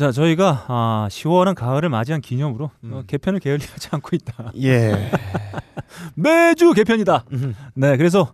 자, 0.00 0.12
저희가 0.12 0.64
아, 0.68 1.08
시원한 1.10 1.54
가을을 1.54 1.90
맞이한 1.90 2.22
기념으로 2.22 2.70
음. 2.84 2.92
어, 2.94 3.02
개편을 3.06 3.38
게을리하지 3.38 3.88
않고 3.92 4.16
있다. 4.16 4.52
예. 4.62 5.10
매주 6.16 6.72
개편이다. 6.72 7.26
음. 7.34 7.54
네, 7.74 7.98
그래서 7.98 8.32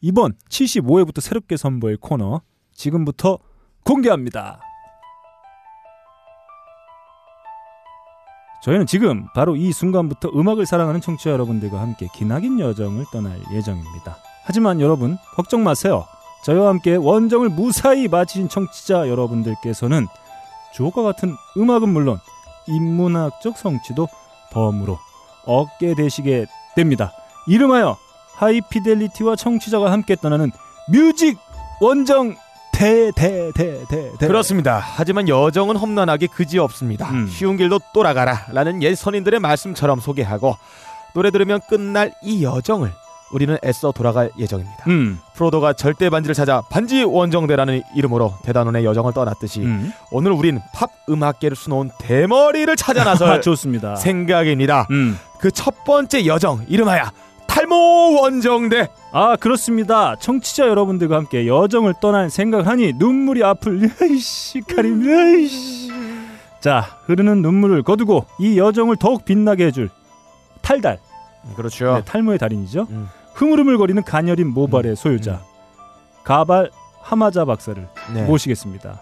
이번 0.00 0.34
75회부터 0.48 1.20
새롭게 1.20 1.56
선보일 1.56 1.96
코너 1.96 2.42
지금부터 2.74 3.40
공개합니다. 3.82 4.60
저희는 8.62 8.86
지금 8.86 9.26
바로 9.34 9.56
이 9.56 9.72
순간부터 9.72 10.28
음악을 10.28 10.64
사랑하는 10.64 11.00
청취자 11.00 11.32
여러분들과 11.32 11.80
함께 11.80 12.06
기나긴 12.14 12.60
여정을 12.60 13.06
떠날 13.12 13.40
예정입니다. 13.52 14.16
하지만 14.44 14.80
여러분 14.80 15.16
걱정 15.34 15.64
마세요. 15.64 16.04
저희와 16.44 16.68
함께 16.68 16.94
원정을 16.94 17.48
무사히 17.48 18.06
마치신 18.06 18.48
청취자 18.48 19.08
여러분들께서는 19.08 20.06
주옥과 20.74 21.02
같은 21.02 21.36
음악은 21.56 21.88
물론 21.88 22.18
인문학적 22.66 23.56
성취도 23.56 24.08
덤으로 24.52 24.98
얻게 25.46 25.94
되시게 25.94 26.46
됩니다. 26.74 27.12
이름하여 27.46 27.96
하이피델리티와 28.36 29.36
청취자가 29.36 29.92
함께 29.92 30.16
떠나는 30.16 30.50
뮤직 30.90 31.38
원정 31.80 32.36
대대대대 32.72 34.12
그렇습니다. 34.18 34.80
하지만 34.82 35.28
여정은 35.28 35.76
험난하게 35.76 36.26
그지 36.26 36.58
없습니다. 36.58 37.10
음. 37.10 37.28
쉬운 37.28 37.56
길도 37.56 37.78
돌아가라 37.92 38.46
라는 38.48 38.82
옛 38.82 38.94
선인들의 38.96 39.38
말씀처럼 39.38 40.00
소개하고 40.00 40.56
노래 41.14 41.30
들으면 41.30 41.60
끝날 41.68 42.12
이 42.22 42.42
여정을 42.42 42.92
우리는 43.34 43.58
애써 43.64 43.90
돌아갈 43.90 44.30
예정입니다. 44.38 44.84
음, 44.86 45.18
프로도가 45.34 45.72
절대 45.72 46.08
반지를 46.08 46.34
찾아 46.36 46.60
반지 46.70 47.02
원정대라는 47.02 47.82
이름으로 47.96 48.32
대단원의 48.44 48.84
여정을 48.84 49.12
떠났듯이 49.12 49.60
음. 49.62 49.92
오늘 50.12 50.30
우린 50.30 50.60
팝 50.72 50.88
음악계를 51.08 51.56
수놓은 51.56 51.90
대머리를 51.98 52.74
찾아 52.76 53.00
아, 53.00 53.04
나설 53.10 53.40
좋습니다. 53.42 53.96
생각입니다. 53.96 54.86
음. 54.92 55.18
그첫 55.40 55.84
번째 55.84 56.26
여정 56.26 56.64
이름하여 56.68 57.10
탈모 57.48 58.20
원정대. 58.20 58.88
아 59.10 59.34
그렇습니다. 59.34 60.14
청취자 60.14 60.68
여러분들과 60.68 61.16
함께 61.16 61.48
여정을 61.48 61.94
떠날 62.00 62.30
생각을 62.30 62.68
하니 62.68 62.92
눈물이 62.94 63.42
앞을 63.42 63.90
으이씨 64.00 64.60
가림 64.72 65.08
으이씨 65.08 65.90
자 66.60 66.98
흐르는 67.06 67.42
눈물을 67.42 67.82
거두고 67.82 68.26
이 68.38 68.58
여정을 68.58 68.94
더욱 68.96 69.24
빛나게 69.24 69.66
해줄 69.66 69.90
탈달 70.62 71.00
그렇죠. 71.56 71.96
네, 71.96 72.04
탈모의 72.04 72.38
달인이죠. 72.38 72.86
음. 72.90 73.08
흐물흐물거리는 73.34 74.02
가녀린 74.04 74.48
모발의 74.48 74.96
소유자 74.96 75.42
가발 76.22 76.70
하마자 77.00 77.44
박사를 77.44 77.86
네. 78.14 78.22
모시겠습니다. 78.24 79.00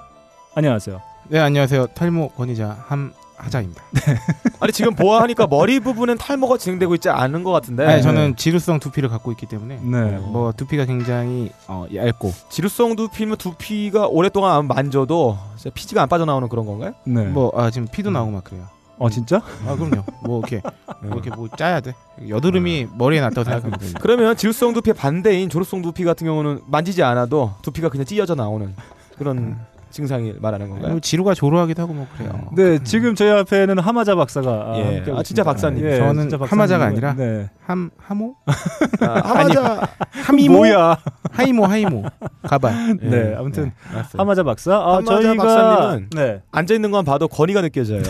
안녕하세요. 0.55 1.01
네 1.29 1.39
안녕하세요 1.39 1.89
탈모 1.95 2.31
권위자 2.31 2.85
함하자입니다. 2.89 3.83
아니 4.59 4.73
지금 4.73 4.95
보아하니까 4.95 5.47
머리 5.47 5.79
부분은 5.81 6.19
탈모가 6.19 6.57
진행되고 6.57 6.95
있지 6.97 7.11
않은 7.11 7.45
것 7.45 7.53
같은데. 7.53 7.87
아니 7.87 8.03
저는 8.03 8.37
지루성 8.37 8.81
두피를 8.81 9.09
갖고 9.09 9.31
있기 9.33 9.47
때문에 9.47 9.77
네. 9.83 10.19
뭐 10.19 10.53
두피가 10.57 10.87
굉장히 10.87 11.53
어, 11.69 11.87
얇고 11.95 12.33
지루성 12.49 12.97
두피면 12.97 13.37
두피가 13.37 14.09
오랫동안 14.09 14.67
만져도 14.67 15.39
진짜 15.57 15.71
피지가 15.75 16.03
안 16.03 16.09
빠져나오는 16.09 16.49
그런 16.49 16.67
건가요? 16.67 16.95
네. 17.05 17.25
뭐 17.27 17.53
아, 17.55 17.71
지금 17.71 17.87
피도 17.87 18.11
나오고 18.11 18.33
막 18.33 18.45
그래요. 18.45 18.67
어 19.03 19.11
진짜? 19.11 19.43
아 19.67 19.75
그럼요. 19.75 20.05
뭐 20.23 20.39
이렇게 20.39 20.63
뭐 21.03 21.15
이렇게 21.15 21.31
뭐 21.31 21.49
짜야 21.57 21.81
돼. 21.81 21.93
여드름이 22.29 22.87
머리에 22.97 23.21
났다고 23.21 23.43
생각하면 23.43 23.77
됩니다. 23.81 23.99
그러면 24.01 24.37
지루성 24.37 24.75
두피의 24.75 24.95
반대인 24.95 25.49
조루성 25.49 25.83
두피 25.83 26.05
같은 26.05 26.25
경우는 26.25 26.61
만지지 26.69 27.03
않아도 27.03 27.53
두피가 27.63 27.89
그냥 27.89 28.07
찢어져 28.07 28.37
나오는 28.37 28.73
그런 29.19 29.59
증상이 29.93 30.35
말하는 30.41 30.69
건가요? 30.71 30.91
뭐 30.93 31.01
지루가 31.01 31.35
조루하기도 31.35 31.83
하고 31.83 31.93
뭐 31.95 32.07
그래요. 32.17 32.51
네 32.57 32.83
지금 32.83 33.15
저희 33.15 33.31
앞에는 33.31 33.79
하마자 33.79 34.15
박사가 34.15 34.51
아, 34.51 34.75
예. 34.79 35.05
아, 35.15 35.23
진짜. 35.23 35.45
박사님. 35.45 35.85
예, 35.85 35.97
저는 35.97 36.23
진짜 36.23 36.39
박사님. 36.39 36.51
하마자가 36.61 36.85
아니라 36.87 37.15
네. 37.15 37.51
함 37.65 37.91
하모 37.99 38.35
아, 39.03 39.21
하마자 39.25 39.89
하미모 40.25 40.57
뭐야? 40.57 40.97
하이모 41.31 41.65
하이모 41.67 42.05
가발. 42.43 42.97
네, 43.01 43.35
아무튼 43.37 43.73
알았어요. 43.93 44.21
하마자 44.21 44.43
박사. 44.43 44.75
아, 44.75 44.97
하마자 44.97 45.23
저희가 45.23 45.35
박사님은 45.43 46.09
네. 46.15 46.43
앉아 46.51 46.75
있는 46.75 46.91
건 46.91 47.05
봐도 47.05 47.29
권위가 47.29 47.61
느껴져요. 47.63 48.03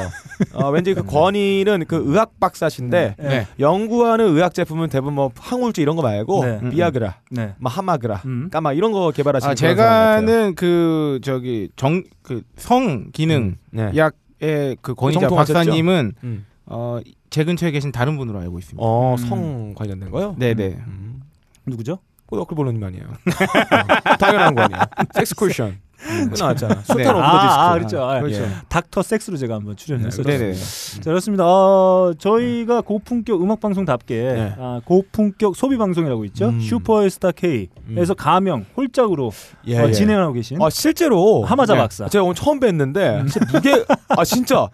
어, 0.55 0.71
왠지 0.71 0.95
그 0.95 1.05
권위는 1.05 1.85
그 1.87 2.03
의학 2.07 2.39
박사신데 2.41 3.17
네. 3.19 3.47
연구하는 3.61 4.27
의학 4.35 4.55
제품은 4.55 4.89
대부분 4.89 5.15
뭐 5.15 5.31
항우울제 5.39 5.83
이런 5.83 5.97
거 5.97 6.03
말고 6.03 6.45
네. 6.45 6.61
비아그라, 6.71 7.17
네. 7.31 7.55
뭐 7.59 7.71
하마그라, 7.71 8.23
음. 8.27 8.49
까마 8.51 8.73
이런 8.73 8.93
거 8.93 9.11
개발하시는 9.13 9.53
아 9.53 9.55
사람 9.57 9.77
같아요. 9.77 9.87
제가는 10.27 10.55
그 10.55 11.21
저기 11.23 11.69
정 11.77 12.03
그 12.23 12.43
성 12.57 13.11
기능 13.13 13.57
네. 13.71 13.91
약의 13.97 14.77
그 14.83 14.95
권위자 14.95 15.21
정통하셨죠? 15.21 15.55
박사님은 15.55 16.13
음. 16.25 16.47
어제 16.67 17.45
근처에 17.45 17.71
계신 17.71 17.93
다른 17.93 18.17
분으로 18.17 18.39
알고 18.41 18.59
있습니다. 18.59 18.83
어, 18.85 19.13
음. 19.15 19.17
성 19.17 19.75
관련된 19.75 20.11
거요? 20.11 20.35
네네. 20.39 20.67
음. 20.87 21.23
누구죠? 21.67 21.99
꼬더클 22.27 22.55
볼로님 22.55 22.83
아니에요. 22.83 23.05
어, 24.11 24.17
당연한 24.17 24.55
거 24.55 24.63
아니에요. 24.63 24.81
섹스 25.15 25.35
쿨션. 25.35 25.79
그 26.03 26.35
나왔잖아. 26.39 26.75
네. 26.75 26.81
소탄 26.83 27.15
오브 27.15 27.21
더 27.21 27.23
아, 27.23 27.41
디스크. 27.43 27.61
아, 27.61 27.73
그렇죠. 27.75 28.03
아, 28.05 28.21
그렇죠. 28.21 28.43
예. 28.43 28.49
닥터 28.69 29.03
섹스로 29.03 29.37
제가 29.37 29.55
한번 29.55 29.77
출연했었죠. 29.77 30.23
네, 30.25 30.39
네네. 30.39 30.55
자, 30.55 31.01
그렇습니다. 31.05 31.45
어, 31.47 32.13
저희가 32.19 32.81
고품격 32.81 33.41
음악 33.43 33.61
방송답게 33.61 34.15
네. 34.23 34.55
아, 34.59 34.81
고품격 34.85 35.55
소비 35.57 35.77
방송이라고 35.79 36.25
있죠. 36.27 36.49
음. 36.49 36.61
슈퍼스타 36.61 37.31
K에서 37.33 38.15
가명 38.15 38.65
홀짝으로 38.77 39.31
예, 39.69 39.79
어, 39.79 39.89
예. 39.89 39.93
진행하고 39.93 40.33
계신 40.33 40.61
아 40.61 40.69
실제로 40.71 41.45
하마자 41.45 41.75
네. 41.75 41.81
박사. 41.81 42.09
제가 42.09 42.25
오늘 42.25 42.35
처음 42.35 42.59
뵀는데 42.61 43.31
진짜 43.31 43.47
무게 43.53 43.85
아 44.09 44.25
진짜 44.25 44.69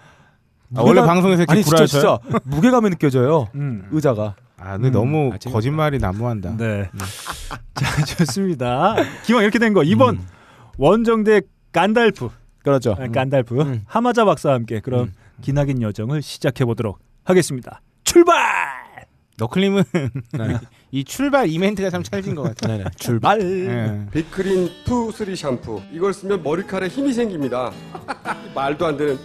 아, 0.76 0.82
원래 0.82 1.00
방송에서 1.02 1.42
이렇게 1.42 1.52
아니 1.52 1.62
진짜? 1.64 1.86
진짜 1.86 2.18
무게감이 2.44 2.90
느껴져요. 2.90 3.48
음. 3.54 3.86
의자가. 3.90 4.34
아, 4.60 4.72
근데 4.72 4.88
음. 4.88 4.92
너무 4.92 5.30
아. 5.32 5.50
거짓말이 5.50 5.98
난무한다. 5.98 6.56
네. 6.56 6.90
자, 7.74 8.04
좋습니다. 8.04 8.96
기왕 9.24 9.42
이렇게 9.44 9.58
된 9.58 9.72
거 9.72 9.82
이번 9.84 10.16
음. 10.16 10.26
원정대 10.78 11.42
간달프, 11.72 12.28
그렇죠. 12.62 12.92
아, 12.98 13.08
간달프 13.08 13.60
음. 13.60 13.82
하마자 13.86 14.24
박사와 14.24 14.54
함께 14.54 14.80
그럼 14.80 15.08
음. 15.08 15.12
기나긴 15.42 15.82
여정을 15.82 16.22
시작해 16.22 16.64
보도록 16.64 17.00
하겠습니다. 17.24 17.82
출발! 18.04 18.36
너클님은 19.38 19.84
네. 20.32 20.56
이 20.90 21.04
출발 21.04 21.48
이벤트가 21.48 21.90
참 21.90 22.02
찰진 22.02 22.34
것 22.34 22.42
같아요. 22.42 22.78
네네. 22.78 22.90
출발. 22.96 23.40
예. 23.40 24.06
빅크린 24.12 24.68
two 24.84 25.12
three 25.12 25.36
샴푸 25.36 25.80
이걸 25.92 26.12
쓰면 26.12 26.42
머리카락에 26.42 26.88
힘이 26.88 27.12
생깁니다 27.12 27.70
말도 28.54 28.86
안 28.86 28.96
되는 28.96 29.16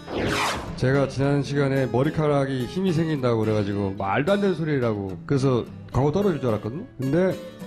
제가 0.75 1.07
지난 1.07 1.41
시간에 1.41 1.87
머리카락이 1.87 2.65
힘이 2.65 2.93
생긴다고 2.93 3.39
그래가지고 3.39 3.95
말도 3.97 4.33
안 4.33 4.41
되는 4.41 4.55
소리라고 4.55 5.17
그래서 5.25 5.65
광고 5.91 6.11
떨어질 6.11 6.39
줄 6.39 6.49
알았거든요 6.49 6.85
근데 6.99 7.35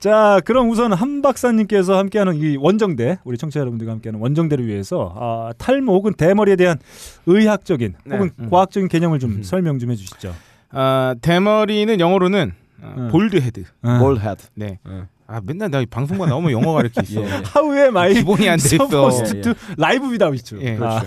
자, 0.00 0.40
그럼 0.46 0.70
우선 0.70 0.94
한 0.94 1.20
박사님께서 1.20 1.98
함께하는 1.98 2.36
이 2.36 2.56
원정대, 2.56 3.18
우리 3.22 3.36
청취자 3.36 3.60
여러분들과 3.60 3.92
함께하는 3.92 4.18
원정대를 4.18 4.66
위해서 4.66 5.12
아, 5.14 5.52
탈모 5.58 5.92
혹은 5.92 6.14
대머리에 6.14 6.56
대한 6.56 6.78
의학적인 7.26 7.94
네. 8.06 8.16
혹은 8.16 8.30
음. 8.38 8.48
과학적인 8.48 8.88
개념을 8.88 9.18
좀 9.18 9.30
음. 9.32 9.42
설명 9.42 9.78
좀 9.78 9.90
해주시죠. 9.90 10.34
아, 10.70 11.14
대머리는 11.20 12.00
영어로는 12.00 12.52
어, 12.82 12.94
음. 12.96 13.08
볼드 13.12 13.36
헤드. 13.42 13.64
아. 13.82 13.98
뭘 13.98 14.18
헤드. 14.18 14.44
네. 14.54 14.78
음. 14.86 15.06
아, 15.26 15.38
맨날 15.44 15.70
나 15.70 15.84
방송만 15.88 16.30
나오면 16.30 16.50
영어가 16.50 16.80
이렇게 16.80 17.02
있어. 17.04 17.20
예, 17.20 17.26
예. 17.26 17.42
하우에 17.44 17.90
마이 17.90 18.14
기본이 18.14 18.48
안 18.48 18.58
돼 18.58 18.76
있어. 18.76 19.36
예, 19.36 19.40
투 19.42 19.52
라이브 19.76 20.08
비다위츠. 20.10 20.58
예, 20.62 20.78
아, 20.80 21.02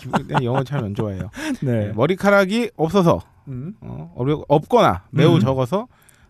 기본, 0.00 0.26
난 0.26 0.42
영어 0.42 0.64
잘안 0.64 0.96
좋아해요. 0.96 1.30
네. 1.62 1.92
머리카락이 1.94 2.72
없어서 2.76 3.20
음. 3.46 3.74
어, 3.80 4.12
없거나 4.48 5.04
매우 5.10 5.36
음. 5.36 5.40
적어서 5.40 5.86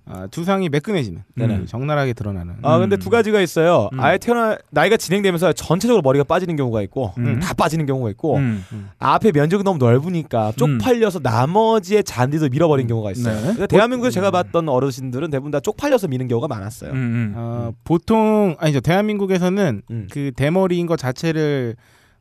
아, 0.09 0.29
두상이 0.31 0.69
매끈해지는 0.69 1.25
네네. 1.35 1.57
음, 1.57 1.67
적나라하게 1.67 2.13
드러나는 2.13 2.55
아 2.63 2.79
근데 2.79 2.97
음. 2.97 2.99
두 2.99 3.11
가지가 3.11 3.41
있어요. 3.41 3.91
음. 3.93 3.99
아예 4.01 4.19
태어나 4.19 4.57
나이가 4.71 4.97
진행되면서 4.97 5.53
전체적으로 5.53 6.01
머리가 6.01 6.23
빠지는 6.23 6.55
경우가 6.55 6.81
있고 6.83 7.13
음. 7.19 7.41
다 7.41 7.55
빠지는 7.55 7.87
경우가 7.87 8.11
있고 8.11 8.37
음. 8.37 8.65
앞에 9.01 9.33
면적이 9.33 9.65
너무 9.65 9.79
넓으니까 9.79 10.53
쪽팔려서 10.57 11.19
나머지의 11.23 12.05
잔디도 12.05 12.51
밀어버린 12.51 12.87
경우가 12.87 13.11
있어요. 13.11 13.55
네. 13.55 13.67
대한민국에서 13.67 14.15
제가 14.15 14.31
봤던 14.31 14.69
어르신들은 14.69 15.31
대부분 15.31 15.51
다 15.51 15.59
쪽팔려서 15.59 16.07
미는 16.07 16.29
경우가 16.29 16.47
많았어요. 16.47 16.93
음, 16.93 16.97
음. 16.97 17.33
어, 17.35 17.73
보통 17.83 18.55
아니죠 18.61 18.79
대한민국에서는 18.81 19.83
음. 19.91 20.09
그 20.13 20.31
대머리인 20.37 20.87
것 20.87 20.99
자체를 20.99 21.75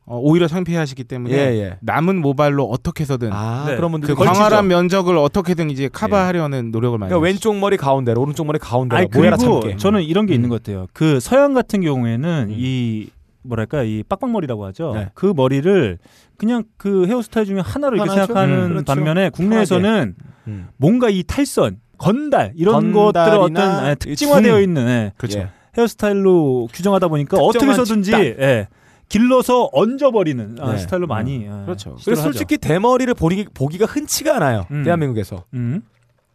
어, 0.08 0.18
오히려 0.18 0.46
창피하시기 0.46 1.02
때문에 1.04 1.34
예, 1.34 1.38
예. 1.60 1.78
남은 1.80 2.20
모발로 2.20 2.64
어떻게 2.64 3.02
해서든 3.02 3.32
아, 3.32 3.64
네. 3.66 3.74
그런 3.74 3.90
분들이 3.90 4.14
그. 4.14 4.24
광활한 4.24 4.68
면적을 4.68 5.18
어떻게든 5.18 5.68
이제 5.70 5.88
커버하려는 5.88 6.70
노력을 6.70 6.96
많이 6.96 7.10
그러니까. 7.10 7.24
왼쪽 7.24 7.56
머리 7.58 7.76
가운데로 7.76 8.20
오른쪽 8.20 8.46
머리 8.46 8.60
가운데로 8.60 8.98
아니 8.98 9.08
모여라 9.12 9.36
그리고 9.36 9.60
참게. 9.60 9.76
저는 9.76 10.02
이런 10.04 10.26
게 10.26 10.34
있는 10.34 10.48
음. 10.48 10.50
것 10.50 10.62
같아요. 10.62 10.86
그 10.92 11.18
서양 11.18 11.54
같은 11.54 11.80
경우에는 11.80 12.46
음. 12.50 12.54
이 12.56 13.08
뭐랄까 13.42 13.82
이 13.82 14.04
빡빡머리라고 14.08 14.64
하죠. 14.66 14.92
네. 14.94 15.08
그 15.14 15.32
머리를 15.34 15.98
그냥 16.36 16.62
그 16.76 17.06
헤어스타일 17.06 17.46
중에 17.46 17.60
하나로 17.60 17.96
이렇게 17.96 18.10
하나죠? 18.10 18.26
생각하는 18.26 18.58
음, 18.64 18.68
그렇죠. 18.68 18.84
반면에 18.84 19.30
국내에서는 19.30 20.14
음. 20.46 20.68
뭔가 20.76 21.10
이 21.10 21.24
탈선, 21.24 21.78
건달 21.98 22.52
이런 22.54 22.92
것들을 22.92 23.38
어떤 23.38 23.86
예, 23.88 23.92
이 23.92 23.96
특징화되어 23.96 24.52
중. 24.54 24.62
있는 24.62 24.86
예, 24.86 25.12
그렇죠. 25.16 25.40
예. 25.40 25.48
헤어스타일로 25.76 26.68
규정하다 26.72 27.08
보니까 27.08 27.38
어떻게 27.38 27.66
해서든지. 27.66 28.12
예, 28.12 28.68
길러서 29.08 29.70
얹어버리는 29.72 30.56
아, 30.60 30.72
네. 30.72 30.78
스타일로 30.78 31.06
많이 31.06 31.44
예, 31.44 31.48
그렇죠. 31.64 31.96
그래서 32.04 32.22
하죠. 32.22 32.32
솔직히 32.32 32.58
대머리를 32.58 33.12
보기, 33.14 33.46
보기가 33.54 33.86
흔치가 33.86 34.36
않아요. 34.36 34.66
음. 34.70 34.82
대한민국에서. 34.84 35.44
음. 35.54 35.82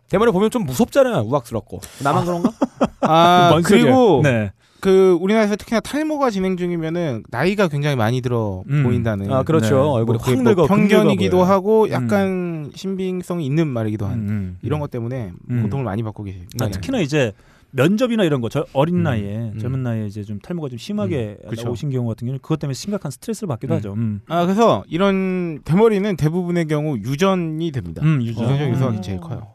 대머리 0.09 0.31
보면 0.31 0.49
좀 0.49 0.65
무섭잖아요. 0.65 1.21
우악스럽고. 1.23 1.79
나만 2.03 2.25
그런가? 2.25 2.51
아뭔 3.01 3.61
소리예요? 3.63 3.85
그리고 3.85 4.21
네. 4.23 4.51
그 4.81 5.17
우리나라에서 5.21 5.55
특히나 5.55 5.79
탈모가 5.79 6.31
진행 6.31 6.57
중이면은 6.57 7.23
나이가 7.29 7.67
굉장히 7.67 7.95
많이 7.95 8.19
들어 8.21 8.63
음. 8.69 8.83
보인다는 8.83 9.31
아, 9.31 9.43
그렇죠. 9.43 9.75
네. 9.75 9.81
얼굴이 9.81 10.17
뭐확뭐 10.17 10.43
늙어. 10.43 10.65
편견이기도 10.65 11.37
근육어 11.37 11.45
보여요. 11.45 11.53
하고 11.53 11.91
약간 11.91 12.71
신빙성이 12.73 13.45
있는 13.45 13.67
말이기도 13.67 14.05
한 14.07 14.13
음, 14.13 14.27
음. 14.29 14.57
이런 14.63 14.79
것 14.79 14.89
때문에 14.89 15.31
음. 15.49 15.63
고통을 15.63 15.85
많이 15.85 16.01
받고 16.03 16.23
계십니다. 16.23 16.65
아, 16.65 16.69
특히나 16.69 16.99
이제 16.99 17.31
면접이나 17.71 18.23
이런 18.23 18.41
거 18.41 18.49
저 18.49 18.65
어린 18.73 18.97
음, 18.97 19.03
나이에 19.03 19.51
음. 19.53 19.59
젊은 19.59 19.81
나이에 19.83 20.05
이제 20.05 20.23
좀 20.23 20.39
탈모가 20.39 20.69
좀 20.69 20.77
심하게 20.77 21.37
음, 21.45 21.49
그쵸. 21.49 21.69
오신 21.71 21.89
경우 21.89 22.07
같은 22.09 22.25
경우는 22.27 22.39
그것 22.41 22.59
때문에 22.59 22.73
심각한 22.73 23.11
스트레스를 23.11 23.47
받기도 23.47 23.73
음. 23.73 23.77
하죠. 23.77 23.93
음. 23.93 24.21
아 24.27 24.43
그래서 24.45 24.83
이런 24.87 25.61
대머리는 25.63 26.15
대부분의 26.17 26.67
경우 26.67 26.97
유전이 26.97 27.71
됩니다. 27.71 28.01
음, 28.03 28.21
유전. 28.23 28.43
유전적 28.43 28.67
음. 28.67 28.71
유서가 28.73 29.01
제일 29.01 29.19
커요. 29.19 29.47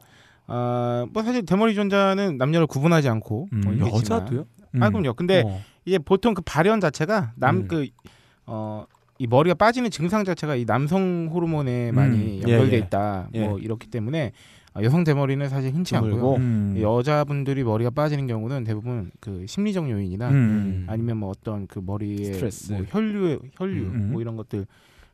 아뭐 0.47 1.11
사실 1.25 1.45
대머리 1.45 1.73
유전자는 1.73 2.39
남녀를 2.39 2.67
구분하지 2.67 3.09
않고 3.09 3.49
음. 3.53 3.61
뭐. 3.79 3.91
여자도요? 3.99 4.47
음. 4.77 4.83
아 4.83 4.91
그럼요. 4.91 5.15
근데 5.15 5.43
어. 5.45 5.61
이게 5.85 5.99
보통 5.99 6.35
그 6.35 6.43
발현 6.43 6.81
자체가 6.81 7.33
남 7.37 7.57
음. 7.57 7.69
그어 7.69 8.87
이 9.19 9.27
머리가 9.27 9.55
빠지는 9.55 9.91
증상 9.91 10.25
자체가 10.25 10.57
이 10.57 10.65
남성 10.67 11.29
호르몬에 11.33 11.91
많이 11.93 12.39
예, 12.39 12.43
연결돼 12.43 12.77
예. 12.77 12.79
있다. 12.81 13.29
예. 13.35 13.47
뭐 13.47 13.59
이렇기 13.59 13.87
때문에 13.89 14.33
아, 14.35 14.56
여성 14.83 15.05
대머리는 15.05 15.49
사실 15.49 15.73
흔치 15.73 15.97
않고요. 15.97 16.35
음. 16.35 16.77
여자분들이 16.81 17.65
머리가 17.65 17.91
빠지는 17.91 18.27
경우는 18.27 18.65
대부분 18.65 19.11
그 19.21 19.45
심리적 19.47 19.89
요인이나 19.91 20.29
음. 20.31 20.87
아니면 20.89 21.17
뭐 21.19 21.31
어떤 21.31 21.67
그 21.67 21.81
머리에 21.85 22.33
스트레스. 22.33 22.73
뭐 22.73 22.83
혈류 22.89 23.41
혈류 23.57 23.83
음. 23.83 24.09
뭐 24.13 24.21
이런 24.21 24.37
것들 24.37 24.67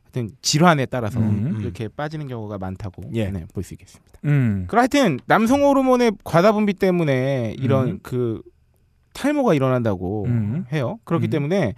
하여튼 0.03 0.35
질환에 0.41 0.85
따라서 0.85 1.19
음. 1.19 1.57
이렇게 1.61 1.87
빠지는 1.87 2.27
경우가 2.27 2.57
많다고 2.59 3.03
예. 3.13 3.29
네, 3.31 3.45
볼 3.53 3.63
수 3.63 3.73
있겠습니다. 3.73 4.19
음. 4.25 4.65
그 4.67 4.75
하여튼 4.77 5.19
남성 5.25 5.63
호르몬의 5.63 6.13
과다 6.23 6.51
분비 6.51 6.73
때문에 6.73 7.55
이런 7.57 7.87
음. 7.87 7.99
그 8.03 8.41
탈모가 9.13 9.53
일어난다고 9.53 10.25
음. 10.27 10.65
해요. 10.71 10.99
그렇기 11.03 11.27
음. 11.27 11.29
때문에 11.29 11.73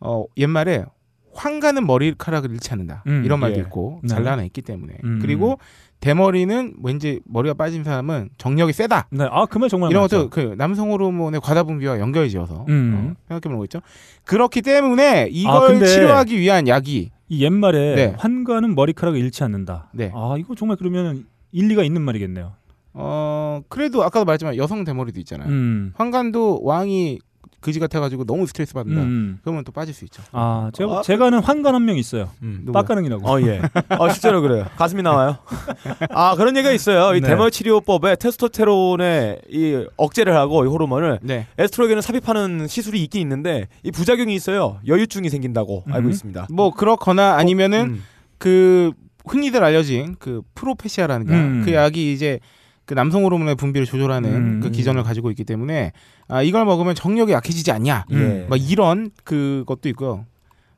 어 0.00 0.24
옛말에 0.36 0.84
황가는 1.32 1.84
머리카락을 1.86 2.50
잃지 2.52 2.70
않는다 2.72 3.02
음. 3.06 3.22
이런 3.24 3.40
말도 3.40 3.56
예. 3.58 3.62
있고 3.62 4.00
네. 4.02 4.08
잘라나 4.08 4.44
있기 4.44 4.62
때문에 4.62 4.98
음. 5.04 5.18
그리고 5.20 5.58
대머리는 6.04 6.74
왠지 6.82 7.20
머리가 7.24 7.54
빠진 7.54 7.82
사람은 7.82 8.28
정력이 8.36 8.72
세다 8.74 9.08
네, 9.10 9.26
아, 9.30 9.46
그말 9.46 9.70
정말 9.70 9.90
이런 9.90 10.02
맞죠. 10.02 10.28
것도 10.28 10.30
그 10.30 10.54
남성 10.58 10.92
호르몬의 10.92 11.40
과다 11.40 11.62
분비와 11.62 11.98
연결이 11.98 12.28
지어서 12.28 12.66
음. 12.68 13.14
어, 13.14 13.20
생각해보는 13.28 13.56
거 13.58 13.64
있죠 13.64 13.80
그렇기 14.24 14.60
때문에 14.60 15.28
이걸 15.30 15.76
아, 15.76 15.84
치료하기 15.84 16.38
위한 16.38 16.68
약이 16.68 17.10
이 17.28 17.42
옛말에 17.42 17.94
네. 17.94 18.14
환가는 18.18 18.74
머리카락을 18.74 19.18
잃지 19.18 19.42
않는다. 19.44 19.88
네. 19.94 20.12
아, 20.14 20.36
이거 20.38 20.54
정말 20.54 20.76
그러면 20.76 21.24
일리가 21.52 21.82
있는 21.82 22.02
말이겠네요. 22.02 22.52
어 22.92 23.62
그래도 23.68 24.04
아까도 24.04 24.26
말했지만 24.26 24.56
여성 24.56 24.84
대머리도 24.84 25.18
있잖아요. 25.20 25.48
음. 25.48 25.92
황간도 25.96 26.60
왕이 26.62 27.18
그지 27.64 27.80
같아가지고 27.80 28.24
너무 28.24 28.46
스트레스 28.46 28.74
받는다. 28.74 29.00
음. 29.02 29.38
그러면 29.42 29.64
또 29.64 29.72
빠질 29.72 29.94
수 29.94 30.04
있죠. 30.04 30.22
아, 30.32 30.70
제가 30.74 30.98
아, 30.98 31.02
제가 31.02 31.26
아는 31.28 31.38
환관 31.40 31.74
한 31.74 31.84
명 31.84 31.96
있어요. 31.96 32.28
음. 32.42 32.66
빡가능이라고. 32.70 33.26
어, 33.26 33.40
예. 33.40 33.62
어, 33.98 34.08
실제로 34.10 34.42
그래요. 34.42 34.66
가슴이 34.76 35.00
나와요. 35.02 35.38
아, 36.10 36.34
그런 36.36 36.54
얘기가 36.58 36.72
있어요. 36.72 37.14
이 37.16 37.22
네. 37.22 37.28
대머리 37.28 37.50
치료법에 37.50 38.16
테스토스테론의 38.16 39.40
이 39.48 39.86
억제를 39.96 40.36
하고 40.36 40.64
이 40.64 40.68
호르몬을 40.68 41.20
네. 41.22 41.46
에스트로겐을 41.56 42.02
삽입하는 42.02 42.66
시술이 42.68 43.02
있긴 43.04 43.22
있는데 43.22 43.68
이 43.82 43.90
부작용이 43.90 44.34
있어요. 44.34 44.78
여유증이 44.86 45.30
생긴다고 45.30 45.84
알고 45.90 46.08
음. 46.08 46.10
있습니다. 46.10 46.48
뭐 46.52 46.70
그렇거나 46.72 47.36
아니면은 47.36 47.80
음. 47.94 48.02
그 48.36 48.92
흔히들 49.26 49.64
알려진 49.64 50.16
그 50.18 50.42
프로페시아라는 50.54 51.28
약, 51.28 51.32
음. 51.34 51.62
그 51.64 51.72
약이 51.72 52.12
이제 52.12 52.40
그 52.84 52.94
남성 52.94 53.24
호르몬의 53.24 53.54
분비를 53.54 53.86
조절하는 53.86 54.34
음. 54.34 54.60
그 54.60 54.70
기전을 54.70 55.02
가지고 55.02 55.30
있기 55.30 55.44
때문에 55.44 55.92
아 56.28 56.42
이걸 56.42 56.64
먹으면 56.64 56.94
정력이 56.94 57.32
약해지지 57.32 57.70
않냐? 57.72 58.04
음. 58.10 58.16
예. 58.44 58.46
막 58.48 58.56
이런 58.56 59.10
그것도 59.24 59.88
있고요. 59.90 60.26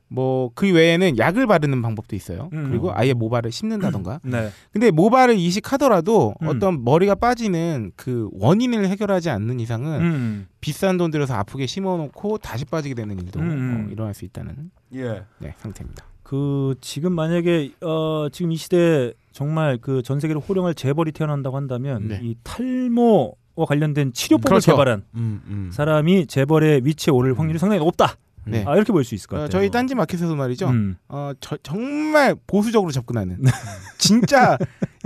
뭐 0.09 0.37
그 0.55 0.71
외에는 0.71 1.17
약을 1.17 1.47
바르는 1.47 1.81
방법도 1.81 2.15
있어요. 2.15 2.49
음. 2.53 2.69
그리고 2.69 2.91
아예 2.93 3.13
모발을 3.13 3.51
심는다던가. 3.51 4.19
네. 4.25 4.49
근데 4.71 4.91
모발을 4.91 5.37
이식하더라도 5.37 6.33
음. 6.41 6.47
어떤 6.47 6.83
머리가 6.83 7.15
빠지는 7.15 7.91
그 7.95 8.29
원인을 8.33 8.87
해결하지 8.87 9.29
않는 9.29 9.59
이상은 9.59 10.01
음. 10.01 10.47
비싼 10.61 10.97
돈 10.97 11.11
들여서 11.11 11.35
아프게 11.35 11.65
심어놓고 11.67 12.39
다시 12.39 12.65
빠지게 12.65 12.95
되는 12.95 13.19
일도 13.19 13.39
음. 13.39 13.87
어, 13.87 13.91
일어날 13.91 14.13
수 14.13 14.25
있다는 14.25 14.71
예. 14.95 15.23
네, 15.39 15.53
상태입니다. 15.57 16.05
그 16.27 16.75
지금 16.81 17.13
만약에 17.13 17.71
어 17.81 18.27
지금 18.33 18.51
이 18.51 18.57
시대에 18.57 19.13
정말 19.31 19.77
그 19.77 20.01
전 20.03 20.19
세계를 20.19 20.41
호령할 20.41 20.73
재벌이 20.73 21.13
태어난다고 21.13 21.55
한다면 21.55 22.09
네. 22.09 22.19
이 22.21 22.35
탈모와 22.43 23.65
관련된 23.65 24.11
치료법을 24.11 24.49
그렇죠. 24.49 24.71
개발한 24.73 25.03
음, 25.15 25.41
음. 25.47 25.69
사람이 25.71 26.27
재벌의 26.27 26.81
위치에 26.83 27.13
오를 27.13 27.37
확률이 27.39 27.57
상당히 27.59 27.79
높다. 27.79 28.15
네. 28.45 28.63
아 28.67 28.75
이렇게 28.75 28.91
볼 28.91 29.05
수 29.05 29.15
있을 29.15 29.27
것 29.29 29.37
어, 29.37 29.39
같아요. 29.41 29.51
저희 29.51 29.69
딴지 29.69 29.95
마켓에서 29.95 30.35
말이죠. 30.35 30.67
음. 30.67 30.97
어, 31.07 31.31
저, 31.39 31.55
정말 31.63 32.35
보수적으로 32.45 32.91
접근하는. 32.91 33.41
진짜 33.97 34.57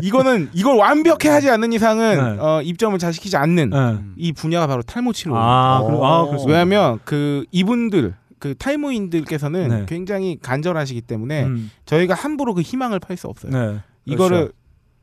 이거는 0.01 0.49
이걸 0.53 0.77
완벽히 0.77 1.27
하지 1.27 1.49
않는 1.51 1.71
이상은 1.73 2.15
네. 2.35 2.41
어, 2.41 2.61
입점을 2.63 2.97
잘 2.97 3.13
시키지 3.13 3.37
않는 3.37 3.69
네. 3.69 3.97
이 4.15 4.31
분야가 4.31 4.65
바로 4.65 4.81
탈모 4.81 5.13
치료. 5.13 5.35
아, 5.37 5.83
그럼 5.85 6.03
아, 6.03 6.21
어. 6.21 6.25
그렇습니다. 6.27 6.51
왜냐하면 6.59 6.99
그 7.05 7.45
이분들 7.51 8.15
그 8.41 8.55
탈모인들께서는 8.55 9.69
네. 9.69 9.85
굉장히 9.87 10.35
간절하시기 10.41 11.01
때문에 11.01 11.43
음. 11.43 11.69
저희가 11.85 12.15
함부로 12.15 12.55
그 12.55 12.61
희망을 12.61 12.99
팔 12.99 13.15
수 13.15 13.27
없어요. 13.27 13.51
네. 13.51 13.79
이거를 14.05 14.37
그렇죠. 14.37 14.53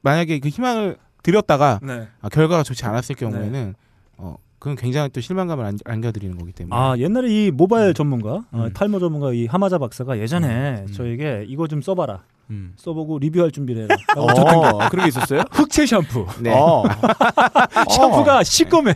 만약에 0.02 0.40
그 0.40 0.48
희망을 0.48 0.96
드렸다가 1.22 1.78
네. 1.80 2.08
아, 2.20 2.28
결과가 2.28 2.64
좋지 2.64 2.84
않았을 2.84 3.14
경우에는 3.14 3.74
어 4.16 4.34
그건 4.58 4.74
굉장히 4.74 5.08
또 5.10 5.20
실망감을 5.20 5.64
안, 5.64 5.78
안겨드리는 5.84 6.36
거기 6.36 6.50
때문에 6.50 6.74
아 6.74 6.96
옛날에 6.98 7.28
이 7.28 7.50
모바일 7.52 7.94
전문가 7.94 8.44
어, 8.50 8.64
음. 8.64 8.72
탈모 8.72 8.98
전문가 8.98 9.32
이 9.32 9.46
하마자 9.46 9.78
박사가 9.78 10.18
예전에 10.18 10.84
음. 10.88 10.92
저에게 10.92 11.44
이거 11.46 11.68
좀 11.68 11.80
써봐라 11.80 12.24
음. 12.50 12.72
써보고 12.76 13.18
리뷰할 13.18 13.50
준비를 13.50 13.84
해라 13.84 13.96
라고 14.16 14.64
어, 14.66 14.88
그런 14.88 15.04
게 15.04 15.08
있었어요? 15.08 15.42
흑채 15.52 15.86
샴푸 15.86 16.26
네. 16.40 16.52
어. 16.54 16.82
샴푸가 17.90 18.42
시꺼매 18.42 18.94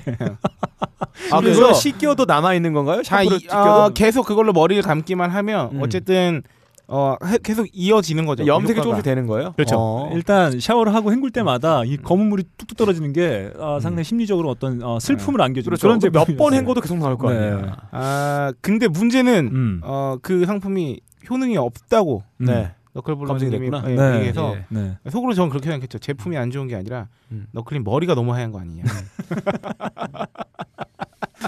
아, 1.31 1.41
그래서- 1.41 1.73
씻겨도 1.75 2.25
남아 2.25 2.55
있는 2.55 2.73
건가요? 2.73 3.03
자, 3.03 3.19
샴푸를 3.19 3.39
이? 3.43 3.49
어, 3.51 3.91
계속 3.95 4.27
그걸로 4.27 4.53
머리를 4.53 4.83
감기만 4.83 5.31
하면 5.31 5.71
음. 5.77 5.83
어쨌든 5.83 6.43
어 6.89 7.17
해- 7.25 7.39
계속 7.43 7.67
이어지는 7.73 8.27
거죠. 8.27 8.45
염색이 8.47 8.73
효과가. 8.73 8.83
조금씩 8.83 9.05
되는 9.05 9.27
거예요? 9.27 9.53
그렇죠. 9.53 9.77
어. 9.79 10.11
일단 10.13 10.59
샤워를 10.61 10.95
하고 10.95 11.11
헹굴 11.13 11.31
때마다 11.31 11.85
이 11.85 11.97
검은 11.97 12.29
물이 12.29 12.45
뚝뚝 12.59 12.77
떨어지는 12.77 13.13
게 13.13 13.51
아, 13.59 13.79
상당히 13.81 14.05
심리적으로 14.05 14.51
어떤 14.51 14.83
어, 14.83 14.99
슬픔을 14.99 15.41
안겨주는 15.41 15.77
그렇죠. 15.77 15.87
그런 16.01 16.13
몇 16.13 16.37
번. 16.37 16.53
헹궈도 16.53 16.81
계속 16.81 16.99
나올 16.99 17.17
거 17.17 17.31
네. 17.31 17.39
아니에요. 17.39 17.73
아 17.93 18.53
근데 18.61 18.89
문제는 18.89 19.51
음. 19.53 19.81
어그 19.83 20.45
상품이 20.45 21.01
효능이 21.31 21.57
없다고 21.57 22.25
음. 22.41 22.47
네. 22.47 22.73
너클볼러님이. 22.95 23.71
예, 23.87 23.95
네. 23.95 24.15
얘기해서 24.17 24.55
예. 24.57 24.65
네. 24.69 24.97
속으로 25.11 25.33
저는 25.35 25.49
그렇게 25.51 25.71
생각했죠. 25.71 25.99
제품이 25.99 26.37
안 26.37 26.51
좋은 26.51 26.69
게 26.69 26.77
아니라 26.77 27.09
음. 27.31 27.47
너클님 27.53 27.85
머리가 27.85 28.15
너무 28.15 28.33
하얀 28.35 28.53
거 28.53 28.61
아니냐. 28.61 28.85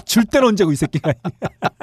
줄 0.05 0.25
때는 0.25 0.49
언제고 0.49 0.71
이 0.71 0.75
새끼가 0.75 1.13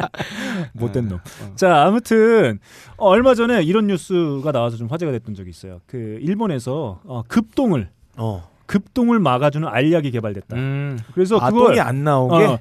못된 0.75 1.09
놈. 1.09 1.19
어. 1.19 1.53
자 1.57 1.83
아무튼 1.85 2.59
어, 2.97 3.09
얼마 3.09 3.35
전에 3.35 3.63
이런 3.63 3.87
뉴스가 3.87 4.53
나와서 4.53 4.77
좀 4.77 4.89
화제가 4.89 5.13
됐던 5.13 5.35
적이 5.35 5.51
있어요. 5.51 5.81
그 5.87 6.19
일본에서 6.21 7.01
어, 7.05 7.23
급동을 7.29 7.89
어. 8.17 8.49
급동을 8.67 9.19
막아주는 9.21 9.67
알약이 9.67 10.11
개발됐다. 10.11 10.57
음. 10.57 10.99
그래서 11.15 11.37
아, 11.39 11.51
그걸 11.51 11.79
안 11.81 12.05
나오게 12.05 12.45
어, 12.45 12.59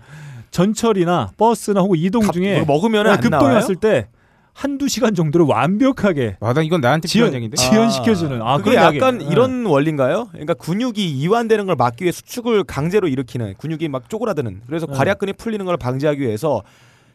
전철이나 0.51 1.31
버스나 1.37 1.81
혹은 1.81 1.97
이동 1.97 2.21
갑- 2.23 2.33
중에 2.33 2.63
먹으면 2.65 3.07
어, 3.07 3.11
안 3.11 3.15
급동이 3.19 3.41
나와요? 3.41 3.55
왔을 3.55 3.75
때 3.75 4.07
한두 4.53 4.87
시간 4.87 5.15
정도를 5.15 5.45
완벽하게 5.45 6.37
아, 6.39 6.53
나 6.53 6.61
이건 6.61 6.81
나한테 6.81 7.07
지연, 7.07 7.27
필요한 7.31 7.35
얘기인데. 7.35 7.57
지연시켜주는 7.57 8.41
아, 8.41 8.57
그게 8.57 8.71
그런 8.71 8.83
약이- 8.91 8.95
약간 8.97 9.21
어. 9.21 9.31
이런 9.31 9.65
원리인가요? 9.65 10.27
그러니까 10.31 10.53
근육이 10.55 11.09
이완되는 11.09 11.65
걸 11.65 11.75
막기 11.75 12.03
위해 12.03 12.11
수축을 12.11 12.65
강제로 12.65 13.07
일으키는 13.07 13.55
근육이 13.57 13.87
막 13.87 14.09
쪼그라드는 14.09 14.61
그래서 14.67 14.85
네. 14.87 14.93
괄약근이 14.93 15.33
풀리는 15.33 15.65
걸 15.65 15.77
방지하기 15.77 16.19
위해서 16.21 16.63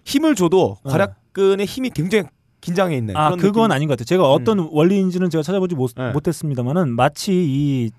힘을 0.05 0.35
줘도 0.35 0.79
네. 0.85 0.93
괄약근의 0.93 1.67
힘이 1.67 1.91
굉장히 1.91 2.25
긴장해 2.63 2.97
있는 2.97 3.17
아 3.17 3.27
그런 3.27 3.39
그건 3.39 3.63
느낌. 3.65 3.73
아닌 3.73 3.89
것 3.89 3.93
같아요. 3.93 4.07
제가 4.07 4.31
어떤 4.31 4.59
원리인지는 4.73 5.31
제가 5.31 5.43
찾아보지 5.43 5.75
못, 5.75 5.93
네. 5.97 6.11
못했습니다만은 6.13 6.91
마치 6.97 7.33
이 7.33 7.91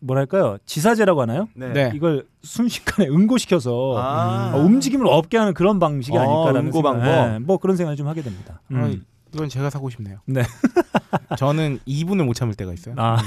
뭐랄까요 0.00 0.58
지사제라고 0.66 1.22
하나요? 1.22 1.48
네. 1.54 1.72
네. 1.72 1.92
이걸 1.94 2.26
순식간에 2.42 3.08
응고시켜서 3.08 3.94
아. 3.98 4.52
어, 4.54 4.58
움직임을 4.58 5.06
없게 5.06 5.38
하는 5.38 5.54
그런 5.54 5.78
방식이 5.78 6.16
어, 6.16 6.20
아닐까라는 6.20 6.66
응고 6.66 6.78
생각, 6.78 6.92
방법. 6.92 7.34
예, 7.34 7.38
뭐 7.38 7.58
그런 7.58 7.76
생각을 7.76 7.96
좀 7.96 8.06
하게 8.08 8.22
됩니다. 8.22 8.60
음. 8.70 8.82
어, 8.82 8.90
이건 9.34 9.48
제가 9.48 9.70
사고 9.70 9.90
싶네요. 9.90 10.18
네. 10.26 10.42
저는 11.38 11.80
2분을 11.86 12.24
못 12.24 12.34
참을 12.34 12.54
때가 12.54 12.72
있어요. 12.72 12.94
아. 12.98 13.18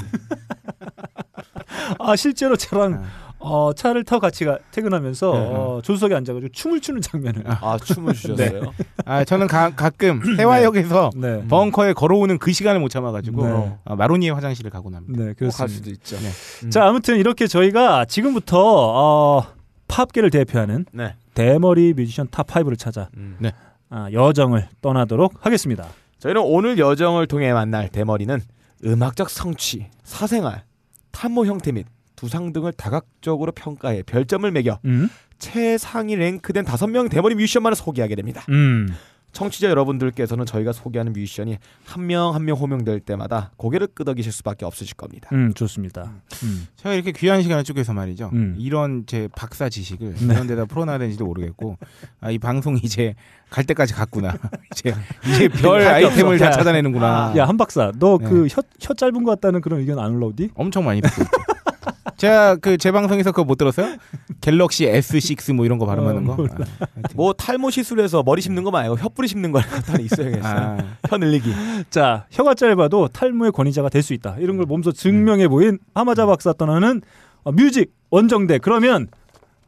아 1.99 2.15
실제로 2.15 2.55
저랑 2.55 2.93
아. 2.95 3.26
어, 3.47 3.73
차를 3.73 4.03
타고 4.03 4.19
같이 4.19 4.45
가, 4.45 4.59
퇴근하면서 4.71 5.31
네. 5.31 5.39
어, 5.39 5.79
조수석에 5.83 6.13
앉아가지고 6.15 6.51
춤을 6.51 6.81
추는 6.81 7.01
장면을 7.01 7.43
아 7.47 7.77
춤을 7.77 8.13
주셨어요. 8.13 8.73
아, 9.05 9.23
저는 9.23 9.47
가, 9.47 9.69
가끔 9.75 10.21
해화역에서 10.37 11.11
네. 11.15 11.47
벙커에 11.47 11.93
걸어오는 11.93 12.37
그 12.37 12.51
시간을 12.51 12.79
못 12.81 12.89
참아가지고 12.89 13.45
네. 13.47 13.77
어, 13.85 13.95
마로니에 13.95 14.31
화장실을 14.31 14.69
가곤 14.71 14.95
합니다. 14.95 15.17
네, 15.17 15.33
꼭갈 15.33 15.35
그렇습니다. 15.35 15.73
수도 15.73 15.89
있죠. 15.91 16.17
네. 16.17 16.29
음. 16.65 16.69
자, 16.69 16.85
아무튼 16.85 17.17
이렇게 17.17 17.47
저희가 17.47 18.05
지금부터 18.05 18.57
어, 18.59 19.43
팝계를 19.87 20.29
대표하는 20.29 20.85
네. 20.91 21.15
대머리 21.33 21.93
뮤지션 21.93 22.27
탑 22.29 22.47
5를 22.47 22.77
찾아 22.77 23.09
음. 23.15 23.37
네. 23.39 23.51
아, 23.89 24.09
여정을 24.11 24.67
떠나도록 24.81 25.45
하겠습니다. 25.45 25.87
저희는 26.19 26.41
오늘 26.43 26.77
여정을 26.77 27.27
통해 27.27 27.53
만날 27.53 27.89
대머리는 27.89 28.39
음악적 28.83 29.29
성취, 29.29 29.87
사생활, 30.03 30.63
탈모 31.11 31.45
형태 31.45 31.71
및 31.71 31.85
두상 32.17 32.51
등을 32.51 32.73
다각적으로 32.73 33.53
평가해 33.53 34.03
별점을 34.03 34.51
매겨 34.51 34.79
음, 34.83 35.07
최상위 35.39 36.15
랭크된 36.17 36.65
다섯 36.65 36.87
명 36.87 37.07
대머리 37.07 37.35
뮤지션만을 37.35 37.75
소개하게 37.75 38.15
됩니다. 38.15 38.43
음, 38.49 38.89
청취자 39.33 39.69
여러분들께서는 39.69 40.47
저희가 40.47 40.71
소개하는 40.73 41.13
뮤지션이 41.13 41.57
한명 41.85 42.33
한 42.33 42.43
명 42.43 42.57
호명될 42.57 43.01
때마다 43.01 43.51
고개를 43.57 43.87
끄덕이실 43.93 44.31
수밖에 44.31 44.65
없으실 44.65 44.95
겁니다. 44.95 45.29
음, 45.31 45.53
좋습니다. 45.53 46.11
음. 46.43 46.67
제가 46.77 46.95
이렇게 46.95 47.11
귀한 47.11 47.43
시간을 47.43 47.63
쪼개서 47.63 47.93
말이죠. 47.93 48.31
음. 48.33 48.55
이런 48.57 49.03
제 49.05 49.27
박사 49.35 49.69
지식을 49.69 50.15
네. 50.15 50.33
이런 50.33 50.47
데다 50.47 50.65
풀어놔야 50.65 50.97
되는지도 50.97 51.23
모르겠고 51.25 51.77
아, 52.19 52.31
이 52.31 52.39
방송이 52.39 52.79
이제 52.81 53.13
갈 53.51 53.63
때까지 53.63 53.93
갔구나. 53.93 54.33
이제 54.73 54.95
이제 55.27 55.47
별 55.49 55.81
아이템을. 55.85 56.39
다 56.39 56.47
야. 56.47 56.51
찾아내는구나. 56.51 57.33
야, 57.37 57.47
한 57.47 57.57
박사, 57.57 57.91
너 57.99 58.17
네. 58.17 58.27
그혀혀 58.27 58.93
짧은 58.97 59.23
것 59.23 59.31
같다는 59.39 59.61
그런 59.61 59.81
의견 59.81 59.99
안 59.99 60.15
올라오디? 60.15 60.49
엄청 60.55 60.83
많이 60.83 60.99
듣고 61.01 61.21
있죠. 61.21 61.31
제가 62.17 62.55
그제 62.57 62.91
방송에서 62.91 63.31
그거 63.31 63.43
못 63.43 63.55
들었어요? 63.55 63.95
갤럭시 64.41 64.85
S6 64.87 65.53
뭐 65.53 65.65
이런 65.65 65.77
거 65.77 65.85
발음하는 65.85 66.27
어, 66.27 66.35
거. 66.35 66.41
몰라. 66.43 66.55
아. 66.79 66.85
뭐 67.15 67.33
탈모 67.33 67.69
시술에서 67.69 68.23
머리 68.23 68.41
심는 68.41 68.63
거 68.63 68.71
말고 68.71 68.95
혀 68.97 69.07
뿌리 69.09 69.27
심는 69.27 69.51
거 69.51 69.59
하나 69.59 69.99
있어야겠어요. 69.99 70.41
아, 70.43 70.77
혀 71.07 71.17
늘리기. 71.17 71.53
자, 71.91 72.25
혀가 72.31 72.55
짧아도 72.55 73.07
탈모의 73.09 73.51
권위자가 73.51 73.89
될 73.89 74.01
수 74.01 74.13
있다. 74.13 74.37
이런 74.39 74.57
걸 74.57 74.65
몸소 74.65 74.91
증명해 74.93 75.47
보인 75.47 75.79
하마자 75.93 76.25
박사 76.25 76.53
떠나는 76.53 77.01
어, 77.43 77.51
뮤직 77.51 77.93
원정대. 78.09 78.57
그러면 78.59 79.07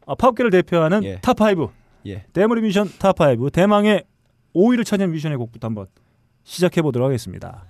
어, 0.06 0.15
팝계를 0.15 0.50
대표하는 0.51 1.03
예. 1.03 1.20
탑 1.22 1.39
5. 1.39 1.70
예. 2.08 2.25
대머리 2.34 2.62
뮤지션 2.62 2.89
탑 3.00 3.15
5. 3.22 3.50
대망의 3.51 4.06
5위를 4.56 4.86
차지한 4.86 5.12
뮤지션의 5.12 5.38
곡부터 5.38 5.68
한번 5.68 5.86
시작해 6.44 6.82
보도록 6.82 7.06
하겠습니다. 7.06 7.63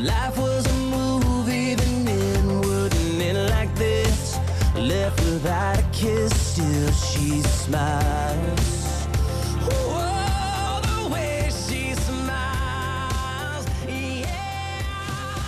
Life 0.00 0.36
was 0.38 0.66
a 0.66 0.74
movie, 0.90 1.74
then 1.74 2.08
it 2.08 2.44
wouldn't 2.66 3.20
end 3.20 3.50
like 3.50 3.74
this. 3.76 4.38
Left 4.74 5.20
without 5.24 5.78
a 5.78 5.82
kiss, 5.92 6.32
still 6.34 6.90
she 6.92 7.42
smiles. 7.42 9.06
Whoa, 9.68 10.80
the 10.80 11.08
way 11.12 11.50
she 11.50 11.92
smiles. 11.94 13.66
Yeah, 13.86 14.26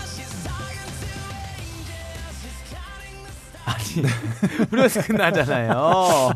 she's 0.05 0.33
talking 0.45 0.91
to 1.01 1.09
angels. 1.57 2.37
She's 2.43 2.61
counting 2.69 3.25
the 3.25 3.33
stars. 3.33 4.69
그래서 4.71 5.03
끝나잖아요. 5.03 6.33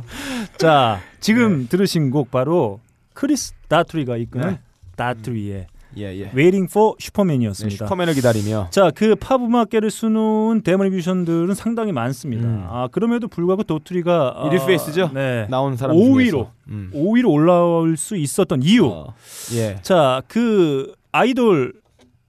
자, 0.56 1.00
지금 1.20 1.68
들으신 1.68 2.10
곡 2.10 2.30
바로 2.30 2.80
크리스 3.12 3.52
다트리가 3.68 4.16
이끄는 4.16 4.50
네. 4.50 4.60
도트리의 4.96 5.66
예, 5.98 6.04
예. 6.04 6.30
Waiting 6.34 6.68
for 6.70 6.94
네, 6.98 7.04
Superman이었습니다. 7.04 7.86
슈퍼맨을 7.86 8.14
기다리며 8.14 8.68
자, 8.70 8.90
그 8.94 9.14
팝 9.16 9.40
음악계를 9.42 9.90
수놓은 9.90 10.60
대머리 10.62 10.90
뮤지션들은 10.90 11.54
상당히 11.54 11.92
많습니다. 11.92 12.46
음. 12.46 12.66
아, 12.68 12.88
그럼에도 12.92 13.28
불구하고 13.28 13.62
도트리가 13.62 14.34
어, 14.36 14.48
1위 14.48 14.64
페이스죠? 14.64 15.10
네. 15.14 15.46
나온 15.48 15.76
사람 15.76 15.96
5위로 15.96 16.30
중에서. 16.30 16.50
음. 16.68 16.90
5위로 16.94 17.30
올라올 17.30 17.96
수 17.96 18.16
있었던 18.16 18.62
이유. 18.62 18.86
어, 18.86 19.14
예. 19.54 19.76
자, 19.82 20.20
그 20.28 20.92
아이돌 21.12 21.72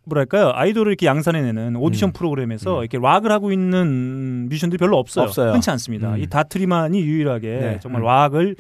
뭐랄까요? 0.06 0.52
아이돌을 0.54 0.94
이렇게 0.94 1.06
양산해내는 1.06 1.76
오디션 1.76 2.10
음. 2.10 2.14
프로그램에서 2.14 2.78
음. 2.78 2.82
이렇게 2.84 2.98
락을 2.98 3.30
하고 3.30 3.52
있는 3.52 4.48
뮤지션들이 4.48 4.78
별로 4.78 4.98
없어요. 4.98 5.26
없어요. 5.26 5.52
흔치 5.52 5.70
않습니다. 5.72 6.14
음. 6.14 6.20
이 6.22 6.28
도트리만이 6.28 7.02
유일하게 7.02 7.48
네. 7.48 7.80
정말 7.82 8.02
음. 8.02 8.06
락을 8.06 8.56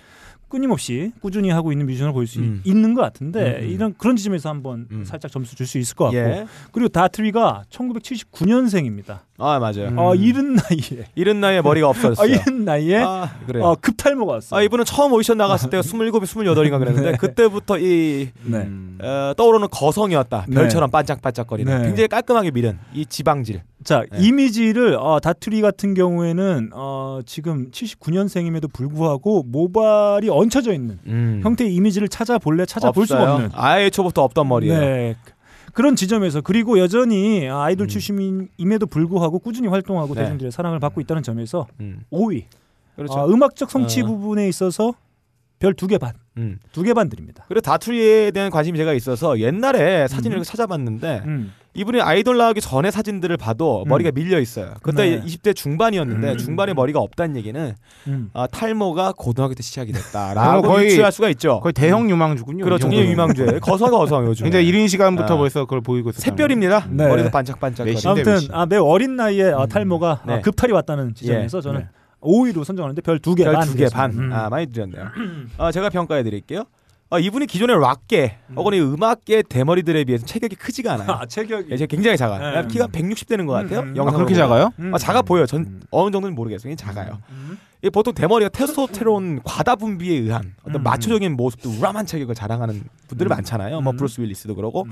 끊임없이 0.49 1.11
꾸준히 1.21 1.49
하고 1.49 1.71
있는 1.71 1.85
뮤지션을 1.85 2.13
볼수 2.13 2.39
음. 2.39 2.61
있는 2.63 2.93
것 2.93 3.01
같은데 3.01 3.59
음, 3.59 3.63
음. 3.63 3.69
이런 3.69 3.93
그런 3.97 4.15
지점에서 4.15 4.49
한번 4.49 4.87
음. 4.91 5.03
살짝 5.03 5.31
점수 5.31 5.55
줄 5.55 5.67
수 5.67 5.77
있을 5.77 5.95
것 5.95 6.05
같고 6.05 6.17
예. 6.17 6.45
그리고 6.71 6.87
다트리가 6.87 7.65
1979년생입니다. 7.69 9.19
아, 9.39 9.59
맞아요. 9.59 9.89
음. 9.89 9.97
어, 9.99 10.15
이른 10.15 10.55
나이에 10.55 11.05
이른 11.13 11.39
나이에 11.39 11.61
머리가 11.61 11.87
어, 11.87 11.89
없어졌어요. 11.91 12.27
이른 12.27 12.65
나이에 12.65 12.97
아, 13.03 13.29
그래요. 13.45 13.65
어, 13.65 13.75
급탈모가 13.79 14.33
왔어요. 14.33 14.59
아, 14.59 14.63
이분은 14.63 14.83
처음 14.85 15.13
오디션 15.13 15.37
나갔을 15.37 15.69
때가 15.69 15.81
27, 15.81 16.11
28인가 16.11 16.79
그랬는데 16.79 17.11
네. 17.11 17.17
그때부터 17.17 17.77
이 17.77 18.29
네. 18.43 18.57
음. 18.57 18.97
어, 18.99 19.33
떠오르는 19.37 19.67
거성이었다. 19.69 20.45
네. 20.47 20.55
별처럼 20.55 20.89
반짝반짝거리는 20.89 21.81
네. 21.81 21.87
굉장히 21.87 22.07
깔끔하게 22.07 22.51
밀은 22.51 22.79
이 22.93 23.05
지방질. 23.05 23.61
자 23.83 24.03
네. 24.11 24.17
이미지를 24.19 24.97
어, 24.99 25.19
다트리 25.19 25.61
같은 25.61 25.93
경우에는 25.93 26.71
어, 26.73 27.19
지금 27.27 27.69
79년생임에도 27.69 28.73
불구하고 28.73 29.43
모발이 29.43 30.29
얹혀져 30.29 30.73
있는 30.73 30.97
음. 31.05 31.41
형태의 31.43 31.73
이미지를 31.75 32.09
찾아볼 32.09 32.57
래 32.57 32.65
찾아볼 32.65 33.05
수가 33.05 33.21
없어요. 33.21 33.35
없는 33.35 33.49
아예 33.53 33.91
초부터 33.91 34.23
없던 34.23 34.47
머리예요. 34.47 35.13
네. 35.77 35.81
그런 35.81 35.95
지점에서 35.95 36.41
그리고 36.41 36.79
여전히 36.79 37.47
아이돌 37.47 37.85
음. 37.85 37.87
출신임에도 37.87 38.87
불구하고 38.87 39.37
꾸준히 39.37 39.67
활동하고 39.67 40.15
네. 40.15 40.23
대중들의 40.23 40.51
사랑을 40.51 40.79
받고 40.79 41.01
있다는 41.01 41.21
점에서 41.21 41.67
음. 41.79 42.01
5위. 42.11 42.45
그렇죠. 42.95 43.13
아, 43.13 43.25
음악적 43.27 43.69
성치 43.69 44.01
어. 44.01 44.05
부분에 44.07 44.47
있어서 44.49 44.95
별 45.59 45.73
두 45.73 45.87
개 45.87 45.97
반, 45.97 46.13
음. 46.37 46.59
두개 46.71 46.93
반 46.93 47.09
드립니다. 47.09 47.43
그리고 47.47 47.61
다투리에 47.61 48.29
대한 48.31 48.51
관심이 48.51 48.77
제가 48.77 48.93
있어서 48.93 49.39
옛날에 49.39 50.07
사진을 50.07 50.37
음. 50.37 50.43
찾아봤는데 50.43 51.23
음. 51.25 51.51
이분이 51.73 52.01
아이돌 52.01 52.37
나오기 52.37 52.61
전에 52.61 52.89
사진들을 52.91 53.37
봐도 53.37 53.83
음. 53.83 53.89
머리가 53.89 54.11
밀려 54.11 54.39
있어요. 54.39 54.73
그때 54.83 55.09
네. 55.17 55.21
20대 55.21 55.55
중반이었는데 55.55 56.31
음. 56.33 56.37
중반에 56.37 56.73
머리가 56.73 56.99
없다는 56.99 57.35
얘기는 57.37 57.73
음. 58.07 58.29
아, 58.33 58.45
탈모가 58.47 59.13
고등학교 59.17 59.53
때 59.55 59.63
시작이 59.63 59.91
어, 59.91 59.93
됐다라고 59.95 60.61
거의- 60.69 60.87
유추할 60.87 61.11
수가 61.11 61.29
있죠. 61.29 61.59
거의 61.61 61.73
대형 61.73 62.07
유망주군요. 62.09 62.63
그렇죠. 62.63 62.83
정도면. 62.83 63.11
유망주예요. 63.11 63.59
거성가 63.59 63.97
거성 63.97 64.25
요즘. 64.27 64.43
굉장히 64.43 64.67
이른 64.67 64.87
시간부터 64.87 65.33
아. 65.33 65.37
벌써 65.37 65.61
그걸 65.65 65.81
보이고 65.81 66.09
있어요. 66.11 66.21
샛별입니다. 66.21 66.87
네. 66.91 67.07
머리도 67.07 67.29
반짝반짝. 67.31 67.87
아무튼. 68.05 68.37
아, 68.51 68.65
매우 68.67 68.83
어린 68.85 69.15
나이에 69.15 69.51
아, 69.53 69.63
음. 69.63 69.67
탈모가 69.69 70.21
아, 70.23 70.35
네. 70.35 70.41
급탈이 70.41 70.71
왔다는 70.73 71.13
지점에서 71.15 71.57
예. 71.57 71.61
저는 71.61 71.79
네. 71.81 71.87
5위로 72.21 72.63
선정하는데 72.63 73.01
별 73.01 73.19
두 73.19 73.35
개 73.35 73.43
반. 73.45 73.53
별 73.53 73.61
두 73.65 73.75
개 73.77 73.87
반. 73.89 74.11
드리겠습니다. 74.11 74.35
음. 74.37 74.45
아 74.45 74.49
많이 74.49 74.67
드렸네요. 74.67 75.09
아 75.57 75.71
제가 75.71 75.89
평가해 75.89 76.23
드릴게요. 76.23 76.63
아, 77.09 77.19
이분이 77.19 77.45
기존의 77.45 77.79
락계 77.79 78.37
혹은 78.57 78.73
이 78.73 78.81
음악계 78.81 79.41
대머리들에 79.43 80.03
비해서 80.03 80.25
체격이 80.25 80.57
크지가 80.57 80.91
않아요. 80.95 81.09
아, 81.09 81.25
체격이 81.25 81.69
예, 81.71 81.85
굉장히 81.85 82.17
작아요. 82.17 82.61
네. 82.63 82.67
키가 82.67 82.87
160 82.87 83.29
되는 83.29 83.45
것 83.45 83.53
같아요. 83.53 83.79
음, 83.79 83.93
음. 83.97 84.01
아, 84.05 84.11
그렇게. 84.11 84.33
작아요? 84.35 84.71
음. 84.79 84.93
아, 84.93 84.97
작아 84.97 85.21
보여요. 85.21 85.45
전 85.45 85.61
음. 85.61 85.81
어느 85.89 86.11
정도는 86.11 86.35
모르겠어요. 86.35 86.75
작아요. 86.75 87.19
음. 87.29 87.57
이게 87.81 87.89
보통 87.91 88.13
대머리가 88.13 88.49
테스토스테론 88.49 89.39
과다 89.45 89.77
분비에 89.77 90.17
의한 90.17 90.53
어떤 90.63 90.81
음. 90.81 90.83
마초적인 90.83 91.37
모습도 91.37 91.69
우람한 91.79 92.07
체격을 92.07 92.35
자랑하는 92.35 92.83
분들이 93.07 93.29
음. 93.29 93.29
많잖아요. 93.29 93.79
뭐 93.79 93.93
음. 93.93 93.95
브루스 93.95 94.19
윌리스도 94.19 94.53
그러고 94.55 94.83
음. 94.83 94.91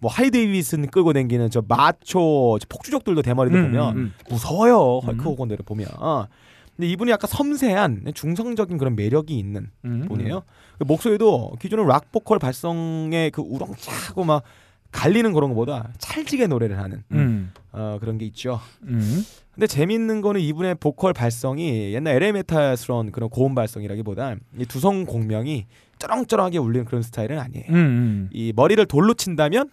뭐 0.00 0.10
하리 0.12 0.30
데이비슨 0.30 0.88
끌고 0.88 1.14
다니는 1.14 1.48
저 1.48 1.62
마초 1.66 2.58
저 2.60 2.66
폭주족들도 2.68 3.22
대머리들 3.22 3.58
음, 3.58 3.64
보면 3.72 3.96
음. 3.96 4.14
무서워요. 4.28 4.98
헐크 4.98 5.22
음. 5.22 5.24
호건들을 5.24 5.64
보면. 5.64 5.86
어. 6.74 6.76
근데 6.76 6.88
이분이 6.88 7.10
약간 7.10 7.28
섬세한 7.28 8.12
중성적인 8.14 8.78
그런 8.78 8.96
매력이 8.96 9.38
있는 9.38 9.70
음. 9.84 10.06
분이에요. 10.08 10.42
그 10.78 10.84
목소리도 10.84 11.56
기존의 11.60 11.86
락 11.86 12.10
보컬 12.10 12.38
발성의 12.38 13.30
그 13.30 13.42
우렁차고 13.42 14.24
막 14.24 14.42
갈리는 14.90 15.32
그런 15.32 15.50
것보다 15.50 15.92
찰지게 15.98 16.46
노래를 16.46 16.78
하는 16.78 17.02
음. 17.12 17.52
어, 17.72 17.98
그런 18.00 18.16
게 18.18 18.24
있죠. 18.26 18.60
음. 18.84 19.24
근데 19.52 19.66
재밌는 19.66 20.20
거는 20.20 20.40
이분의 20.40 20.76
보컬 20.76 21.12
발성이 21.12 21.92
옛날 21.94 22.14
에레메탈스러운 22.14 23.12
그런 23.12 23.28
고음 23.28 23.54
발성이라기보다 23.54 24.34
이 24.58 24.66
두성 24.66 25.04
공명이 25.04 25.66
쩌렁쩌렁하게 25.98 26.58
울리는 26.58 26.84
그런 26.86 27.02
스타일은 27.02 27.38
아니에요. 27.38 27.66
음. 27.70 27.74
음. 27.74 28.30
이 28.32 28.52
머리를 28.54 28.84
돌로 28.86 29.14
친다면 29.14 29.70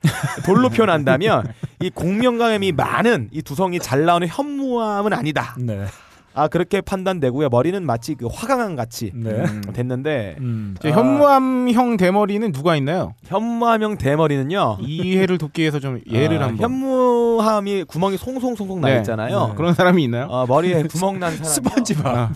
돌로 0.44 0.68
표현한다면 0.68 1.52
이 1.80 1.90
공명감이 1.90 2.72
많은 2.72 3.28
이 3.30 3.42
두성이 3.42 3.78
잘 3.78 4.04
나오는 4.04 4.26
현무암은 4.26 5.12
아니다. 5.12 5.56
네. 5.58 5.86
아 6.34 6.48
그렇게 6.48 6.80
판단되고요. 6.80 7.48
머리는 7.48 7.84
마치 7.84 8.14
그 8.14 8.26
화강암 8.26 8.76
같이 8.76 9.12
네. 9.14 9.30
음, 9.30 9.62
됐는데 9.72 10.36
음. 10.40 10.74
저 10.80 10.88
현무암형 10.90 11.96
대머리는 11.96 12.52
누가 12.52 12.76
있나요? 12.76 13.14
현무암형 13.24 13.98
대머리는요. 13.98 14.78
이해를 14.80 15.38
돕기 15.38 15.60
위해서 15.62 15.78
좀 15.80 16.00
예를 16.10 16.42
아, 16.42 16.46
한번. 16.48 16.58
현무 16.64 17.01
암이 17.40 17.84
구멍이 17.84 18.16
송송송송 18.18 18.80
나 18.80 18.88
네. 18.88 18.96
있잖아요. 18.98 19.48
네. 19.48 19.54
그런 19.54 19.74
사람이 19.74 20.02
있나요? 20.04 20.26
어, 20.28 20.46
머리에 20.46 20.82
구멍 20.90 21.18
난 21.18 21.36
사람. 21.36 21.44
스펀지밥. 21.52 22.06
아. 22.06 22.30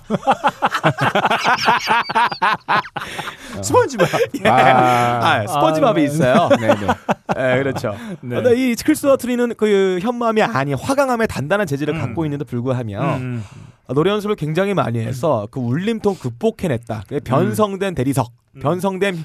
스펀지밥. 3.63 4.09
아, 4.47 4.51
아, 4.53 5.47
스펀지밥이 5.47 6.01
아, 6.01 6.05
있어요. 6.05 6.49
네 6.61 6.69
네. 6.69 6.87
네, 7.35 7.59
그렇죠. 7.63 7.95
네. 8.21 8.37
근데 8.37 8.55
이 8.57 8.75
크리스와 8.75 9.17
트리는 9.17 9.55
그 9.57 9.99
현무암이 10.01 10.43
아닌 10.43 10.77
화강암의 10.77 11.29
단단한 11.29 11.67
재질을 11.67 11.99
갖고 11.99 12.25
있는데 12.25 12.45
불구하며 12.45 13.17
음. 13.17 13.45
아, 13.89 13.95
노래 13.95 14.11
연습을 14.11 14.37
굉장히 14.37 14.75
많이 14.75 14.99
해서 14.99 15.47
그 15.51 15.61
울림통 15.61 16.17
극복해냈다. 16.17 17.05
그 17.09 17.21
변성된 17.21 17.95
대리석, 17.95 18.33
변성된 18.61 19.25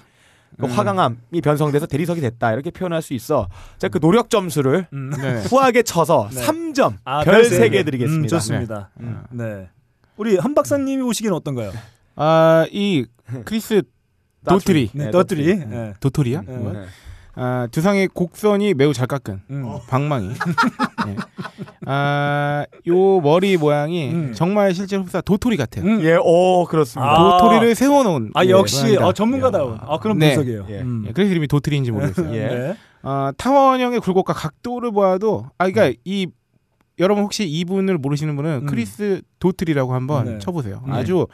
그 0.60 0.65
화강암이 0.67 1.41
변성돼서 1.43 1.86
대리석이 1.88 2.22
됐다. 2.22 2.53
이렇게 2.53 2.72
표현할 2.72 3.01
수 3.01 3.13
있어. 3.13 3.48
제가 3.79 3.91
그 3.91 4.00
노력 4.00 4.29
점수를 4.29 4.88
음. 4.93 5.10
네. 5.12 5.41
후하게 5.50 5.84
쳐서 5.84 6.29
네. 6.34 6.41
3점 6.46 6.98
아, 7.03 7.24
별세 7.24 7.60
3개 7.60 7.72
개. 7.72 7.84
드리겠습니다. 7.84 8.24
음, 8.25 8.27
좋습니다. 8.27 8.89
네. 8.96 9.15
네. 9.31 9.70
우리 10.17 10.38
한 10.38 10.53
박사님이 10.53 11.01
오시기는 11.01 11.36
어떤가요? 11.36 11.72
아, 12.15 12.65
이 12.72 13.05
크리스 13.46 13.81
도트리. 14.46 14.89
네, 14.93 15.05
네. 15.05 15.12
도트리. 15.12 15.56
네. 15.55 15.93
도토리야? 16.00 16.43
네. 17.36 17.42
네. 17.42 17.42
아, 17.42 17.68
두상의 17.72 18.08
곡선이 18.10 18.74
매우 18.74 18.94
잘 18.94 19.08
깎은 19.08 19.42
음. 19.50 19.80
방망이. 19.88 20.30
네. 20.30 21.16
아, 21.86 22.66
요 22.88 23.22
머리 23.22 23.58
모양이 23.58 24.12
음. 24.12 24.34
정말 24.34 24.74
실제 24.74 24.96
흡사 24.96 25.22
도토리 25.22 25.58
같아요. 25.58 25.86
음. 25.86 26.02
예, 26.04 26.18
오, 26.22 26.66
그렇습니다. 26.66 27.10
아. 27.10 27.38
도토리를 27.40 27.76
세워놓은. 27.76 28.32
아 28.34 28.46
예, 28.46 28.50
역시. 28.50 28.98
어, 28.98 29.14
전문가다운. 29.14 29.78
아 29.82 29.98
그런 30.00 30.18
네. 30.18 30.36
분석이에요. 30.36 30.68
예. 30.70 30.82
음. 30.82 31.06
예, 31.08 31.12
그래서 31.14 31.32
이름이 31.32 31.48
도토리인지 31.48 31.92
모르겠어요. 31.92 32.34
예. 32.36 32.48
네. 32.48 32.78
아, 33.04 33.32
타원형의 33.38 34.00
굴곡과 34.00 34.34
각도를 34.34 34.92
보아도 34.92 35.48
아 35.58 35.70
그러니까 35.70 35.88
음. 35.88 35.94
이 36.06 36.28
여러분 37.00 37.24
혹시 37.24 37.48
이분을 37.48 37.98
모르시는 37.98 38.36
분은 38.36 38.62
음. 38.64 38.66
크리스 38.68 39.22
도트리라고 39.40 39.94
한번 39.94 40.26
네. 40.26 40.40
쳐보세요. 40.40 40.84
네. 40.86 40.94
아주 40.94 41.28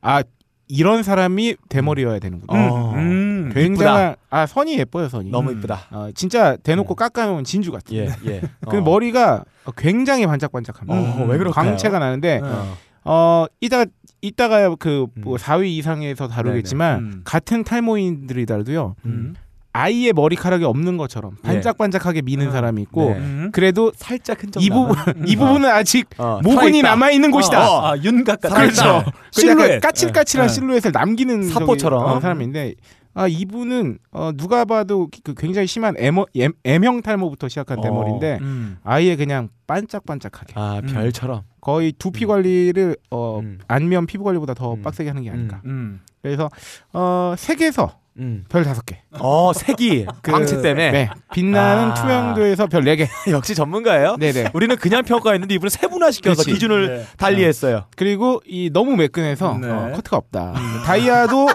아 0.00 0.22
이런 0.70 1.02
사람이 1.02 1.56
대머리여야 1.68 2.20
되는구나. 2.20 2.72
어. 2.72 2.92
음. 2.94 3.50
굉장한 3.52 4.14
아 4.30 4.46
선이 4.46 4.78
예뻐요 4.78 5.08
선이. 5.08 5.30
너무 5.30 5.50
음. 5.50 5.58
이쁘다. 5.58 5.86
아, 5.90 6.10
진짜 6.14 6.56
대놓고 6.56 6.94
깎아놓은 6.94 7.44
진주 7.44 7.72
같아. 7.72 7.94
예, 7.94 8.08
예. 8.26 8.40
그 8.70 8.78
어. 8.78 8.80
머리가 8.80 9.44
굉장히 9.76 10.26
반짝반짝합니다. 10.26 11.22
어, 11.22 11.26
왜 11.26 11.38
그럴까요? 11.38 11.52
광채가 11.52 11.98
나는데 11.98 12.40
네. 12.40 12.48
어. 12.48 12.76
어 13.02 13.46
이따 13.60 13.84
이따가 14.22 14.74
그뭐 14.76 15.08
음. 15.16 15.36
4위 15.36 15.66
이상에서 15.66 16.28
다루겠지만. 16.28 16.98
음. 16.98 17.20
같은 17.24 17.64
탈모인들이라도 17.64 18.94
음. 19.06 19.34
아이의 19.72 20.12
머리카락이 20.12 20.64
없는 20.64 20.96
것처럼 20.96 21.36
예. 21.44 21.48
반짝반짝하게 21.48 22.22
미는 22.22 22.46
음. 22.46 22.52
사람이 22.52 22.82
있고 22.82 23.10
네. 23.10 23.18
음. 23.18 23.50
그래도 23.52 23.92
살짝 23.94 24.42
흔적 24.42 24.62
이 24.62 24.68
부분 24.68 24.96
이 25.26 25.36
부분은 25.36 25.68
아직 25.68 26.08
어, 26.18 26.40
모근이. 26.42 26.82
남아 26.82 27.10
있는 27.10 27.30
곳이다. 27.30 27.70
어, 27.70 27.86
아, 27.92 27.96
윤곽 27.98 28.40
같은 28.40 28.56
그렇죠. 28.56 28.82
네. 28.84 29.04
그 29.34 29.40
실루엣. 29.40 29.80
까칠까칠한 29.80 30.48
네. 30.48 30.52
실루엣을 30.54 30.92
남기는 30.92 31.44
사포처럼. 31.44 32.02
어, 32.04 32.20
사람인데 32.20 32.74
아 33.12 33.26
이분은 33.26 33.98
어, 34.12 34.30
누가 34.36 34.64
봐도 34.64 35.08
그 35.24 35.34
굉장히 35.34 35.66
심한 35.66 35.94
M어, 35.98 36.26
M, 36.34 36.52
M형 36.64 37.02
탈모부터 37.02 37.48
시작한 37.48 37.78
어. 37.78 37.82
대머리인데 37.82 38.38
음. 38.40 38.78
아예 38.84 39.16
그냥 39.16 39.48
반짝반짝하게 39.66 40.54
아, 40.56 40.80
음. 40.82 40.86
별처럼. 40.86 41.42
거의 41.60 41.92
두피 41.92 42.24
관리를 42.26 42.96
어, 43.10 43.40
음. 43.40 43.58
안면 43.68 44.06
피부 44.06 44.24
관리보다 44.24 44.54
더 44.54 44.74
음. 44.74 44.82
빡세게 44.82 45.10
하는 45.10 45.22
게 45.22 45.30
아닐까. 45.30 45.60
음. 45.66 46.00
그래서 46.22 46.48
어, 46.92 47.34
색에서 47.36 47.98
음. 48.18 48.44
별 48.48 48.64
다섯 48.64 48.84
개. 48.84 49.00
어, 49.12 49.52
색이 49.54 50.06
그- 50.22 50.32
광채 50.32 50.60
때문에 50.60 50.90
네. 50.90 51.10
빛나는 51.32 51.90
아. 51.92 51.94
투명도에서 51.94 52.66
별 52.66 52.84
네 52.84 52.96
개. 52.96 53.08
역시 53.30 53.54
전문가예요. 53.54 54.16
네네. 54.16 54.50
우리는 54.52 54.76
그냥 54.76 55.04
평가했는데 55.04 55.54
이분은 55.54 55.70
세분화 55.70 56.10
시켜서 56.10 56.42
그렇지. 56.42 56.52
기준을 56.52 56.88
네. 56.98 57.06
달리했어요. 57.16 57.84
그리고 57.96 58.40
이 58.46 58.68
너무 58.72 58.96
매끈해서 58.96 59.58
네. 59.58 59.68
어, 59.70 59.92
커트가 59.94 60.16
없다. 60.16 60.54
다이아도 60.84 61.48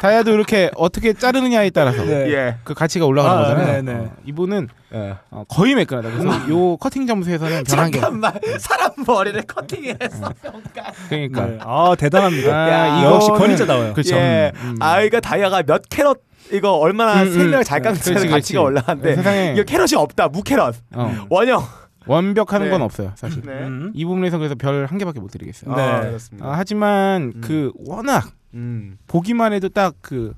다이아도 0.00 0.30
이렇게 0.32 0.70
어떻게 0.76 1.12
자르느냐에 1.12 1.70
따라서 1.70 2.04
네. 2.04 2.30
예. 2.32 2.56
그 2.64 2.74
가치가 2.74 3.04
올라가는 3.06 3.36
아, 3.38 3.42
거잖아요. 3.42 3.82
네, 3.82 3.92
네. 3.92 3.98
어, 3.98 4.12
이분은 4.24 4.68
예. 4.94 5.16
어, 5.30 5.44
거의 5.48 5.74
매끈하다. 5.74 6.10
그래서 6.10 6.48
요 6.50 6.76
커팅 6.76 7.06
점수에서는 7.06 7.64
별한 7.64 7.90
개. 7.90 7.98
잠깐만 8.00 8.32
사람 8.60 8.90
머리를 9.06 9.40
커팅해서 9.42 10.32
평가. 10.42 10.92
그러니까 11.08 11.46
네. 11.46 11.58
아 11.60 11.94
대단합니다. 11.98 12.54
아, 12.54 13.04
역시 13.04 13.28
이거는- 13.28 13.38
권위자다워요. 13.38 13.92
그렇죠. 13.94 14.16
예. 14.16 14.52
음. 14.56 14.76
아이가 14.80 15.20
다이아가 15.20 15.62
몇 15.62 15.82
캐럿 15.88 16.20
이거 16.52 16.72
얼마나 16.72 17.22
음, 17.22 17.28
음. 17.28 17.32
생명을 17.32 17.64
잘 17.64 17.80
깎는 17.80 18.30
가치가. 18.30 18.60
올라가는데 18.62 19.16
세상에 19.16 19.52
이거 19.54 19.62
캐럿이 19.62 19.94
없다 19.96 20.28
무캐럿 20.28 20.74
어, 20.94 21.26
원형. 21.30 21.62
완벽하는 22.04 22.66
네. 22.66 22.70
건 22.72 22.82
없어요, 22.82 23.12
사실. 23.14 23.42
네. 23.42 23.52
음. 23.52 23.92
이 23.94 24.04
부분에서 24.04 24.36
그래서 24.36 24.56
별 24.56 24.86
한 24.86 24.98
개밖에 24.98 25.20
못 25.20 25.30
드리겠어요. 25.30 25.72
네. 25.74 25.80
아, 25.82 26.00
그렇습니다. 26.00 26.48
아, 26.48 26.54
하지만 26.56 27.32
음. 27.36 27.40
그 27.42 27.70
워낙 27.76 28.32
음. 28.54 28.98
보기만 29.06 29.52
해도 29.52 29.68
딱그 29.68 30.34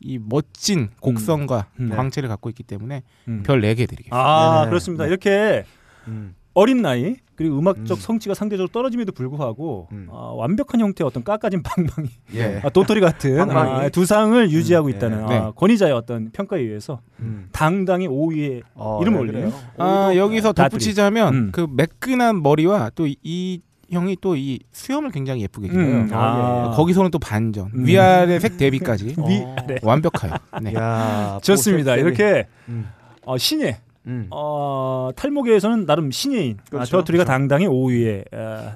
이 0.00 0.18
음. 0.18 0.26
멋진 0.28 0.88
곡선과 1.00 1.66
음. 1.80 1.88
네. 1.90 1.96
광채를 1.96 2.28
갖고 2.28 2.48
있기 2.50 2.62
때문에 2.62 3.02
음. 3.28 3.42
별네개 3.44 3.86
드리겠습니다. 3.86 4.16
아 4.16 4.58
네네. 4.60 4.68
그렇습니다. 4.70 5.06
이렇게 5.06 5.64
음. 6.08 6.34
어린 6.54 6.80
나이 6.80 7.16
그리고 7.34 7.58
음악적 7.58 7.98
음. 7.98 8.00
성취가 8.00 8.34
상대적으로 8.34 8.68
떨어짐에도 8.72 9.12
불구하고 9.12 9.88
음. 9.92 10.08
아, 10.10 10.32
완벽한 10.36 10.80
형태의 10.80 11.06
어떤 11.06 11.22
깎아진 11.22 11.62
방망이, 11.62 12.08
예. 12.34 12.60
아, 12.64 12.70
도토리 12.70 13.00
같은 13.00 13.36
방망이. 13.36 13.70
아, 13.84 13.88
두 13.90 14.06
상을 14.06 14.50
유지하고 14.50 14.86
음, 14.86 14.90
있다는 14.90 15.26
네. 15.26 15.36
아, 15.36 15.50
권위자의 15.50 15.92
어떤 15.92 16.30
평가에 16.30 16.60
의해서 16.60 17.02
음. 17.20 17.48
당당히 17.52 18.08
5위에 18.08 18.62
어, 18.74 19.00
이름을 19.02 19.18
네, 19.18 19.32
올리네요. 19.32 19.52
아, 19.76 20.12
여기서. 20.16 20.54
덧붙이자면 20.54 21.34
음. 21.34 21.50
그 21.52 21.66
매끈한 21.70 22.42
머리와 22.42 22.90
또 22.94 23.06
이 23.06 23.60
형이 23.90 24.16
또 24.20 24.36
이 24.36 24.58
수염을 24.72 25.10
굉장히 25.10 25.42
예쁘게 25.42 25.68
길어요. 25.68 25.86
음. 25.86 26.10
아, 26.12 26.16
아, 26.18 26.70
거기서는 26.76 27.10
또 27.10 27.18
반전, 27.18 27.70
음. 27.74 27.86
위아래 27.86 28.38
색 28.38 28.56
대비까지 28.56 29.14
위, 29.28 29.42
어. 29.42 29.56
네. 29.66 29.76
완벽해요. 29.82 30.34
네. 30.62 30.74
야, 30.74 31.38
좋습니다. 31.42 31.96
이렇게 31.96 32.46
음. 32.68 32.88
어, 33.24 33.38
신예 33.38 33.78
음. 34.06 34.26
어, 34.30 35.10
탈모계에서는 35.16 35.86
나름 35.86 36.10
신예인 36.10 36.58
아, 36.60 36.70
그렇죠. 36.70 36.90
저투리가 36.98 37.24
당당히 37.24 37.66
5위에 37.66 38.32
어, 38.32 38.74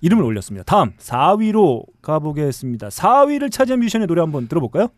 이름을 0.00 0.24
올렸습니다. 0.24 0.64
다음 0.64 0.92
4위로 0.98 1.84
가보겠습니다. 2.02 2.88
4위를 2.88 3.50
차지한 3.50 3.80
뮤지션의 3.80 4.06
노래 4.06 4.20
한번 4.20 4.48
들어볼까요? 4.48 4.88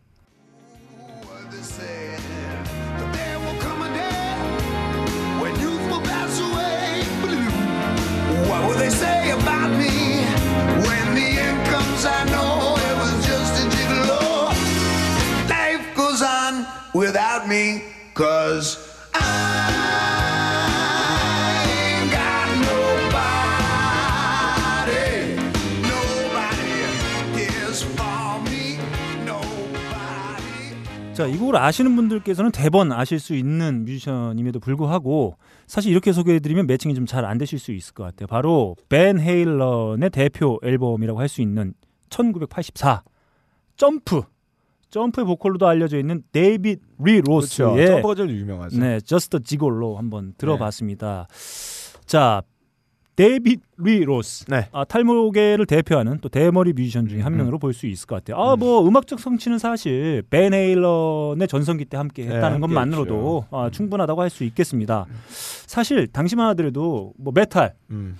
Without 16.94 17.46
me, 17.48 17.82
cause 18.14 18.78
I 19.14 19.20
ain't 21.68 22.10
got 22.12 22.48
nobody. 23.98 25.36
Nobody 25.82 26.70
cares 27.34 27.82
for 27.82 28.40
me. 28.48 28.78
Nobody. 29.24 31.14
자, 31.14 31.26
이 31.26 31.36
곡을 31.36 31.56
아시는 31.56 31.94
분들께서는 31.96 32.50
대번 32.52 32.92
아실 32.92 33.18
수 33.18 33.34
있는 33.34 33.84
뮤지션임에도 33.84 34.60
불구하고 34.60 35.36
사실 35.66 35.92
이렇게 35.92 36.12
소개해드리면 36.12 36.66
매칭이 36.66 36.94
좀 36.94 37.06
잘 37.06 37.24
안 37.24 37.38
되실 37.38 37.58
수 37.58 37.72
있을 37.72 37.94
것 37.94 38.04
같아요. 38.04 38.26
바로 38.26 38.76
벤 38.88 39.18
헤일런의 39.20 40.10
대표 40.10 40.58
앨범이라고 40.62 41.18
할 41.20 41.28
수 41.28 41.42
있는 41.42 41.74
1984 42.10 43.02
점프 43.76 44.22
점프의 44.90 45.26
보컬로도 45.26 45.66
알려져 45.66 45.98
있는 45.98 46.22
데이빗 46.32 46.80
리 47.04 47.20
그렇죠. 47.20 47.64
로스의 47.64 47.86
점프가 47.86 48.14
제일 48.14 48.30
유명하죠. 48.30 48.78
네, 48.78 49.00
저스트 49.00 49.42
지골로 49.42 49.96
한번 49.96 50.34
들어봤습니다. 50.38 51.26
자, 52.06 52.42
데이빗 53.16 53.60
리 53.78 54.04
로스. 54.04 54.44
네. 54.46 54.68
아, 54.72 54.84
탈모계를 54.84 55.66
대표하는 55.66 56.18
또 56.20 56.28
대머리 56.28 56.72
뮤지션 56.72 57.08
중에 57.08 57.20
한 57.20 57.36
명으로 57.36 57.58
볼수 57.58 57.86
있을 57.86 58.06
것 58.06 58.14
같아요. 58.24 58.40
아, 58.40 58.54
뭐 58.56 58.86
음악적 58.86 59.18
성취는 59.18 59.58
사실 59.58 60.22
벤 60.30 60.54
헤일런의 60.54 61.48
전성기 61.48 61.84
때 61.86 61.96
함께 61.96 62.22
네, 62.24 62.34
했다는 62.36 62.62
함께 62.62 62.66
것만으로도. 62.68 63.46
아, 63.50 63.70
충분하다고 63.70 64.22
할 64.22 64.30
수 64.30 64.44
있겠습니다. 64.44 65.06
사실 65.66 66.06
당시만 66.06 66.48
하더라도 66.50 67.12
뭐 67.18 67.32
메탈, 67.34 67.74
음. 67.90 68.16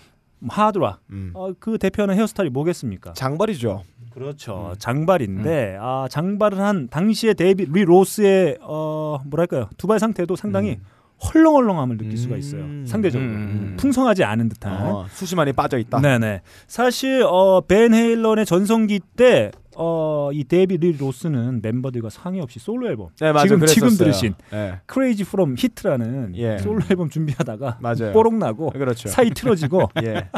하드락 0.48 1.00
음. 1.10 1.30
어, 1.34 1.52
그 1.58 1.78
대표하는 1.78 2.14
헤어스타일이 2.14 2.50
뭐겠습니까? 2.50 3.12
장발이죠. 3.14 3.82
그렇죠. 4.12 4.74
장발인데 4.78 5.78
아 5.80 6.08
장발을 6.10 6.58
한 6.58 6.88
당시의 6.88 7.34
데이빗 7.34 7.70
리 7.72 7.84
로스의 7.84 8.58
어 8.62 9.18
뭐랄까요 9.26 9.68
두발 9.76 9.98
상태도 10.00 10.34
상당히 10.36 10.78
헐렁헐렁함을 11.22 11.98
느낄 11.98 12.16
수가 12.16 12.36
있어요. 12.36 12.62
음. 12.62 12.84
상대적으로 12.86 13.28
음. 13.28 13.74
풍성하지 13.78 14.24
않은 14.24 14.48
듯한. 14.50 14.86
어, 14.86 15.06
숱이 15.10 15.29
많이 15.29 15.52
빠져 15.52 15.78
있다. 15.78 16.00
네네. 16.00 16.42
사실 16.66 17.22
어, 17.24 17.60
벤 17.60 17.92
헤일런의 17.92 18.46
전성기 18.46 19.00
때 19.16 19.50
어, 19.80 20.30
이 20.32 20.42
데이빗 20.42 20.80
리 20.80 20.96
로스는 20.96 21.60
멤버들과 21.62 22.10
상의 22.10 22.40
없이 22.40 22.58
솔로 22.58 22.88
앨범 22.88 23.10
네, 23.20 23.30
맞아요. 23.32 23.44
지금 23.46 23.66
지금 23.66 23.88
그랬었어요. 23.90 23.98
들으신 23.98 24.34
예. 24.52 24.80
Crazy 24.86 25.22
from 25.24 25.54
the 25.56 25.74
Heat라는 25.74 26.34
예. 26.36 26.58
솔로 26.58 26.80
앨범 26.90 27.08
준비하다가 27.08 27.78
맞아요. 27.80 28.12
뽀록 28.12 28.34
나고 28.34 28.70
그렇죠. 28.70 29.08
사이 29.08 29.30
틀어지고 29.30 29.88
예. 30.02 30.28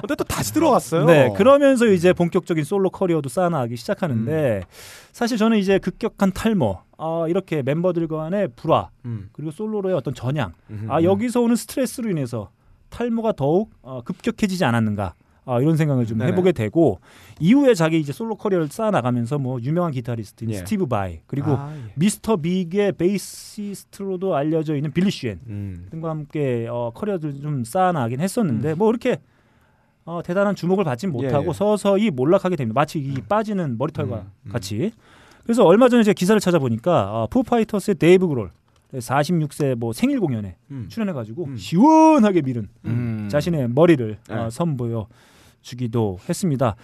근데 0.00 0.14
또 0.16 0.24
다시 0.24 0.52
들어갔어요. 0.52 1.04
네, 1.04 1.32
그러면서 1.36 1.86
이제 1.86 2.12
본격적인 2.12 2.64
솔로 2.64 2.90
커리어도 2.90 3.28
쌓아나가기 3.28 3.76
시작하는데 3.76 4.56
음. 4.56 4.62
사실 5.12 5.36
저는 5.38 5.58
이제 5.58 5.78
급격한 5.78 6.32
탈모, 6.32 6.78
아, 6.98 7.26
이렇게 7.28 7.62
멤버들 7.62 8.08
간의 8.08 8.48
불화, 8.56 8.88
음. 9.04 9.28
그리고 9.32 9.52
솔로로의 9.52 9.94
어떤 9.94 10.12
전향, 10.12 10.54
음. 10.70 10.88
아, 10.90 11.02
여기서 11.02 11.40
오는 11.40 11.54
스트레스로 11.54 12.10
인해서 12.10 12.50
탈모가 12.90 13.32
더욱 13.32 13.70
어, 13.82 14.02
급격해지지 14.02 14.64
않았는가. 14.64 15.14
아, 15.44 15.60
이런 15.60 15.76
생각을 15.76 16.06
좀 16.06 16.18
네네. 16.18 16.32
해보게 16.32 16.52
되고 16.52 17.00
이후에 17.40 17.74
자기 17.74 17.98
이제 17.98 18.12
솔로 18.12 18.36
커리어를 18.36 18.68
쌓아 18.68 18.90
나가면서 18.90 19.38
뭐 19.38 19.60
유명한 19.60 19.90
기타리스트인 19.90 20.50
예. 20.50 20.54
스티브 20.58 20.86
바이 20.86 21.20
그리고 21.26 21.52
아, 21.52 21.74
예. 21.74 21.92
미스터 21.94 22.36
빅의 22.36 22.92
베이시스트로도 22.92 24.36
알려져 24.36 24.76
있는 24.76 24.92
빌리 24.92 25.10
시언 25.10 25.40
음. 25.48 25.86
등과 25.90 26.10
함께 26.10 26.68
어, 26.70 26.92
커리어를 26.94 27.40
좀 27.40 27.64
쌓아 27.64 27.92
나가긴 27.92 28.20
했었는데 28.20 28.74
뭐 28.74 28.90
이렇게 28.90 29.18
어, 30.04 30.20
대단한 30.24 30.54
주목을 30.54 30.84
받진 30.84 31.10
못하고 31.10 31.44
예, 31.44 31.48
예. 31.48 31.52
서서히 31.52 32.10
몰락하게 32.10 32.56
됩니다. 32.56 32.78
마치 32.80 32.98
이 32.98 33.14
빠지는 33.28 33.78
머리털과 33.78 34.16
음, 34.16 34.30
음. 34.46 34.52
같이. 34.52 34.92
그래서 35.42 35.64
얼마 35.64 35.88
전에 35.88 36.04
제가 36.04 36.14
기사를 36.14 36.38
찾아보니까 36.40 37.22
어, 37.22 37.26
푸파이터스의 37.28 37.96
데이브 37.96 38.28
그롤 38.28 38.50
46세 38.94 39.74
뭐 39.74 39.92
생일 39.92 40.20
공연에 40.20 40.56
음. 40.70 40.86
출연해가지고 40.88 41.44
음. 41.46 41.56
시원하게 41.56 42.42
밀은 42.42 42.68
음. 42.84 43.28
자신의 43.30 43.70
머리를 43.70 44.18
네. 44.28 44.34
어, 44.34 44.50
선보여 44.50 45.08
주기도 45.62 46.18
했습니다. 46.28 46.76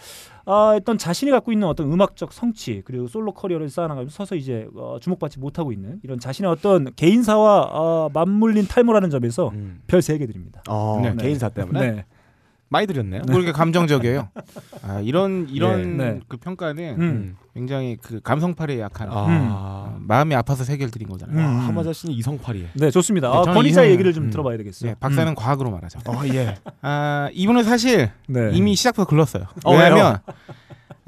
아, 0.47 0.75
어떤 0.77 0.97
자신이 0.97 1.31
갖고 1.31 1.53
있는 1.53 1.69
어떤 1.69 1.93
음악적 1.93 2.33
성취 2.33 2.83
그리고 2.85 3.07
솔로 3.07 3.33
커리어를 3.33 3.69
쌓아나가면서 3.69 4.11
서서 4.15 4.35
이제 4.35 4.67
어, 4.75 4.99
주목받지 5.01 5.39
못하고 5.39 5.73
있는 5.73 6.01
이런 6.03 6.19
자신의 6.19 6.51
어떤 6.51 6.95
개인사와 6.95 7.69
어, 7.71 8.11
맞물린 8.15 8.67
탈모라는 8.67 9.11
점에서 9.11 9.51
음. 9.51 9.83
별세 9.87 10.17
개 10.17 10.27
드립니다. 10.27 10.63
어, 10.69 11.01
네. 11.03 11.15
개인사 11.17 11.51
때문에 11.51 11.91
네. 11.91 12.05
많이 12.71 12.87
드렸네요. 12.87 13.23
그렇게 13.23 13.53
감정적이에요. 13.53 14.29
아, 14.89 15.01
이런 15.01 15.47
이런 15.51 15.81
예. 15.81 15.85
네. 15.85 16.21
그 16.29 16.37
평가는 16.39 16.97
음. 16.99 17.37
굉장히 17.55 17.97
그 18.01 18.21
감성팔에 18.21 18.81
약한 18.81 19.09
아, 19.11 19.13
어, 19.15 19.97
마음이 20.01 20.35
아파서 20.35 20.65
세계를 20.65 20.91
드린 20.91 21.09
거잖아요. 21.09 21.37
음. 21.39 21.45
와, 21.45 21.67
하마 21.67 21.83
자신이 21.83 22.15
이성팔이에. 22.15 22.69
네, 22.75 22.91
좋습니다. 22.91 23.31
네, 23.31 23.37
아, 23.37 23.43
권위자 23.43 23.83
이성- 23.83 23.93
얘기를 23.93 24.13
좀 24.13 24.25
음. 24.25 24.31
들어봐야 24.31 24.57
되겠어요. 24.57 24.91
네, 24.93 24.97
박사는 24.99 25.35
과학으로 25.35 25.71
말하죠. 25.71 25.99
어, 26.07 26.21
예. 26.33 26.55
아, 26.83 27.29
이분은 27.33 27.65
사실 27.65 28.11
네. 28.29 28.51
이미 28.53 28.75
시작부터 28.75 29.05
글렀어요. 29.07 29.45
어, 29.65 29.73
왜냐하면 29.73 30.19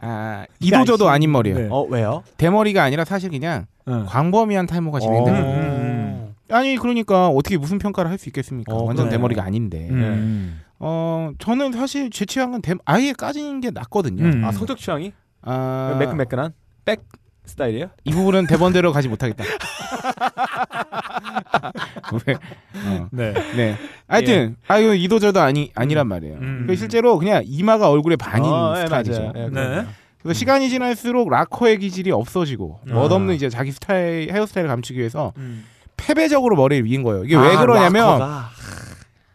아, 0.03 0.45
이도저도 0.61 1.09
아닌 1.09 1.31
머리예요. 1.33 1.59
네. 1.59 1.69
어, 1.71 1.83
왜요? 1.83 2.23
대머리가 2.37 2.83
아니라 2.83 3.05
사실 3.05 3.31
그냥 3.31 3.66
어. 3.87 4.05
광범위한 4.09 4.66
탈모가 4.66 4.99
진행된 5.01 5.35
음, 5.35 5.40
거예요. 5.40 5.55
음, 5.57 6.35
아니 6.51 6.77
그러니까 6.77 7.29
어떻게 7.29 7.57
무슨 7.59 7.79
평가를 7.79 8.11
할 8.11 8.19
수 8.19 8.29
있겠습니까? 8.29 8.75
어, 8.75 8.85
완전. 8.85 9.09
대머리가 9.09 9.43
아닌데. 9.45 9.88
음. 10.81 10.83
어 10.83 11.31
저는 11.38 11.73
사실 11.73 12.11
제 12.11 12.25
취향은 12.25 12.62
대, 12.62 12.75
아예 12.85 13.12
까지는 13.12 13.61
게 13.61 13.71
낫거든요. 13.71 14.25
음. 14.25 14.45
아, 14.45 14.53
성적 14.53 14.79
취향이 14.79 15.12
아, 15.43 15.97
매끈매끈한 15.99 16.53
백 16.85 17.05
스타일이에요? 17.45 17.90
이 18.05 18.12
부분은 18.12 18.47
대본대로 18.47 18.93
가지 18.93 19.09
못하겠다. 19.09 19.45
왜? 22.27 22.35
어, 22.35 23.09
네. 23.11 23.33
네. 23.57 23.77
하여튼 24.07 24.57
아 24.69 24.79
이거 24.79 24.95
이도저도 24.95 25.40
아니 25.40 25.71
아니란 25.75 26.07
말이에요. 26.07 26.37
음. 26.37 26.64
그 26.66 26.77
실제로 26.77 27.19
그냥 27.19 27.43
이마가 27.45 27.90
얼굴의 27.90 28.16
반인 28.16 28.51
어, 28.51 28.75
예, 28.77 28.83
스타일이죠. 28.83 29.21
맞아요. 29.21 29.33
예, 29.37 29.49
네. 29.49 29.87
그래서 30.23 30.38
시간이 30.38 30.69
지날수록 30.69 31.31
락커의 31.31 31.79
기질이 31.79 32.11
없어지고 32.11 32.81
아. 32.88 32.95
멋없는 32.95 33.35
이제 33.35 33.49
자기 33.49 33.73
스타일 33.73 34.33
헤어스타일을 34.33 34.69
감추기 34.69 34.99
위해서 34.99 35.33
음. 35.37 35.64
패배적으로 35.97 36.57
머리를 36.57 36.85
미신 36.85 37.03
거예요. 37.03 37.25
이게 37.25 37.37
왜 37.37 37.55
아, 37.57 37.61
그러냐면 37.61 38.19
락커가. 38.19 38.51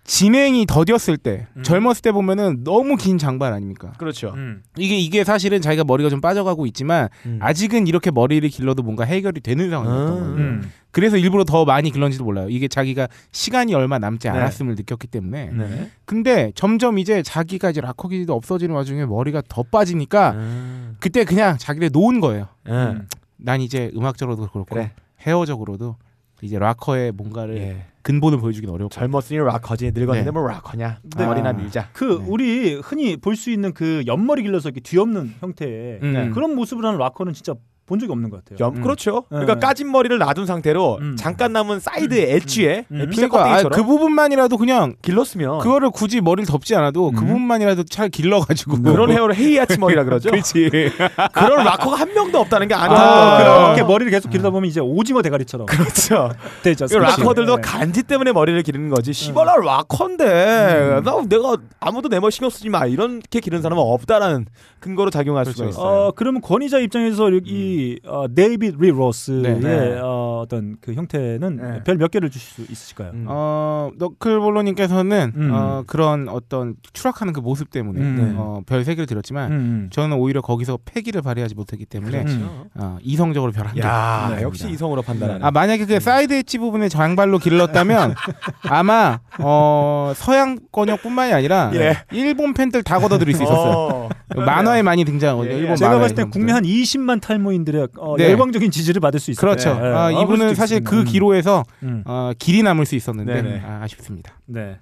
진행이 0.05 0.67
더뎠을 0.67 1.21
때 1.21 1.47
음. 1.57 1.63
젊었을 1.63 2.03
때 2.03 2.11
보면은 2.11 2.63
너무 2.63 2.95
긴 2.95 3.17
장발 3.17 3.53
아닙니까? 3.53 3.91
그렇죠. 3.97 4.33
음. 4.35 4.61
이게 4.77 4.97
이게 4.99 5.23
사실은 5.23 5.61
자기가 5.61 5.83
머리가 5.83 6.09
좀 6.09 6.21
빠져가고 6.21 6.67
있지만 6.67 7.09
음. 7.25 7.39
아직은 7.41 7.87
이렇게 7.87 8.11
머리를 8.11 8.47
길러도 8.49 8.83
뭔가 8.83 9.03
해결이 9.03 9.41
되는 9.41 9.69
상황이었던 9.71 10.17
음. 10.17 10.35
거예요. 10.35 10.37
음. 10.37 10.71
그래서 10.91 11.17
일부러 11.17 11.43
더 11.43 11.65
많이 11.65 11.89
길렀는지도 11.89 12.23
몰라요. 12.23 12.47
이게 12.49 12.67
자기가 12.67 13.07
시간이 13.31 13.73
얼마 13.73 13.97
남지 13.97 14.27
네. 14.27 14.33
않았음을 14.33 14.75
느꼈기 14.75 15.07
때문에. 15.07 15.49
네. 15.51 15.89
근데 16.05 16.51
점점 16.53 16.99
이제 16.99 17.23
자기가 17.23 17.71
이제 17.71 17.81
락커 17.81 18.07
기질도 18.07 18.33
없어지는 18.33 18.75
와중에 18.75 19.07
머리가 19.07 19.41
더 19.49 19.63
빠지니까 19.63 20.31
음. 20.33 20.95
그때 20.99 21.25
그냥 21.25 21.57
자기를 21.57 21.89
놓은 21.91 22.21
거예요. 22.21 22.47
예. 22.69 22.71
음. 22.71 23.07
난 23.37 23.59
이제 23.59 23.91
음악적으로도 23.95 24.49
그렇고 24.49 24.75
그래. 24.75 24.91
헤어적으로도 25.21 25.95
이제 26.43 26.59
락커의 26.59 27.11
뭔가를 27.13 27.57
예. 27.57 27.85
근본을 28.05 28.37
보여주긴 28.37 28.69
어렵고. 28.69 28.89
젊었으니 28.89 29.39
락커지 29.39 29.91
늙었는데 29.91 30.25
네. 30.25 30.31
뭐 30.31 30.47
락커냐 30.47 30.99
네. 31.17 31.25
머리나 31.25 31.49
아. 31.49 31.53
밀자 31.53 31.89
그 31.91 32.03
네. 32.19 32.25
우리 32.27 32.75
흔히 32.75 33.17
볼 33.17 33.35
수 33.35 33.49
있는 33.49 33.73
그 33.73 34.03
옆머리 34.05 34.43
길러서 34.43 34.69
이렇게 34.69 34.79
뒤엎는 34.81 35.33
형태의 35.41 35.99
음. 36.03 36.31
그런 36.33 36.55
모습을 36.55 36.85
하는 36.85 36.99
락커는 36.99 37.33
진짜 37.33 37.55
본 37.86 38.00
적이 38.00 38.13
없는 38.13 38.32
것 38.32 38.43
같아요. 38.43 38.58
염 38.65 38.78
음. 38.78 38.82
그렇죠 38.82 39.26
그러니까 39.30 39.54
네. 39.56 39.60
까진 39.60 39.91
머리를 39.91 40.17
놔둔 40.17 40.48
상태로 40.48 40.98
음. 41.02 41.15
잠깐 41.17 41.54
남은 41.54 41.80
side 41.79 42.15
edge에 42.15 42.86
음. 42.89 43.08
피자 43.12 43.28
그러니까 43.28 43.38
아, 43.39 43.43
껍데기처럼 43.43 43.78
그 43.80 43.86
부분만이라도 43.86 44.58
그냥 44.58 44.95
길렀으면 45.04 45.60
그거를 45.60 45.91
굳이 45.91 46.19
머리를 46.19 46.48
덮지 46.48 46.76
않아도 46.76 47.12
그 47.12 47.21
음. 47.21 47.28
부분만이라도 47.28 47.84
잘 47.84 48.10
길러가지고 48.10 48.82
그런 48.82 49.12
헤어를 49.12 49.36
헤이아치 49.36 49.78
머리라 49.78 50.04
그러죠 50.04 50.30
그렇지. 50.36 50.69
그런 51.34 51.63
락커가 51.63 51.95
한 51.98 52.12
명도 52.13 52.39
없다는 52.39 52.67
게 52.67 52.74
아, 52.74 52.84
안타까워요 52.84 53.63
그렇게 53.76 53.84
머리를 53.84 54.12
계속 54.12 54.30
기르다 54.30 54.50
보면 54.50 54.67
이제 54.67 54.80
오징어 54.80 55.21
대가리처럼 55.21 55.67
그렇죠 55.67 56.32
되죠. 56.63 56.88
그 56.88 56.95
락커들도 56.95 57.56
네. 57.58 57.62
간지 57.62 58.02
때문에 58.02 58.32
머리를 58.32 58.62
기르는 58.63 58.89
거지 58.89 59.13
시발라 59.13 59.58
락커인데 59.58 61.02
나 61.04 61.21
내가 61.28 61.58
아무도 61.80 62.10
내 62.10 62.19
머리 62.19 62.32
신경 62.32 62.50
쓰지 62.50 62.69
마 62.69 62.86
이렇게 62.88 63.39
기르는 63.39 63.62
사람은 63.62 63.84
없다라는 63.84 64.48
근거로 64.80 65.10
작용할 65.12 65.45
수가 65.45 65.56
그렇죠. 65.58 65.69
있어요 65.69 65.86
어 65.86 66.12
그러면 66.15 66.41
권위자 66.41 66.80
입장에서 66.80 67.30
이 67.30 67.74
어, 68.05 68.25
데이빗 68.33 68.75
리 68.79 68.89
로스의 68.89 69.41
네. 69.41 69.59
네. 69.59 69.99
어, 70.01 70.41
어떤 70.43 70.75
그 70.81 70.93
형태는 70.93 71.55
네. 71.57 71.83
별몇 71.83 72.11
개를 72.11 72.29
주실 72.29 72.65
수 72.65 72.71
있으실까요? 72.71 73.11
음. 73.13 73.25
어 73.27 73.89
너클볼로님께서는 73.97 75.33
음. 75.35 75.49
어, 75.53 75.83
그런 75.88 76.27
어떤 76.29 76.75
추락하는 76.93 77.33
그 77.33 77.39
모습 77.39 77.69
때문에 77.69 77.99
음. 77.99 78.35
어, 78.38 78.61
별 78.65 78.85
세 78.85 78.93
개를 78.93 79.07
드렸지만 79.07 79.51
음. 79.51 79.88
저는 79.91 80.17
오히려 80.17 80.41
거기서 80.41 80.77
패기를 80.85 81.21
발휘하지 81.23 81.55
못했기 81.55 81.85
때문에 81.85 82.23
그렇죠. 82.23 82.67
어, 82.75 82.97
이성적으로 83.01 83.51
별 83.51 83.65
한 83.65 83.73
개. 83.73 83.81
야. 83.81 84.38
역시 84.41 84.69
이성으로 84.69 85.01
판단하는 85.01 85.43
아 85.43 85.49
만약에 85.49 85.85
그 85.85 85.99
side 85.99 86.34
edge 86.34 86.60
부분에 86.59 86.88
장발로 86.89 87.39
길렀다면 87.39 88.13
아마 88.69 89.19
어, 89.39 90.13
서양 90.15 90.57
권역뿐만이 90.71 91.33
아니라 91.33 91.71
예. 91.73 91.97
일본 92.11 92.53
팬들 92.53 92.83
다 92.83 92.99
걷어들일 92.99 93.33
수 93.33 93.41
있었어요. 93.43 93.71
어. 93.71 94.09
만화에 94.35 94.81
많이 94.83 95.03
등장하거든요. 95.05 95.53
예, 95.53 95.57
예. 95.57 95.61
일본 95.61 95.75
제가 95.77 95.97
봤을 95.99 96.15
때 96.15 96.23
국내. 96.25 96.51
한 96.55 96.63
20만 96.63 97.19
탈모인 97.21 97.64
들의 97.65 97.88
어, 97.97 98.15
네. 98.17 98.30
열광적인 98.30 98.71
지지를 98.71 99.01
받을 99.01 99.19
수 99.19 99.32
있어요. 99.32 99.41
그렇죠. 99.41 99.73
네. 99.73 99.88
아, 99.88 100.12
이분은 100.12 100.56
사실 100.56 100.84
그 100.84 101.04
기로에서 101.04 101.63
음. 101.84 102.04
어, 102.06 102.32
길이 102.39 102.63
남을 102.63 102.86
수 102.86 102.95
있었는데. 102.95 103.62
아, 103.65 103.82
아쉽습니다. 103.84 104.39
네. 104.45 104.80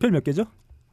별 0.00 0.10
몇 0.10 0.24
개죠? 0.24 0.46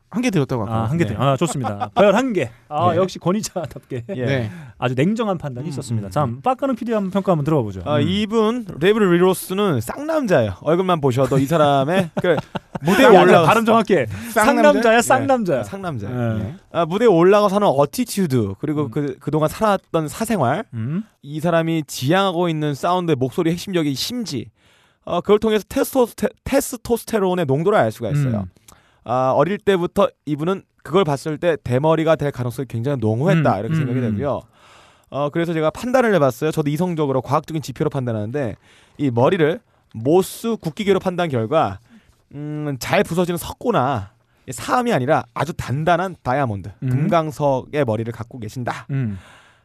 한개 0.09 0.31
드렸다고 0.31 0.63
아까. 0.63 0.73
아, 0.73 0.85
한 0.85 0.97
개. 0.97 1.05
네. 1.05 1.11
네. 1.11 1.17
아, 1.19 1.37
좋습니다. 1.37 1.89
별한 1.93 2.33
개. 2.33 2.49
아, 2.67 2.91
네. 2.91 2.97
역시 2.97 3.19
권위자답게 3.19 4.05
예. 4.15 4.25
네. 4.25 4.51
아주 4.77 4.95
냉정한 4.95 5.37
판단이 5.37 5.67
음, 5.67 5.69
있었습니다. 5.69 6.07
음, 6.07 6.11
자, 6.11 6.27
빡가는 6.43 6.75
PD 6.75 6.93
한번 6.93 7.11
평가 7.11 7.31
한번 7.31 7.45
들어보죠. 7.45 7.81
아, 7.85 7.97
음. 7.97 8.07
이분 8.07 8.65
레브리 8.79 9.05
리로스는 9.17 9.81
쌍남자예요. 9.81 10.55
얼굴만 10.61 10.99
보셔도 10.99 11.37
이 11.37 11.45
사람의 11.45 12.09
그 12.21 12.35
무대에 12.81 13.05
올라가 13.05 13.43
발음 13.45 13.65
정확해. 13.65 14.07
상남자야, 14.33 15.01
쌍남자야. 15.01 15.63
상남자. 15.63 16.07
예. 16.09 16.55
아, 16.71 16.85
무대에 16.85 17.07
올라가서는 17.07 17.67
어티튜드 17.67 18.55
그리고 18.59 18.85
음. 18.85 18.91
그 18.91 19.17
그동안 19.19 19.49
살았던 19.49 20.07
사생활 20.07 20.63
음. 20.73 21.03
이 21.21 21.39
사람이 21.39 21.83
지향하고 21.85 22.49
있는 22.49 22.73
사운드의 22.73 23.15
목소리 23.15 23.51
핵심적인 23.51 23.93
심지 23.93 24.49
어, 25.05 25.21
그걸 25.21 25.39
통해서 25.39 25.63
테스토스테, 25.67 26.27
테스토스테론의 26.43 27.45
농도를 27.45 27.77
알 27.77 27.91
수가 27.91 28.11
있어요. 28.11 28.41
음. 28.41 28.58
아, 29.03 29.31
어릴 29.35 29.57
때부터 29.57 30.09
이분은 30.25 30.63
그걸 30.83 31.03
봤을 31.03 31.37
때 31.37 31.57
대머리가 31.63 32.15
될 32.15 32.31
가능성이 32.31 32.67
굉장히 32.67 32.97
농후했다 32.99 33.53
음, 33.55 33.59
이렇게 33.59 33.75
음, 33.75 33.77
생각이 33.77 33.99
음. 33.99 34.11
되고요. 34.11 34.41
어, 35.09 35.29
그래서 35.29 35.53
제가 35.53 35.71
판단을 35.71 36.13
해봤어요. 36.15 36.51
저도 36.51 36.69
이성적으로 36.69 37.21
과학적인 37.21 37.61
지표로 37.61 37.89
판단하는데 37.89 38.55
이 38.97 39.11
머리를 39.11 39.59
모스 39.93 40.57
굳기계로 40.57 40.99
판단 40.99 41.29
결과 41.29 41.79
음, 42.33 42.77
잘 42.79 43.03
부서지는 43.03 43.37
석고나 43.37 44.11
사암이 44.51 44.93
아니라 44.93 45.23
아주 45.33 45.53
단단한 45.53 46.15
다이아몬드, 46.23 46.71
음. 46.81 46.89
금강석의 46.89 47.85
머리를 47.85 48.11
갖고 48.11 48.39
계신다. 48.39 48.87
음. 48.89 49.17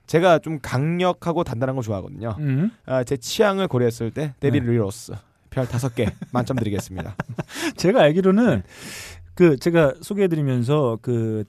제가 0.07 0.38
좀 0.38 0.59
강력하고 0.61 1.44
단단한 1.44 1.77
거 1.77 1.83
좋아하거든요. 1.83 2.37
음. 2.38 2.70
아, 2.85 3.05
제 3.05 3.16
취향을 3.16 3.68
고려했을 3.68 4.11
때 4.11 4.35
데이빗 4.40 4.61
네. 4.61 4.73
리로스 4.73 5.14
별 5.49 5.66
다섯 5.66 5.94
개 5.94 6.12
만점 6.33 6.59
드리겠습니다. 6.59 7.16
제가 7.77 8.03
알기로는 8.03 8.62
그 9.35 9.57
제가 9.57 9.94
소개해드리면서 10.01 10.99
그 11.03 11.44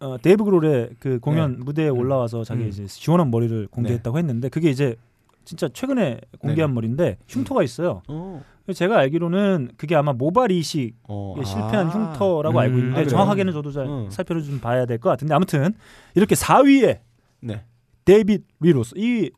어, 0.00 0.16
데이브 0.18 0.44
그롤의 0.44 0.90
그 1.00 1.18
공연 1.18 1.58
무대에 1.60 1.88
올라와서 1.88 2.44
자기 2.44 2.62
음. 2.62 2.68
이제 2.68 2.86
시원한 2.86 3.30
머리를 3.30 3.68
공개했다고 3.68 4.18
했는데 4.18 4.48
그게 4.48 4.70
이제 4.70 4.96
진짜 5.44 5.68
최근에 5.68 6.20
공개한 6.38 6.70
네. 6.70 6.74
머리인데 6.74 7.18
흉터가 7.26 7.62
있어요. 7.62 8.02
어. 8.06 8.42
제가 8.74 8.98
알기로는 8.98 9.70
그게 9.78 9.96
아마 9.96 10.12
모발 10.12 10.50
이식에 10.50 10.92
어, 11.04 11.34
실패한 11.42 11.86
아. 11.86 11.90
흉터라고 11.90 12.50
음, 12.50 12.58
알고 12.58 12.58
아, 12.58 12.78
있는데 12.78 12.94
그래요? 12.96 13.08
정확하게는 13.08 13.52
저도 13.54 13.72
잘 13.72 13.86
음. 13.86 14.10
살펴 14.10 14.38
좀 14.40 14.60
봐야 14.60 14.84
될 14.84 14.98
것 14.98 15.08
같은데 15.08 15.34
아무튼 15.34 15.72
이렇게 16.14 16.34
4위에 16.34 17.00
네. 17.40 17.64
데이빗 18.04 18.44
리로스 18.60 18.94
이 18.96 19.30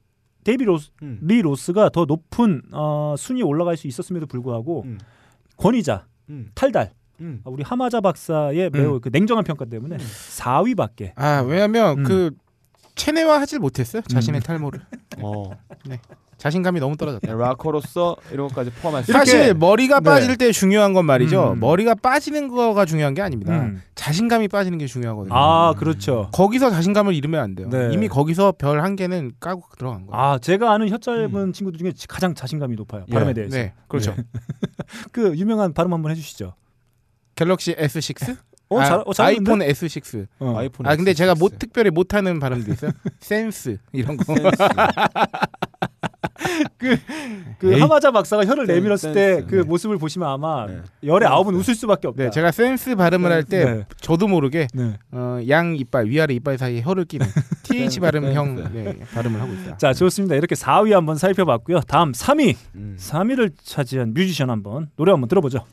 데이빗 0.42 0.66
로스, 0.66 0.90
음. 1.03 1.18
리 1.22 1.42
로스가 1.42 1.90
더 1.90 2.07
높은 2.07 2.62
어, 2.72 3.14
순위 3.16 3.40
에 3.40 3.44
올라갈 3.44 3.76
수 3.76 3.87
있었음에도 3.87 4.26
불구하고 4.26 4.83
음. 4.87 4.98
권위자 5.57 6.07
음. 6.29 6.50
탈달 6.55 6.92
음. 7.20 7.40
아, 7.44 7.50
우리 7.50 7.62
하마자 7.62 8.00
박사의 8.00 8.70
매우 8.72 9.00
그 9.00 9.11
냉정한 9.12 9.44
평가 9.44 9.64
때문에 9.64 9.96
4위밖에 9.98 11.12
아 11.16 11.40
왜냐면 11.46 11.98
음. 11.98 12.04
그 12.04 12.30
체내화하질 12.94 13.59
못했어요 13.61 14.02
자신의 14.02 14.40
음. 14.40 14.42
탈모를 14.42 14.80
어. 15.22 15.50
자신감이 16.37 16.80
너무 16.80 16.96
떨어졌다. 16.96 17.26
네, 17.26 17.38
락커로서 17.38 18.16
이런 18.33 18.48
것까지 18.48 18.70
포함할 18.70 19.04
수 19.04 19.12
사실. 19.12 19.52
머리가 19.52 20.00
네. 20.00 20.04
빠질 20.04 20.38
때 20.38 20.52
중요한 20.52 20.94
건 20.94 21.04
말이죠. 21.04 21.52
음. 21.52 21.61
머리가 21.61 21.94
빠지는 21.94 22.48
거가 22.48 22.87
중요한 22.87 23.12
게 23.12 23.20
아닙니다. 23.20 23.52
음. 23.61 23.83
자신감이 23.94 24.48
빠지는 24.48 24.78
게 24.78 24.87
중요하거든요. 24.87 25.35
아 25.37 25.74
그렇죠. 25.76 26.30
거기서 26.33 26.70
자신감을 26.70 27.14
잃으면 27.14 27.40
안 27.42 27.54
돼요. 27.54 27.68
네. 27.68 27.90
이미 27.92 28.09
거기서 28.09 28.52
별 28.52 28.80
한 28.80 28.96
개는 28.96 29.33
까고 29.38 29.64
들어간 29.76 30.06
거예요. 30.06 30.12
아 30.18 30.38
제가 30.38 30.72
아는 30.72 30.88
혀 30.88 30.96
짧은 30.96 31.52
친구들 31.52 31.78
중에 31.78 31.92
가장 32.09 32.35
자신감이 32.35 32.74
높아요 32.74 33.04
발음에 33.12 33.30
예. 33.30 33.35
대해서. 33.35 33.56
네, 33.59 33.74
그렇죠. 33.87 34.14
그 35.12 35.37
유명한 35.37 35.74
발음 35.74 35.92
한번 35.92 36.11
해주시죠. 36.12 36.54
갤럭시 37.40 37.74
S6? 37.74 38.37
어, 38.68 38.79
아, 38.81 38.85
잘, 38.85 39.03
어, 39.07 39.12
잘하는데? 39.14 39.50
아이폰 39.53 39.66
S6. 39.66 40.26
어. 40.40 40.59
아이폰 40.59 40.87
아 40.87 40.94
근데 40.94 41.14
제가 41.14 41.33
X6. 41.35 41.38
못 41.38 41.59
특별히 41.59 41.88
못하는 41.90 42.38
발음도 42.38 42.70
있어요. 42.70 42.90
센스 43.18 43.79
이런 43.92 44.18
거. 44.18 44.35
그 47.59 47.72
에이. 47.74 47.81
하마자 47.81 48.11
박사가 48.11 48.44
혀를 48.44 48.66
센- 48.66 48.76
내밀었을 48.76 49.12
때 49.12 49.35
센스. 49.37 49.46
그 49.46 49.57
네. 49.57 49.62
모습을 49.62 49.96
보시면 49.98 50.29
아마 50.29 50.66
네. 50.66 50.81
열에 51.05 51.26
아홉은 51.26 51.55
웃을 51.55 51.74
수밖에 51.74 52.09
없다. 52.09 52.24
네, 52.24 52.31
제가 52.31 52.50
센스 52.53 52.94
발음을 52.94 53.31
할때 53.33 53.64
네. 53.64 53.85
저도 54.00 54.29
모르게 54.29 54.66
네. 54.74 54.98
어, 55.12 55.40
양 55.48 55.74
이빨 55.76 56.07
위아래 56.07 56.35
이빨 56.35 56.59
사이에 56.59 56.83
혀를 56.83 57.07
끼는 57.07 57.26
TH 57.64 58.00
발음형. 58.00 58.72
네, 58.74 58.98
발음을 59.14 59.40
하고 59.40 59.53
있어요. 59.55 59.76
자 59.79 59.92
좋습니다. 59.94 60.35
이렇게 60.37 60.55
4위 60.55 60.90
한번 60.92 61.16
살펴봤고요. 61.16 61.81
다음 61.88 62.12
3위, 62.12 62.55
음. 62.74 62.96
3위를 62.98 63.53
차지한 63.62 64.12
뮤지션 64.14 64.50
한번 64.50 64.90
노래 64.96 65.12
한번 65.12 65.29
들어보죠. 65.29 65.64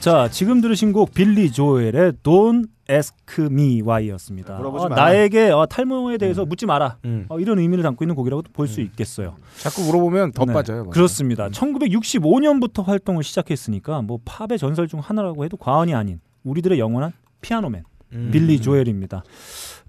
자 0.00 0.28
지금 0.30 0.62
들으신 0.62 0.92
곡 0.92 1.12
빌리 1.12 1.52
조엘의 1.52 2.14
Don't 2.22 2.66
Ask 2.90 3.14
Me 3.38 3.82
Why였습니다. 3.82 4.56
물어보지 4.56 4.86
어. 4.86 4.88
나에게 4.88 5.50
어, 5.50 5.66
탈모에 5.66 6.16
대해서 6.16 6.46
묻지 6.46 6.64
마라. 6.64 6.96
음. 7.04 7.26
어, 7.28 7.38
이런 7.38 7.58
의미를 7.58 7.84
담고 7.84 8.02
있는 8.02 8.14
곡이라고 8.14 8.44
볼수 8.54 8.80
있겠어요. 8.80 9.36
자꾸 9.58 9.82
물어보면 9.82 10.32
더 10.32 10.46
네, 10.46 10.54
빠져요. 10.54 10.78
맞아요. 10.78 10.90
그렇습니다. 10.90 11.50
1965년부터 11.50 12.82
활동을 12.82 13.22
시작했으니까 13.22 14.00
뭐 14.00 14.18
팝의 14.24 14.58
전설 14.58 14.88
중 14.88 15.00
하나라고 15.00 15.44
해도 15.44 15.58
과언이 15.58 15.94
아닌 15.94 16.20
우리들의 16.44 16.78
영원한 16.78 17.12
피아노맨 17.42 17.84
음. 18.14 18.30
빌리 18.32 18.58
조엘입니다. 18.58 19.22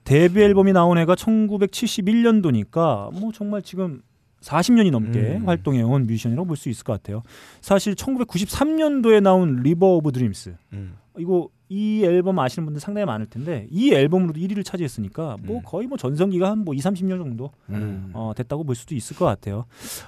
데뷔 0.03 0.41
앨범이 0.41 0.73
나온 0.73 0.97
해가 0.97 1.15
1971년도니까 1.15 3.17
뭐 3.17 3.31
정말 3.31 3.61
지금 3.61 4.01
40년이 4.41 4.91
넘게 4.91 5.19
음. 5.37 5.47
활동해 5.47 5.81
온 5.83 6.07
뮤지션이라고 6.07 6.47
볼 6.47 6.57
수 6.57 6.69
있을 6.69 6.83
것 6.83 6.93
같아요. 6.93 7.21
사실 7.61 7.95
1993년도에 7.95 9.21
나온 9.21 9.57
River 9.63 9.85
of 9.97 10.11
Dreams 10.11 10.55
음. 10.73 10.95
이거 11.17 11.49
이 11.69 12.03
앨범 12.03 12.37
아시는 12.39 12.65
분들 12.65 12.81
상당히 12.81 13.05
많을 13.05 13.25
텐데 13.27 13.67
이 13.69 13.93
앨범으로도 13.93 14.39
1위를 14.39 14.65
차지했으니까 14.65 15.37
뭐 15.41 15.57
음. 15.57 15.61
거의 15.63 15.87
뭐 15.87 15.97
전성기가 15.97 16.49
한뭐 16.51 16.73
2, 16.73 16.77
30년 16.77 17.17
정도 17.17 17.51
음. 17.69 18.11
어, 18.13 18.33
됐다고 18.35 18.63
볼 18.65 18.75
수도 18.75 18.93
있을 18.95 19.15
것 19.15 19.25
같아요. 19.25 19.65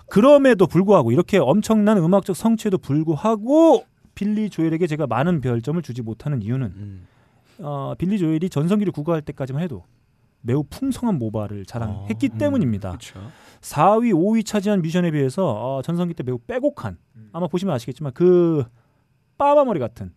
그럼에도 0.07 0.67
불구하고 0.67 1.11
이렇게 1.11 1.37
엄청난 1.37 1.97
음악적 1.97 2.35
성취에도 2.35 2.77
불구하고 2.77 3.85
빌리 4.15 4.49
조엘에게 4.49 4.87
제가 4.87 5.07
많은 5.07 5.41
별점을 5.41 5.81
주지 5.81 6.01
못하는 6.01 6.41
이유는 6.41 6.67
음. 6.67 7.07
어, 7.59 7.93
빌리 7.97 8.17
조엘이 8.17 8.49
전성기를 8.49 8.91
구가할 8.91 9.21
때까지만 9.21 9.61
해도 9.63 9.83
매우 10.45 10.63
풍성한 10.69 11.17
모발을 11.19 11.65
자랑했기 11.65 12.27
어, 12.27 12.29
음, 12.33 12.37
때문입니다. 12.37 12.89
그렇죠. 12.89 13.19
4위, 13.61 14.13
5위 14.13 14.45
차지한 14.45 14.81
뮤지션에 14.81 15.09
비해서 15.11 15.45
어, 15.77 15.81
전성기 15.81 16.13
때 16.13 16.23
매우 16.23 16.37
빼곡한 16.37 16.97
아마 17.31 17.47
보시면 17.47 17.73
아시겠지만 17.73 18.11
그 18.13 18.63
빠바머리 19.37 19.79
같은 19.79 20.13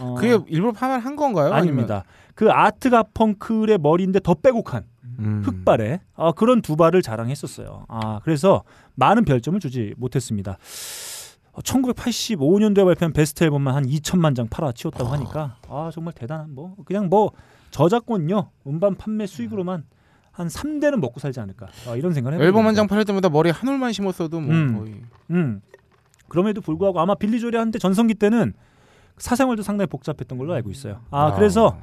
어, 0.00 0.14
그게 0.14 0.38
일부러 0.48 0.72
파마를 0.72 1.04
한 1.04 1.14
건가요? 1.16 1.52
아닙니다. 1.52 2.04
그 2.34 2.50
아트 2.50 2.90
가펑클의 2.90 3.78
머리인데 3.78 4.20
더 4.20 4.34
빼곡한 4.34 4.84
아니면- 4.84 5.38
음. 5.38 5.42
흑발에 5.44 6.00
아, 6.14 6.32
그런 6.32 6.60
두 6.60 6.76
발을 6.76 7.00
자랑했었어요. 7.02 7.86
아 7.88 8.20
그래서 8.24 8.62
많은 8.96 9.24
별점을 9.24 9.58
주지 9.60 9.94
못했습니다. 9.96 10.58
1985년도에 11.54 12.84
발표한 12.84 13.12
베스트 13.12 13.42
앨범만 13.44 13.74
한 13.74 13.84
2천만 13.86 14.36
장 14.36 14.46
팔아치웠다고 14.48 15.10
하니까 15.10 15.56
아 15.68 15.90
정말 15.92 16.14
대단한 16.14 16.54
뭐 16.54 16.76
그냥 16.84 17.08
뭐 17.08 17.32
저작권료 17.70 18.50
음반 18.66 18.94
판매 18.96 19.26
수익으로만 19.26 19.84
한 20.32 20.46
3대는 20.48 20.96
먹고 21.00 21.18
살지 21.20 21.40
않을까 21.40 21.66
아, 21.88 21.96
이런 21.96 22.12
생각을 22.14 22.38
해요. 22.38 22.46
앨범 22.46 22.66
한 22.66 22.74
장 22.74 22.86
팔을 22.86 23.04
때마다 23.04 23.28
머리 23.28 23.50
한 23.50 23.68
올만 23.68 23.92
심었어도 23.92 24.40
뭐 24.40 24.54
음. 24.54 24.78
거의 24.78 25.00
음. 25.30 25.60
그럼에도 26.28 26.60
불구하고 26.60 27.00
아마 27.00 27.14
빌리 27.14 27.40
조리 27.40 27.56
한때 27.56 27.78
전성기 27.78 28.14
때는 28.14 28.52
사생활도 29.16 29.62
상당히 29.62 29.86
복잡했던 29.88 30.38
걸로 30.38 30.52
알고 30.54 30.70
있어요. 30.70 31.00
아, 31.10 31.34
그래서 31.34 31.76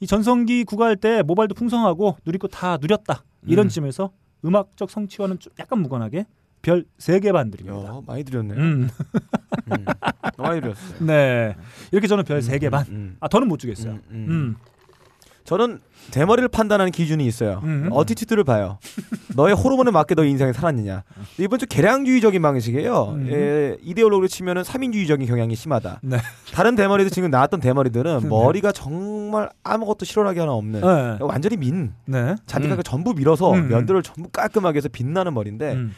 이 0.00 0.06
전성기 0.06 0.64
구가할 0.64 0.96
때 0.96 1.22
모발도 1.22 1.54
풍성하고 1.54 2.16
누릴 2.24 2.38
거 2.38 2.48
다 2.48 2.78
누렸다. 2.80 3.24
이런 3.46 3.66
음. 3.66 3.68
쯤에서 3.68 4.10
음악적 4.44 4.88
성취와는 4.90 5.38
좀 5.40 5.52
약간 5.58 5.80
무관하게 5.80 6.26
별 6.62 6.84
세 6.98 7.20
개 7.20 7.32
반 7.32 7.50
드립니다. 7.50 7.76
야, 7.84 8.00
많이 8.06 8.24
드렸네요. 8.24 8.58
음. 8.58 8.88
음. 9.72 9.84
많이 10.38 10.60
드렸어요. 10.60 11.04
네. 11.04 11.56
이렇게 11.92 12.06
저는 12.06 12.24
별 12.24 12.38
세 12.40 12.58
개 12.58 12.70
반. 12.70 12.86
음. 12.88 13.16
아, 13.20 13.28
더는 13.28 13.48
못 13.48 13.58
주겠어요. 13.58 13.92
음, 13.94 14.02
음. 14.10 14.26
음. 14.28 14.56
저는 15.48 15.80
대머리를 16.10 16.46
판단하는 16.50 16.92
기준이 16.92 17.26
있어요. 17.26 17.62
음. 17.64 17.88
어티튜드를 17.90 18.44
봐요. 18.44 18.78
너의 19.34 19.54
호르몬에 19.54 19.90
맞게 19.90 20.14
너의 20.14 20.30
인생이 20.30 20.52
살았느냐. 20.52 21.04
이번 21.38 21.58
주 21.58 21.64
계량주의적인 21.66 22.42
방식이에요. 22.42 23.04
음. 23.14 23.28
예, 23.30 23.78
이데올로기로 23.80 24.28
치면은 24.28 24.62
삼인주의적인 24.62 25.26
경향이 25.26 25.54
심하다. 25.54 26.00
네. 26.02 26.18
다른 26.52 26.76
대머리도 26.76 27.08
지금 27.08 27.30
나왔던 27.30 27.60
대머리들은 27.60 28.28
머리가 28.28 28.72
정말 28.72 29.48
아무것도 29.64 30.04
실오하게 30.04 30.40
하나 30.40 30.52
없는 30.52 30.82
네. 30.82 31.18
완전히 31.20 31.56
민 31.56 31.94
네. 32.04 32.36
잔디가 32.44 32.82
전부 32.82 33.14
밀어서 33.14 33.54
음. 33.54 33.68
면들을 33.68 34.02
전부 34.02 34.28
깔끔하게 34.28 34.76
해서 34.76 34.90
빛나는 34.90 35.32
머리인데 35.32 35.72
음. 35.72 35.94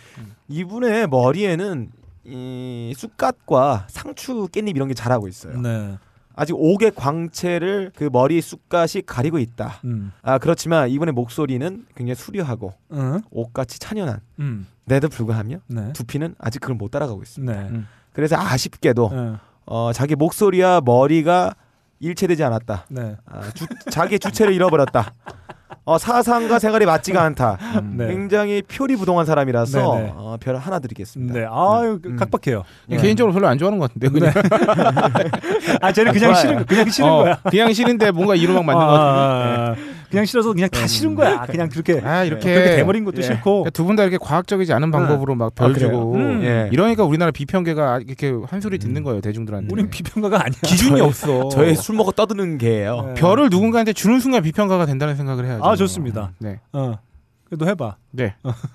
이분의 0.47 1.09
머리에는 1.09 1.91
이 2.23 2.95
쑥갓과 2.97 3.87
상추 3.89 4.47
깻잎 4.53 4.77
이런 4.77 4.87
게 4.87 4.95
자라고 4.95 5.27
있어요. 5.27 5.61
네. 5.61 5.99
아직 6.41 6.55
옥의 6.57 6.93
광채를 6.93 7.93
그 7.95 8.09
머리 8.11 8.41
쑥갓이 8.41 9.03
가리고 9.05 9.39
있다. 9.39 9.83
음. 9.85 10.11
아 10.23 10.39
그렇지만 10.39 10.89
이분의 10.89 11.13
목소리는 11.13 11.85
굉장히 11.95 12.15
수려하고 12.15 12.73
음. 12.93 13.21
옥같이 13.31 13.79
찬연한 13.79 14.21
음. 14.39 14.67
내도 14.87 15.11
불구하며 15.11 15.59
네. 15.67 15.93
두피는 15.93 16.37
아직 16.39 16.61
그걸 16.61 16.77
못 16.77 16.93
따라가고 16.93 17.21
있습니다. 17.21 17.53
네. 17.53 17.69
음. 17.69 17.87
그래서 18.15 18.37
아쉽게도 18.39 19.11
네. 19.13 19.37
어, 19.67 19.93
자기 19.93 20.17
목소리와 20.17 20.81
머리가 20.83 21.55
일체되지 21.99 22.43
않았다. 22.43 22.87
네. 22.89 23.17
아, 23.27 23.51
주, 23.51 23.67
자기 23.91 24.19
주체를 24.19 24.55
잃어버렸다. 24.55 25.13
어, 25.85 25.99
사상과 25.99 26.59
생활이 26.59 26.87
맞지가 26.87 27.23
않다. 27.23 27.59
네. 27.97 28.09
굉장히 28.09 28.63
표리 28.63 28.97
부동한 28.97 29.27
사람이라서 29.27 29.95
네, 29.97 30.03
네. 30.03 30.13
어, 30.15 30.37
별 30.41 30.57
하나 30.57 30.79
드리겠습니다. 30.79 31.35
네. 31.35 31.47
아유, 31.51 31.99
음. 32.05 32.17
각박해요. 32.17 32.65
예, 32.91 32.97
개인적으로 32.97 33.33
별로 33.33 33.49
안 33.49 33.59
좋아하는 33.59 33.79
것 33.79 33.93
같은데 33.93 34.09
그냥 34.09 34.33
아, 35.81 35.93
쟤는 35.93 36.13
그냥 36.13 36.33
좋아요. 36.35 36.41
싫은 36.41 36.67
그냥 36.67 36.89
싫은 36.91 37.09
어, 37.09 37.17
거야. 37.19 37.39
그냥 37.51 37.73
싫은데 37.73 38.11
뭔가 38.11 38.35
이루막 38.35 38.65
맞는 38.65 38.81
것 38.87 38.93
같은데. 38.93 39.11
아, 39.11 39.69
아, 39.69 39.71
아. 39.73 40.00
그냥 40.11 40.25
싫어서 40.25 40.53
그냥 40.53 40.69
다 40.71 40.87
싫은 40.87 41.15
거야. 41.15 41.47
그냥 41.47 41.69
그렇게 41.69 42.01
아 42.05 42.25
이렇게 42.25 42.53
그렇게 42.55 42.77
돼버린 42.77 43.05
것도 43.05 43.19
예. 43.19 43.23
싫고. 43.23 43.67
두 43.73 43.85
분 43.85 43.97
다 43.97 44.03
이렇게 44.03 44.19
과학적이지 44.19 44.73
않은 44.73 44.91
방법으로 44.91 45.35
막별 45.37 45.71
아? 45.71 45.75
주고 45.79 46.15
음. 46.15 46.43
예. 46.43 46.69
이러니까 46.73 47.05
우리나라 47.05 47.31
비평계가 47.31 48.01
이렇게 48.07 48.33
한 48.47 48.61
소리 48.61 48.79
듣는 48.79 49.03
거예요 49.05 49.21
대중들한테. 49.21 49.73
우린 49.73 49.89
비평가가 49.89 50.37
아니야. 50.45 50.59
기준이 50.65 51.01
없어. 51.01 51.49
저희 51.51 51.75
술 51.77 51.95
먹고 51.97 52.13
떠드는 52.13 52.59
개예요. 52.59 53.03
네. 53.09 53.15
별을 53.15 53.49
누군가한테 53.51 53.93
주는 53.93 54.19
순간 54.21 54.43
비평가가 54.43 54.87
된다는 54.87 55.15
생각을 55.17 55.45
해야죠. 55.47 55.65
아, 55.65 55.77
좋습니다. 55.77 56.33
네, 56.39 56.59
어. 56.73 56.99
그래도 57.45 57.67
해봐. 57.69 57.97
네. 58.13 58.35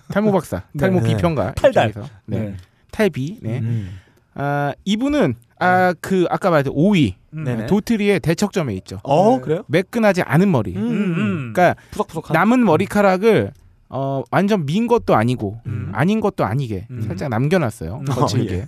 탈모 0.10 0.32
박사, 0.32 0.64
네. 0.74 0.80
탈모 0.80 1.02
네. 1.02 1.08
비평가 1.16 1.54
탈달. 1.54 1.94
네. 2.26 2.40
네. 2.40 2.56
탈비. 2.92 3.40
네. 3.42 3.60
음. 3.60 4.00
아 4.36 4.74
이분은 4.84 5.36
아 5.60 5.94
그 6.02 6.26
아까 6.30 6.50
말했던 6.50 6.74
5위 6.74 7.14
음. 7.14 7.18
네네. 7.44 7.66
도트리의 7.68 8.20
대척점에 8.22 8.74
있죠. 8.76 9.00
어 9.04 9.36
네. 9.36 9.42
그래요? 9.42 9.64
매끈하지 9.68 10.22
않은 10.22 10.52
머리. 10.52 10.76
음. 10.76 10.82
음. 10.82 11.54
그러니까 11.54 11.76
푸석푸석한. 11.92 12.34
남은 12.34 12.64
머리카락을 12.64 13.52
어 13.90 14.24
완전 14.32 14.66
민 14.66 14.88
것도 14.88 15.16
아니고 15.16 15.60
음. 15.68 15.92
아닌 15.94 16.20
것도 16.20 16.44
아니게 16.46 16.88
음. 16.90 17.02
살짝 17.02 17.30
남겨놨어요. 17.30 18.02
어, 18.10 18.12
거칠게. 18.14 18.54
예. 18.56 18.66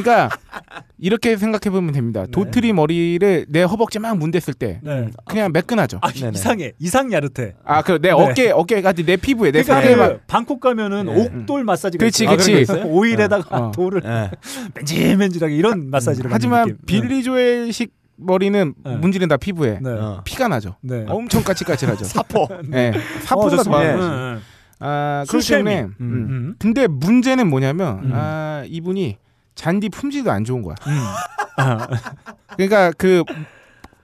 그러니까 0.00 0.30
이렇게 0.98 1.36
생각해 1.36 1.70
보면 1.70 1.92
됩니다. 1.92 2.24
도트리 2.30 2.72
머리를 2.72 3.46
내 3.48 3.62
허벅지 3.62 3.98
막 3.98 4.16
문댔을 4.16 4.54
때 4.54 4.80
네. 4.82 5.08
그냥 5.24 5.50
매끈하죠. 5.52 5.98
아, 6.00 6.10
네네. 6.12 6.32
이상해. 6.34 6.72
이상 6.78 7.12
야릇해. 7.12 7.54
아, 7.64 7.82
그내 7.82 7.98
네. 7.98 8.10
어깨 8.10 8.50
어깨가 8.50 8.92
내 8.92 9.16
피부에 9.16 9.50
내 9.50 9.62
그러니까 9.62 9.74
살에 9.74 9.94
그 9.94 10.00
막 10.00 10.26
방콕 10.26 10.60
가면은 10.60 11.06
네. 11.06 11.20
옥돌 11.24 11.64
마사지가 11.64 12.00
그렇지, 12.00 12.24
있어요. 12.24 12.36
그렇지. 12.36 12.52
아, 12.52 12.54
거 12.54 12.60
있어요? 12.60 12.84
오일에다가 12.86 13.56
어. 13.56 13.70
돌을 13.72 14.02
예. 14.04 14.30
맨질맨질하게 14.74 15.54
이런 15.54 15.90
마사지를 15.90 16.32
하지만. 16.32 16.78
빌리 16.86 17.22
조엘식 17.22 17.92
머리는 18.16 18.74
네. 18.84 18.96
문지른다 18.96 19.36
피부에 19.36 19.78
네. 19.82 19.90
네. 19.90 19.98
어. 19.98 20.22
피가 20.24 20.48
나죠. 20.48 20.76
네. 20.82 21.04
엄청 21.08 21.42
까칠까칠하죠. 21.42 22.04
사포. 22.06 22.48
네. 22.68 22.92
사포가 23.22 23.46
어, 23.60 23.62
네. 23.62 23.70
많아요. 23.70 24.34
네. 24.36 24.40
아, 24.84 25.24
그렇기. 25.28 25.48
때문에 25.48 25.82
음. 25.82 25.94
음. 26.00 26.12
음. 26.30 26.54
근데 26.58 26.86
문제는 26.86 27.48
뭐냐면 27.48 27.98
음. 28.04 28.10
아, 28.14 28.64
이분이 28.66 29.18
잔디 29.54 29.88
품질도 29.88 30.30
안 30.30 30.44
좋은 30.44 30.62
거야. 30.62 30.74
음. 30.86 30.92
아, 31.56 31.86
그러니까 32.56 32.92
그 32.96 33.22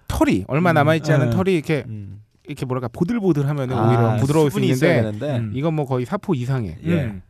털이 0.07 0.45
얼마 0.49 0.73
남아 0.73 0.95
있지 0.97 1.13
않은 1.13 1.31
네. 1.31 1.37
털이 1.37 1.55
이렇게 1.55 1.85
음. 1.87 2.23
이렇게 2.45 2.65
뭐랄까 2.65 2.89
보들보들하면 2.89 3.73
아, 3.73 3.89
오히려 3.89 4.17
부드러울 4.17 4.51
수 4.51 4.61
있는데. 4.61 5.39
음. 5.39 5.53
이건 5.55 5.75
뭐 5.75 5.85
거의 5.87 6.07
사포 6.07 6.35
이상해. 6.35 6.79
예. 6.85 7.05
음. 7.05 7.23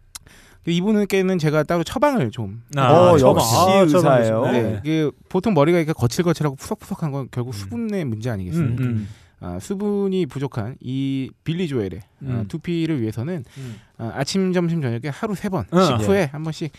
이분께는 0.66 1.38
제가 1.38 1.62
따로 1.62 1.82
처방을 1.82 2.30
좀 2.30 2.62
아, 2.76 2.92
어, 2.92 3.18
처방. 3.18 3.36
역시 3.36 3.54
아, 3.54 3.58
처방 3.58 3.82
의사예요. 3.82 4.44
좋습니다. 4.44 4.52
네. 4.52 4.80
그 4.84 5.10
보통 5.28 5.54
머리가 5.54 5.78
이렇게 5.78 5.92
거칠거칠하고 5.92 6.56
푸석푸석한 6.56 7.10
건 7.10 7.28
결국 7.30 7.50
음. 7.50 7.52
수분의 7.52 8.04
문제 8.04 8.30
음, 8.30 8.34
아니겠습니까? 8.34 8.84
음. 8.84 9.08
아, 9.40 9.58
수분이 9.60 10.26
부족한 10.26 10.76
이 10.80 11.30
빌리 11.44 11.68
조엘의 11.68 12.00
어, 12.00 12.02
음. 12.22 12.44
두피를 12.48 13.00
위해서는 13.00 13.44
음. 13.56 13.76
어, 13.98 14.10
아침, 14.14 14.52
점심, 14.52 14.82
저녁에 14.82 15.08
하루 15.10 15.34
세번 15.34 15.66
어. 15.70 15.80
식후에 15.80 16.28
한 16.32 16.42
번씩 16.42 16.72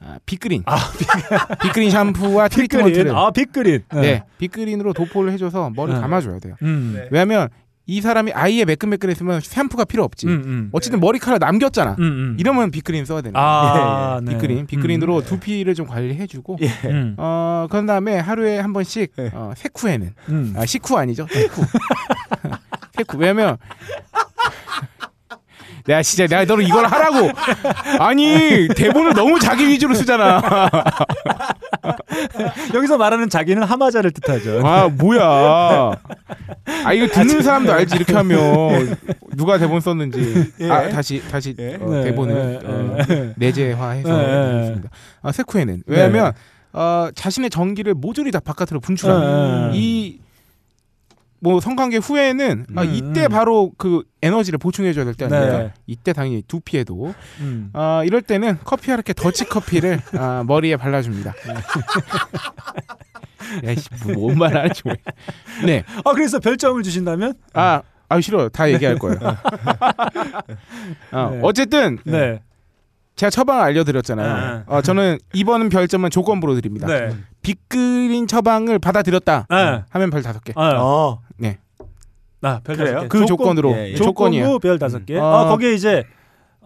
아, 0.00 0.18
빅그린, 0.26 0.62
빅그린 1.62 1.90
샴푸와 1.90 2.48
빅그린. 2.48 2.68
트리트먼트를 2.68 3.16
아, 3.16 3.30
빅그린. 3.30 3.82
네, 3.94 4.22
빅그린으로 4.38 4.92
도포를 4.92 5.32
해줘서 5.32 5.70
머리 5.74 5.92
네. 5.94 6.00
감아줘야 6.00 6.38
돼요. 6.38 6.54
음. 6.62 7.06
왜냐하면 7.10 7.48
이 7.88 8.00
사람이 8.00 8.32
아예 8.34 8.64
매끈매끈했으면 8.64 9.40
샴푸가 9.40 9.84
필요 9.84 10.02
없지. 10.04 10.26
음, 10.26 10.32
음. 10.44 10.68
어쨌든 10.72 10.98
머리카락 10.98 11.38
남겼잖아. 11.38 11.92
음, 12.00 12.02
음. 12.02 12.36
이러면 12.38 12.72
빅그린 12.72 13.04
써야 13.04 13.20
되는 13.20 13.32
거야. 13.32 13.44
아, 13.44 14.20
네. 14.22 14.32
빅그린, 14.32 14.66
빅그린으로 14.66 15.18
음. 15.18 15.24
두피를 15.24 15.74
좀 15.74 15.86
관리해주고, 15.86 16.58
예. 16.62 16.68
음. 16.90 17.14
어 17.16 17.66
그런 17.70 17.86
다음에 17.86 18.18
하루에 18.18 18.58
한 18.58 18.72
번씩 18.72 19.12
네. 19.16 19.30
어, 19.32 19.52
세쿠에는 19.56 20.14
음. 20.30 20.54
아 20.56 20.66
식후 20.66 20.96
아니죠? 20.98 21.26
세쿠. 21.30 21.62
세쿠 22.96 23.18
왜냐면 23.18 23.56
내가 25.86 26.02
진짜 26.02 26.26
내가 26.26 26.44
너를 26.44 26.64
이걸 26.64 26.86
하라고 26.86 27.30
아니 28.00 28.68
대본을 28.68 29.14
너무 29.14 29.38
자기 29.38 29.68
위주로 29.68 29.94
쓰잖아. 29.94 30.42
여기서 32.74 32.98
말하는 32.98 33.28
자기는 33.28 33.62
하마자를 33.62 34.10
뜻하죠. 34.10 34.66
아 34.66 34.88
뭐야? 34.88 35.92
아 36.84 36.92
이거 36.92 37.06
듣는 37.06 37.42
사람도 37.42 37.72
알지 37.72 37.96
이렇게 37.96 38.12
하면 38.14 38.96
누가 39.36 39.58
대본 39.58 39.80
썼는지. 39.80 40.52
아 40.68 40.88
다시 40.88 41.22
다시 41.30 41.54
예. 41.58 41.78
어, 41.80 41.90
네, 41.90 42.04
대본을 42.04 42.34
네, 42.34 42.60
어, 42.64 42.96
네. 43.08 43.34
내재화해서 43.36 44.16
네, 44.16 44.26
네. 44.26 44.82
아 45.22 45.32
세쿠에는 45.32 45.84
왜냐면 45.86 46.32
어, 46.72 47.08
자신의 47.14 47.50
전기를 47.50 47.94
모조리 47.94 48.30
다 48.30 48.40
바깥으로 48.40 48.80
분출하는 48.80 49.70
네. 49.70 49.78
이 49.78 50.18
뭐 51.40 51.60
성관계 51.60 51.98
후에는 51.98 52.66
아, 52.76 52.82
음, 52.82 52.94
이때 52.94 53.26
음. 53.26 53.30
바로 53.30 53.72
그 53.76 54.02
에너지를 54.22 54.58
보충해줘야 54.58 55.04
될 55.04 55.14
때 55.14 55.26
아닙니까? 55.26 55.58
네. 55.58 55.72
이때 55.86 56.12
당연히 56.12 56.42
두피에도 56.42 57.14
음. 57.40 57.70
아, 57.72 58.02
이럴 58.04 58.22
때는 58.22 58.58
커피 58.64 58.90
하르케 58.90 59.12
더치 59.12 59.44
커피를 59.44 60.00
아, 60.18 60.42
머리에 60.46 60.76
발라줍니다. 60.76 61.34
야이씨 63.64 63.88
뭔말 64.14 64.56
하는지 64.56 64.82
모르. 64.84 64.96
네. 65.64 65.84
아, 66.04 66.12
그래서 66.12 66.40
별점을 66.40 66.82
주신다면? 66.82 67.34
아, 67.54 67.82
아 68.08 68.20
싫어요. 68.20 68.48
다 68.48 68.70
얘기할 68.70 68.98
거예요. 68.98 69.18
어, 71.12 71.30
네. 71.32 71.40
어쨌든 71.42 71.98
네. 72.04 72.40
제가 73.16 73.30
처방을 73.30 73.62
알려드렸잖아요. 73.64 74.56
네. 74.58 74.62
어, 74.66 74.82
저는 74.82 75.18
이번 75.32 75.68
별점은 75.70 76.10
조건부로 76.10 76.54
드립니다. 76.54 76.86
네. 76.86 77.16
빅그린 77.42 78.26
처방을 78.26 78.78
받아들였다 78.78 79.46
네. 79.48 79.82
하면 79.88 80.10
별 80.10 80.22
다섯 80.22 80.44
개. 80.44 80.52
아, 80.54 80.74
어. 80.76 81.20
아, 82.42 82.60
별 82.62 82.76
그래요? 82.76 82.92
다섯 82.94 83.02
개. 83.04 83.08
그 83.08 83.18
조건- 83.20 83.26
조건으로 83.26 83.72
예, 83.72 83.90
예. 83.92 83.94
조건이에요. 83.96 84.44
조건부 84.44 84.60
별 84.60 84.78
다섯 84.78 85.04
개. 85.06 85.16
음. 85.16 85.22
아, 85.22 85.42
어. 85.42 85.48
거기에 85.48 85.72
이제 85.72 86.04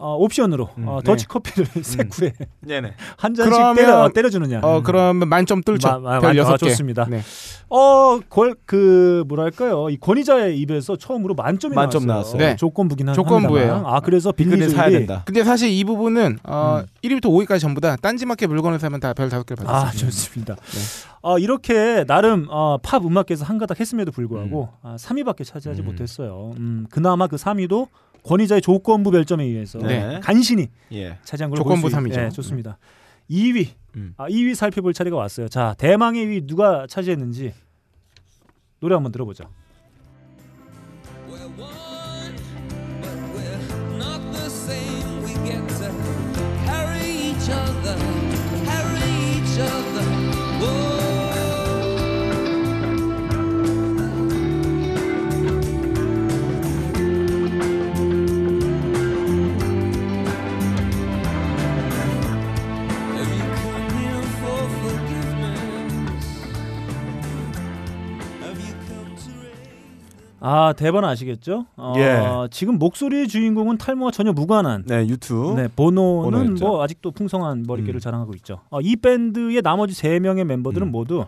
어, 0.02 0.16
옵션으로 0.16 0.70
음, 0.78 0.88
어, 0.88 0.96
네. 1.00 1.04
더치 1.04 1.26
커피를 1.28 1.66
세쿠에 1.84 2.32
네네. 2.60 2.94
한 3.18 3.34
잔씩 3.34 3.52
그러면- 3.52 3.76
때려 3.76 4.08
때려주느냐. 4.08 4.60
어 4.62 4.82
그러면 4.82 5.28
만점 5.28 5.62
뚫죠. 5.62 5.88
마- 6.00 6.18
마- 6.20 6.28
아, 6.28 6.32
개. 6.32 6.42
좋습니다. 6.56 7.04
네. 7.08 7.20
어, 7.68 8.18
걸, 8.28 8.56
그 8.66 9.22
뭐랄까요? 9.28 9.90
이 9.90 9.96
권위자의 9.98 10.58
입에서 10.58 10.96
처음으로 10.96 11.34
만점이 11.34 11.74
만점 11.74 12.06
나왔어요. 12.06 12.32
나왔어요. 12.38 12.50
네. 12.50 12.56
조건부긴 12.56 13.08
한 13.08 13.14
조건부예요. 13.14 13.82
아, 13.86 14.00
그래서 14.00 14.32
빅그린 14.32 14.58
빌리 14.60 14.70
사야 14.70 14.90
된다. 14.90 15.22
근데 15.26 15.44
사실 15.44 15.68
이 15.70 15.84
부분은 15.84 16.38
어 16.44 16.80
음. 16.82 16.86
1위부터 17.04 17.26
5위까지 17.26 17.60
전부 17.60 17.80
다 17.80 17.94
딴지마켓 17.96 18.48
물건을 18.48 18.78
사면 18.80 18.98
다 19.00 19.12
별 19.12 19.28
다섯 19.28 19.44
개를 19.44 19.64
수 19.66 19.70
아. 19.70 19.90
좋습니다. 19.90 20.54
네. 20.56 20.78
어, 21.22 21.38
이렇게 21.38 22.04
나름 22.06 22.46
어, 22.48 22.78
팝 22.82 23.04
음악계에서 23.04 23.44
한가닥 23.44 23.78
했음에도 23.78 24.10
불구하고 24.12 24.70
아, 24.82 24.96
3위밖에 24.98 25.44
차지하지 25.44 25.82
음. 25.82 25.86
못했어요. 25.86 26.52
음, 26.56 26.86
그나마 26.90 27.26
그 27.26 27.36
3위도 27.36 27.88
권위자의 28.24 28.60
조건부 28.62 29.10
별점에 29.10 29.44
의해서 29.44 29.78
네. 29.78 30.20
간신히 30.22 30.68
예. 30.92 31.18
차지한 31.24 31.50
걸로 31.50 31.58
조건부 31.62 31.82
볼수 31.82 31.94
있- 31.94 31.96
삼위죠. 31.96 32.20
네, 32.20 32.28
좋습니다. 32.30 32.78
2위. 33.30 33.68
음. 33.96 34.14
아, 34.16 34.28
2위 34.28 34.54
살펴볼 34.54 34.92
차례가 34.92 35.16
왔어요. 35.16 35.48
자, 35.48 35.74
대망의 35.78 36.26
2위 36.26 36.46
누가 36.46 36.86
차지했는지 36.88 37.52
노래 38.80 38.94
한번 38.94 39.12
들어보죠. 39.12 39.44
아, 70.52 70.72
대번 70.72 71.04
아시겠죠? 71.04 71.66
어, 71.76 71.92
예. 71.96 72.48
지금 72.50 72.76
목소리의 72.78 73.28
주인공은 73.28 73.78
탈모와 73.78 74.10
전혀 74.10 74.32
무관한 74.32 74.82
네, 74.84 75.06
유튜브. 75.06 75.54
네, 75.60 75.68
보노는. 75.68 76.54
뭐 76.56 76.82
아직도 76.82 77.12
풍성한 77.12 77.62
머릿결을 77.68 77.98
음. 77.98 78.00
자랑하고 78.00 78.34
있죠. 78.36 78.60
어, 78.68 78.80
이 78.80 78.96
밴드의 78.96 79.62
나머지 79.62 79.94
세 79.94 80.18
명의 80.18 80.44
멤버들은 80.44 80.88
음. 80.88 80.90
모두 80.90 81.24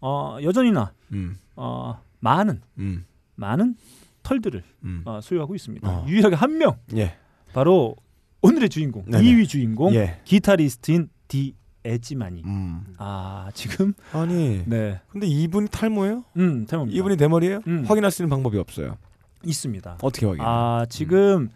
어, 0.00 0.36
여전히나 0.42 0.92
음. 1.12 1.36
어, 1.54 2.00
많은 2.18 2.60
음. 2.78 3.04
많은 3.36 3.76
털들을 4.24 4.64
음. 4.82 5.02
어, 5.04 5.20
소유하고 5.22 5.54
있습니다. 5.54 5.88
어. 5.88 6.04
유일하게 6.08 6.34
한 6.34 6.58
명 6.58 6.74
예. 6.96 7.14
바로 7.52 7.94
오늘의 8.42 8.68
주인공, 8.68 9.04
네네. 9.06 9.22
2위 9.22 9.48
주인공 9.48 9.94
예. 9.94 10.18
기타리스트인 10.24 11.08
디 11.28 11.54
에지마니. 11.84 12.42
음. 12.44 12.84
아 12.98 13.48
지금 13.54 13.94
아니. 14.12 14.62
네, 14.66 15.00
근데 15.08 15.26
이분이 15.26 15.68
탈모예요? 15.68 16.24
음 16.36 16.66
탈모입니다. 16.66 16.98
이분이 16.98 17.16
대머리예요? 17.16 17.60
음. 17.66 17.84
확인할 17.86 18.10
수 18.10 18.22
있는 18.22 18.30
방법이 18.30 18.58
없어요. 18.58 18.96
있습니다. 19.44 19.98
어떻게 20.02 20.26
확인? 20.26 20.42
아 20.42 20.84
지금 20.90 21.48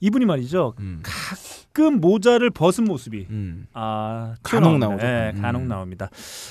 이분이 0.00 0.26
말이죠. 0.26 0.74
음. 0.78 1.00
가끔 1.02 2.00
모자를 2.00 2.50
벗은 2.50 2.84
모습이 2.84 3.26
음. 3.30 3.66
아 3.72 4.34
간혹. 4.42 4.78
나오죠. 4.78 5.04
예, 5.04 5.32
음. 5.34 5.42
간혹 5.42 5.62
나옵니다. 5.62 6.08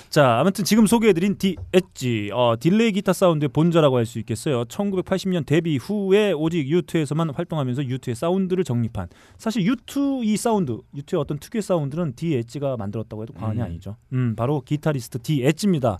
자, 0.10 0.40
아무튼 0.40 0.66
지금 0.66 0.86
소개해드린 0.86 1.38
디 1.38 1.56
엣지 1.74 2.32
어, 2.34 2.56
delay 2.60 2.92
기타 2.92 3.14
사운드의 3.14 3.50
본좌라고 3.50 3.98
할 3.98 4.06
수 4.06 4.20
있겠어요. 4.20 4.64
1980년 4.66 5.46
데뷔 5.46 5.78
후에 5.78 6.32
오직 6.32 6.66
U2에서만 6.68 7.36
활동하면서 7.36 7.84
U2의 7.84 8.16
사운드를 8.16 8.64
정립한 8.64 9.08
사실 9.38 9.64
U2 9.64 10.26
이 10.26 10.38
사운드, 10.38 10.80
U2의 10.96 11.20
어떤 11.20 11.38
특유의 11.40 11.62
사운드는 11.62 12.14
디 12.16 12.36
엣지가 12.36 12.78
만들었다고 12.78 13.24
해도 13.24 13.34
과언이 13.34 13.60
음. 13.60 13.64
아니죠. 13.66 13.96
음, 14.14 14.36
바로 14.38 14.62
기타리스트 14.62 15.20
디 15.20 15.44
엣지입니다. 15.46 15.98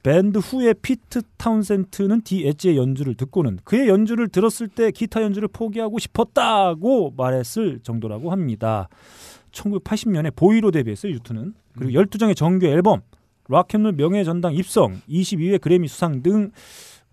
음. 0.00 0.02
밴드 0.02 0.38
후의 0.38 0.74
피트 0.74 1.22
타운센트는 1.36 2.22
디 2.22 2.46
엣지의 2.46 2.76
연주를 2.76 3.14
듣고는 3.14 3.58
그의 3.64 3.88
연주를 3.88 4.28
들었을 4.28 4.68
때 4.68 4.90
기타 4.90 5.22
연주를 5.22 5.48
포기하고 5.48 5.98
싶었다고 5.98 7.14
말했을 7.16 7.80
정도라고 7.82 8.32
합니다. 8.32 8.88
1980년에 9.52 10.34
Boy로 10.34 10.70
데뷔했어요, 10.70 11.12
유투는. 11.14 11.54
그리고 11.76 12.00
12장의 12.00 12.36
정규 12.36 12.66
앨범, 12.66 13.02
락앤롤 13.48 13.92
명예전당 13.92 14.54
입성, 14.54 15.00
22회 15.08 15.60
그래미 15.60 15.88
수상 15.88 16.22
등 16.22 16.52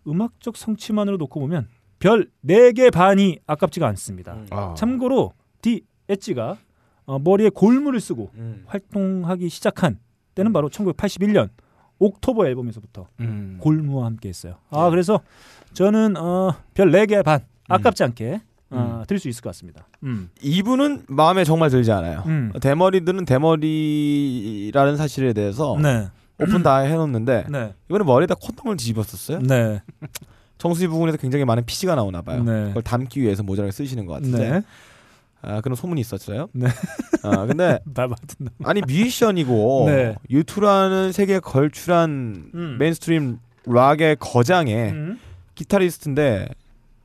음악적 0.08 0.56
성취만으로 0.56 1.18
놓고 1.18 1.40
보면 1.40 1.68
별 2.00 2.30
4개 2.46 2.92
반이 2.92 3.40
아깝지가 3.48 3.88
않습니다. 3.88 4.34
음. 4.34 4.48
아. 4.52 4.74
참고로 4.76 5.34
디 5.62 5.82
엣지가 6.08 6.58
어, 7.06 7.20
머리에 7.20 7.50
골무를 7.50 8.00
쓰고 8.00 8.30
음. 8.36 8.64
활동하기 8.66 9.50
시작한 9.50 10.00
때는 10.36 10.54
바로 10.54 10.70
1981년 10.70 11.50
옥토버 12.00 12.48
앨범에서부터 12.48 13.08
음. 13.22 13.58
골무와 13.60 14.06
함께 14.06 14.30
했어요. 14.30 14.56
아 14.70 14.90
그래서 14.90 15.22
저는 15.74 16.18
어, 16.18 16.56
별 16.74 16.92
4개 16.92 17.24
반 17.24 17.42
아깝지 17.68 18.04
않게 18.04 18.42
어, 18.70 19.04
드릴 19.08 19.20
수 19.20 19.30
있을 19.30 19.42
것 19.42 19.50
같습니다. 19.50 19.88
음. 20.04 20.30
이분은 20.42 21.06
마음에 21.08 21.44
정말 21.44 21.70
들지 21.70 21.92
않아요. 21.92 22.24
음. 22.26 22.52
대머리들은 22.62 23.26
대머리라는 23.26 24.98
사실에 24.98 25.34
대해서 25.34 25.78
네. 25.82 26.10
오픈 26.40 26.64
다 26.64 26.78
해놓는데 26.80 27.46
네. 27.50 27.74
이번에 27.90 28.04
머리에다 28.04 28.36
콘돔을 28.36 28.78
뒤집었었어요. 28.78 29.40
네. 29.40 29.82
정수리 30.58 30.88
부분에서 30.88 31.18
굉장히 31.18 31.46
많은 31.46 31.66
피지가 31.66 31.96
나오나 31.96 32.22
봐요. 32.22 32.44
네. 32.44 32.68
그걸 32.70 32.84
담기 32.84 33.22
위해서 33.22 33.44
모자를 33.44 33.72
쓰시는 33.72 34.06
것 34.06 34.14
같은데 34.14 34.50
네. 34.50 34.62
아, 35.42 35.62
그런 35.62 35.76
소문이 35.76 36.02
있었어요. 36.02 36.48
네. 36.54 36.68
아, 37.24 37.46
근데 37.46 37.80
아니 38.64 38.82
뮤지션이고 38.82 39.86
네. 39.90 40.16
유투라는 40.30 41.12
세계의 41.12 41.40
걸출한 41.40 42.52
음. 42.54 42.78
mainstream 42.80 43.40
락의 43.66 44.18
거장의 44.20 44.92
음. 44.92 45.20
기타리스트인데 45.56 46.50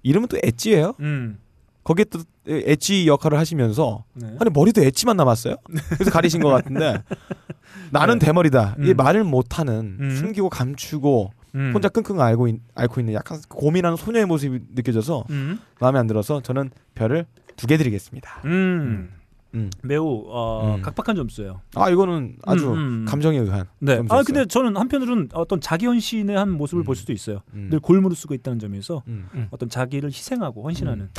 이름은 0.03 0.29
또 0.29 0.39
엣지예요. 0.43 0.95
음. 1.01 1.39
거기에 1.85 2.05
또 2.05 2.21
엣지 2.47 3.07
역할을 3.07 3.39
하시면서 3.39 4.05
네. 4.15 4.37
아니 4.41 4.51
머리도 4.51 4.83
edge만 4.83 5.17
남았어요. 5.17 5.57
그래서 5.91 6.11
가리신 6.11 6.41
것 6.41 6.49
같은데 6.49 7.03
나는 7.91 8.19
네. 8.19 8.27
대머리다. 8.27 8.77
이 8.81 8.91
음. 8.91 8.97
말을 8.97 9.25
못하는 9.25 9.97
음. 10.01 10.17
숨기고 10.17 10.49
감추고 10.49 11.33
음. 11.55 11.73
혼자 11.75 11.89
끙끙 11.89 12.21
앓고, 12.21 12.49
있, 12.49 12.61
앓고 12.75 13.01
있는 13.01 13.15
약간 13.15 13.39
고민하는 13.49 13.97
소녀의 13.97 14.27
모습이 14.27 14.61
느껴져서 14.75 15.25
음. 15.31 15.59
마음에 15.81 15.99
안 15.99 16.07
들어서 16.07 16.41
저는 16.41 16.71
별을 16.95 17.27
두개 17.63 17.77
드리겠습니다. 17.77 18.43
음. 18.45 19.11
음. 19.55 19.71
매우 19.83 20.25
어, 20.29 20.77
음. 20.77 20.83
각박한 20.83 21.15
점수예요. 21.15 21.61
아 21.75 21.91
이거는 21.91 22.37
아주 22.43 22.73
음, 22.73 22.79
음. 22.79 23.05
감정에 23.07 23.39
의한. 23.39 23.67
네. 23.79 23.97
점수였어요. 23.97 24.19
아 24.19 24.23
근데 24.25 24.47
저는 24.47 24.77
한편으로는 24.77 25.29
어떤 25.35 25.61
자기 25.61 25.87
헌신의 25.87 26.37
한 26.37 26.51
모습을 26.51 26.83
음. 26.83 26.85
볼 26.85 26.97
수도 26.97 27.13
있어요. 27.13 27.43
음. 27.55 27.69
늘 27.71 27.79
골무를 27.79 28.17
쓰고 28.17 28.35
있다는 28.35 28.59
점에서 28.59 29.03
음. 29.07 29.29
어떤 29.51 29.69
자기를 29.69 30.09
희생하고 30.11 30.65
헌신하는. 30.65 31.11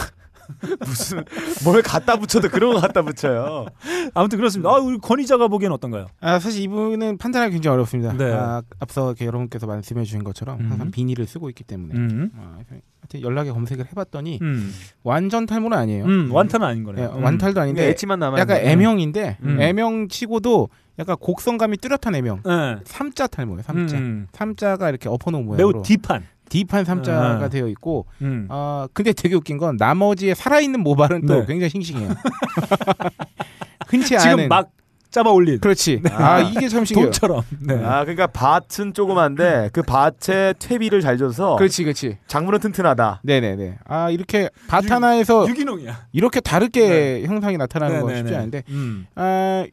무슨 0.79 1.23
뭘 1.63 1.81
갖다 1.81 2.17
붙여도 2.17 2.49
그런 2.49 2.73
거 2.73 2.81
갖다 2.81 3.01
붙여요. 3.01 3.65
아무튼 4.13 4.37
그렇습니다. 4.37 4.69
아 4.69 4.77
우리 4.77 4.97
권위자가 4.97 5.47
보기엔 5.47 5.71
어떤가요? 5.71 6.07
아, 6.19 6.39
사실 6.39 6.61
이분은 6.63 7.17
판단하기 7.17 7.53
굉장히 7.53 7.73
어렵습니다. 7.75 8.13
네. 8.13 8.31
아, 8.33 8.61
앞서 8.79 9.07
이렇게 9.09 9.25
여러분께서 9.25 9.67
말씀해 9.67 10.03
주신 10.03 10.23
것처럼 10.23 10.59
음. 10.59 10.71
항상 10.71 10.91
비닐을 10.91 11.25
쓰고 11.25 11.49
있기 11.49 11.63
때문에 11.63 11.95
음. 11.95 12.31
아, 12.37 12.57
하여튼 13.03 13.21
연락에 13.21 13.51
검색을 13.51 13.87
해봤더니 13.91 14.39
음. 14.41 14.73
완전 15.03 15.45
탈모는 15.45 15.77
아니에요. 15.77 16.05
음. 16.05 16.31
완탄은 16.31 16.65
아닌 16.65 16.81
예, 16.81 16.85
거네요. 16.85 17.13
음. 17.17 17.23
완탈도 17.23 17.59
아닌데 17.59 17.89
엣지만 17.89 18.19
남아. 18.19 18.39
약간 18.39 18.57
M형인데 18.61 19.37
음. 19.43 19.61
M형치고도 19.61 20.69
약간 20.99 21.17
곡성감이 21.19 21.77
뚜렷한 21.77 22.15
M형. 22.15 22.41
네. 22.43 22.77
삼자 22.85 23.27
탈모예요. 23.27 23.63
삼자. 23.63 23.97
음. 23.97 24.27
삼자가 24.31 24.89
이렇게 24.89 25.09
엎어놓은 25.09 25.45
모양으로 25.45 25.71
매우 25.71 25.83
딥한. 25.83 26.23
딥한 26.53 26.85
삼자가 26.85 27.45
아. 27.45 27.49
되어 27.49 27.67
있고 27.69 28.05
음. 28.21 28.47
아 28.49 28.87
근데 28.93 29.11
되게 29.11 29.33
웃긴 29.35 29.57
건 29.57 29.75
나머지의 29.77 30.35
살아있는 30.35 30.79
모발은 30.81 31.25
또 31.25 31.39
네. 31.39 31.45
굉장히 31.47 31.69
싱싱해요. 31.69 32.09
흔치 33.89 34.09
지금 34.17 34.33
않은 34.33 34.49
막 34.49 34.69
잡아 35.09 35.31
올린 35.31 35.59
그렇지. 35.59 36.01
아 36.11 36.39
이게 36.41 36.67
참 36.67 36.85
신기해요. 36.85 37.11
돈처럼. 37.11 37.43
네. 37.59 37.75
아 37.83 38.01
그러니까 38.03 38.27
밭은 38.27 38.93
조그만데 38.93 39.69
그 39.73 39.81
밭에 39.83 40.53
퇴비를 40.59 41.01
잘 41.01 41.17
줘서 41.17 41.55
그렇지, 41.55 41.83
그렇지. 41.83 42.17
작물은 42.27 42.59
튼튼하다. 42.59 43.21
네네네. 43.23 43.79
아 43.85 44.09
이렇게 44.09 44.49
밭 44.67 44.89
하나에서 44.89 45.47
유기농이야. 45.47 46.07
이렇게 46.13 46.39
다르게 46.39 47.23
형상이 47.25 47.57
나타나는 47.57 48.01
건 48.01 48.09
네, 48.09 48.15
쉽지 48.17 48.25
네, 48.25 48.31
네. 48.31 48.37
않은데 48.37 48.63
음. 48.69 49.05
아 49.15 49.65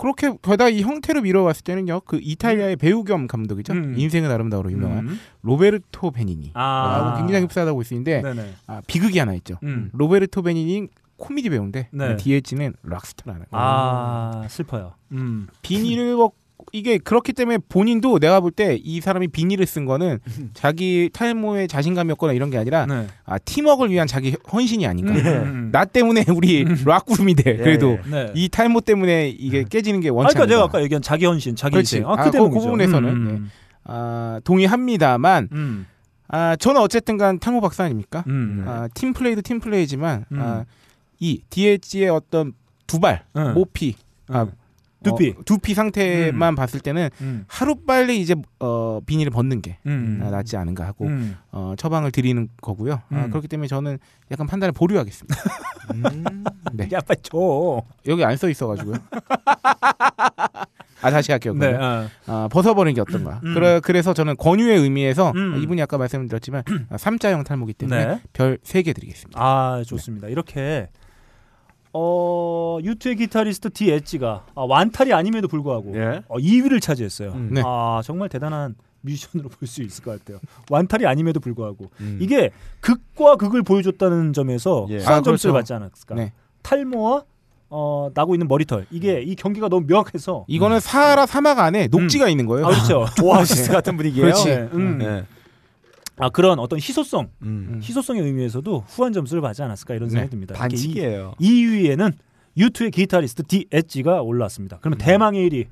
그렇게 0.00 0.30
게다가 0.40 0.70
이 0.70 0.80
형태로 0.80 1.20
미뤄봤을 1.20 1.62
때는요 1.62 2.00
그 2.06 2.18
이탈리아의 2.22 2.76
배우 2.76 3.04
겸 3.04 3.26
감독이죠 3.26 3.74
음. 3.74 3.94
인생은 3.98 4.30
아름다워로 4.30 4.72
유명한 4.72 5.08
음. 5.08 5.20
로베르토 5.42 6.10
베니니 6.10 6.52
아. 6.54 7.16
굉장히 7.18 7.44
흡사하다고 7.44 7.76
볼 7.76 7.84
수 7.84 7.92
있는데 7.94 8.22
네네. 8.22 8.54
아, 8.66 8.80
비극이 8.86 9.18
하나 9.18 9.34
있죠 9.34 9.56
음. 9.62 9.90
로베르토 9.92 10.40
베니니 10.42 10.88
코미디 11.18 11.50
배우인데 11.50 11.88
네. 11.92 12.16
DH는 12.16 12.74
락스타라는. 12.82 13.44
아 13.50 14.46
슬퍼요. 14.48 14.94
음. 15.12 15.48
비닐을 15.60 16.16
먹 16.16 16.34
이게 16.72 16.98
그렇기 16.98 17.32
때문에 17.32 17.58
본인도 17.68 18.18
내가 18.18 18.40
볼 18.40 18.50
때 18.52 18.76
이 18.82 19.00
사람이 19.00 19.28
비닐을 19.28 19.66
쓴 19.66 19.84
거는 19.86 20.18
자기 20.54 21.10
탈모에 21.12 21.66
자신감이었거나 21.66 22.32
이런 22.32 22.50
게 22.50 22.58
아니라 22.58 22.86
네. 22.86 23.06
아 23.24 23.38
팀워크를 23.38 23.90
위한 23.90 24.06
자기 24.06 24.36
헌신이 24.52 24.86
아닌가. 24.86 25.12
음. 25.14 25.70
나 25.72 25.84
때문에 25.84 26.24
우리 26.34 26.64
락 26.84 27.06
그룹이 27.06 27.34
돼. 27.34 27.56
그래도 27.56 27.98
예. 28.06 28.10
네. 28.10 28.32
이 28.34 28.48
탈모 28.48 28.80
때문에 28.82 29.28
이게 29.28 29.64
깨지는 29.68 30.00
게 30.00 30.08
아, 30.10 30.12
원치 30.12 30.34
그러니까 30.34 30.46
내가 30.54 30.62
않다. 30.64 30.70
아까 30.78 30.82
얘기한 30.82 31.02
자기 31.02 31.26
헌신, 31.26 31.56
자기 31.56 31.72
그렇지. 31.74 32.02
아, 32.04 32.12
아, 32.12 32.16
그 32.16 32.24
그- 32.24 32.30
대목이죠. 32.32 32.58
그 32.60 32.64
부분에서는, 32.64 33.08
음, 33.08 33.50
아, 33.84 34.40
동의합니다만 34.44 35.48
음, 35.52 35.86
아, 36.28 36.56
저는 36.56 36.80
어쨌든간 36.80 37.38
탈모 37.38 37.60
박사 37.60 37.84
아닙니까? 37.84 38.24
음, 38.28 38.64
아, 38.66 38.88
팀 38.94 39.12
플레이도 39.12 39.42
팀 39.42 39.60
플레이지만 39.60 40.24
음. 40.32 40.40
아, 40.40 40.64
이 41.18 41.40
DH의 41.50 42.08
어떤 42.10 42.52
두발, 42.86 43.24
음. 43.36 43.54
모피, 43.54 43.94
아, 44.28 44.42
음. 44.42 44.50
두피. 45.02 45.34
어, 45.38 45.42
두피 45.44 45.74
상태만 45.74 46.54
봤을 46.54 46.80
때는 46.80 47.08
음, 47.22 47.44
하루 47.48 47.74
빨리 47.76 48.20
이제 48.20 48.34
어, 48.58 49.00
비닐을 49.06 49.30
벗는 49.30 49.62
게 49.62 49.78
음, 49.86 50.20
아, 50.22 50.30
낫지 50.30 50.56
않은가 50.56 50.84
하고 50.86 51.06
음. 51.06 51.36
어, 51.52 51.74
처방을 51.78 52.10
드리는 52.10 52.48
거고요. 52.60 52.94
아, 53.10 53.24
음. 53.24 53.30
그렇기 53.30 53.48
때문에 53.48 53.66
저는 53.68 53.98
약간 54.30 54.46
판단을 54.46 54.72
보류하겠습니다. 54.72 55.36
네. 56.74 56.88
야, 56.92 57.00
빨리 57.00 57.20
줘. 57.22 57.82
여기 58.06 58.24
안 58.24 58.36
써 58.36 58.48
있어가지고요. 58.48 58.96
아 61.02 61.10
다시 61.10 61.30
할게요. 61.32 61.52
네. 61.54 61.72
그러면. 61.72 61.82
아, 61.82 62.08
아, 62.26 62.48
벗어버리는 62.50 62.94
게 62.94 63.00
어떤가. 63.00 63.40
음. 63.44 63.54
그래, 63.54 63.80
그래서 63.82 64.12
저는 64.14 64.36
권유의 64.36 64.78
의미에서 64.80 65.32
음. 65.34 65.60
이분이 65.62 65.80
아까 65.82 65.98
말씀드렸지만 65.98 66.62
아, 66.90 66.96
삼자형 66.98 67.44
탈모기 67.44 67.72
때문에 67.74 68.06
네. 68.06 68.20
별세 68.32 68.82
개 68.82 68.92
드리겠습니다. 68.92 69.38
아, 69.42 69.82
좋습니다. 69.86 70.28
이렇게 70.28 70.88
어, 71.92 72.78
유투의 72.82 73.16
기타리스트 73.16 73.70
디 73.70 73.90
엣지가 73.90 74.44
아, 74.54 74.62
완탈이 74.62 75.12
아님에도 75.12 75.48
불구하고 75.48 75.92
예. 75.96 76.22
어, 76.28 76.36
2위를 76.36 76.80
차지했어요. 76.80 77.32
음. 77.32 77.50
네. 77.52 77.62
아, 77.64 78.00
정말 78.04 78.28
대단한 78.28 78.74
뮤지션으로 79.02 79.48
볼 79.58 79.66
수 79.66 79.82
있을 79.82 80.04
것 80.04 80.18
같아요. 80.18 80.38
완탈이 80.70 81.06
아님에도 81.06 81.40
불구하고 81.40 81.90
음. 82.00 82.18
이게 82.20 82.50
극과 82.80 83.36
극을 83.36 83.62
보여줬다는 83.62 84.32
점에서 84.32 84.86
예. 84.90 85.00
수한 85.00 85.18
아, 85.20 85.22
점수를 85.22 85.52
그렇죠. 85.52 85.58
받지 85.62 85.72
않았을까? 85.74 86.14
네. 86.14 86.32
탈모와 86.62 87.24
어, 87.72 88.10
나고 88.14 88.34
있는 88.34 88.48
머리털 88.48 88.86
이게 88.90 89.22
이 89.22 89.34
경기가 89.36 89.68
너무 89.68 89.86
명확해서 89.86 90.44
이거는 90.48 90.80
사하라 90.80 91.26
사막 91.26 91.60
안에 91.60 91.86
녹지가 91.88 92.28
있는 92.28 92.46
거예요. 92.46 92.66
아, 92.66 92.70
그렇죠. 92.70 93.06
오아시스 93.22 93.70
같은 93.72 93.96
분위기예요. 93.96 94.24
그렇지. 94.26 94.44
네, 94.48 94.68
음. 94.72 94.98
네. 94.98 95.24
아 96.20 96.28
그런 96.28 96.58
어떤 96.58 96.78
희소성, 96.78 97.30
음. 97.42 97.80
희소성의 97.82 98.22
의미에서도 98.22 98.84
후한 98.88 99.12
점수를 99.12 99.40
받지 99.40 99.62
않았을까 99.62 99.94
이런 99.94 100.08
생각이 100.08 100.26
네, 100.26 100.30
듭니다. 100.30 100.54
반칙이에요. 100.54 101.34
2위에는 101.40 102.12
유투의 102.56 102.90
기타리스트 102.90 103.42
디 103.44 103.66
엣지가 103.70 104.22
올라왔습니다. 104.22 104.78
그러면 104.80 104.98
대망의 104.98 105.48
1위 105.48 105.66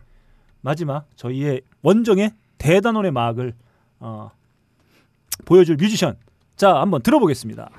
마지막 0.61 1.07
저희의 1.17 1.63
원정의 1.83 2.33
대단원의 2.59 3.13
막을 3.13 3.53
어, 4.01 4.31
보여줄 5.45 5.77
뮤지션 5.77 6.17
자 6.57 6.75
한번 6.81 7.03
들어보겠습니다. 7.03 7.71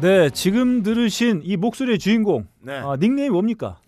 네, 0.00 0.30
지금 0.30 0.82
들으신 0.82 1.40
이 1.44 1.56
목소리의 1.56 1.98
주인공 1.98 2.46
네. 2.60 2.74
아, 2.74 2.96
닉네임 2.96 3.32
뭡니까? 3.32 3.78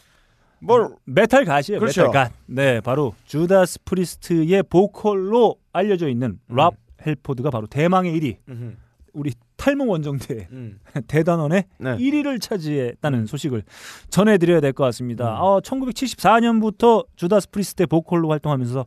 뭘 0.61 0.89
Metal 1.05 1.45
God이에요. 1.45 1.79
그렇죠. 1.79 2.03
Metal 2.03 2.13
God. 2.13 2.33
네, 2.47 2.81
바로 2.81 3.15
Judas 3.27 3.81
Priest의 3.85 4.63
보컬로 4.63 5.57
알려져 5.73 6.09
있는 6.09 6.39
랍 6.49 6.75
음. 6.75 7.07
헬포드가 7.07 7.51
바로 7.51 7.67
대망의 7.67 8.19
1위. 8.19 8.37
음흠. 8.49 8.77
우리 9.17 9.33
탈모 9.57 9.87
원정대 9.87 10.49
음. 10.53 10.79
대단원의 11.09 11.65
네. 11.79 11.97
1위를 11.97 12.41
차지했다는 12.41 13.27
소식을 13.27 13.63
전해드려야 14.11 14.61
될 14.61 14.73
것 14.73 14.85
같습니다. 14.85 15.37
음. 15.39 15.43
어, 15.43 15.61
1974년부터 15.61 17.07
Judas 17.17 17.51
Priest의 17.51 17.87
보컬로 17.87 18.29
활동하면서 18.31 18.85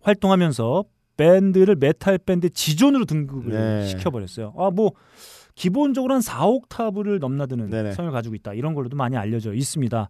활동하면서 0.00 0.84
밴드를 1.16 1.76
메탈 1.76 2.18
밴드 2.18 2.48
지존으로 2.50 3.04
등극을 3.04 3.52
네. 3.52 3.86
시켜버렸어요. 3.86 4.54
아 4.56 4.70
뭐 4.70 4.92
기본적으로 5.54 6.14
한 6.14 6.20
4옥타브를 6.22 7.18
넘나드는 7.20 7.68
네네. 7.68 7.92
성을 7.92 8.10
가지고 8.10 8.34
있다 8.34 8.54
이런 8.54 8.72
걸로도 8.74 8.96
많이 8.96 9.16
알려져 9.18 9.52
있습니다. 9.52 10.08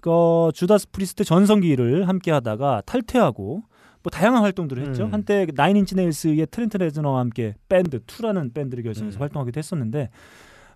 그 0.00 0.50
Judas 0.54 0.90
Priest 0.92 1.24
전성기를 1.24 2.06
함께하다가 2.08 2.82
탈퇴하고 2.86 3.62
뭐 4.04 4.10
다양한 4.10 4.42
활동들을 4.42 4.86
했죠. 4.86 5.04
음. 5.04 5.14
한때 5.14 5.46
Nine 5.54 5.75
Inch 5.75 5.96
Nails의 5.96 6.46
트렌트 6.50 6.76
레즈너와 6.76 7.20
함께 7.20 7.54
밴드 7.70 8.00
Two라는 8.00 8.52
밴드를 8.52 8.84
결성해서 8.84 9.18
음. 9.18 9.20
활동하기도 9.22 9.58
했었는데 9.58 10.10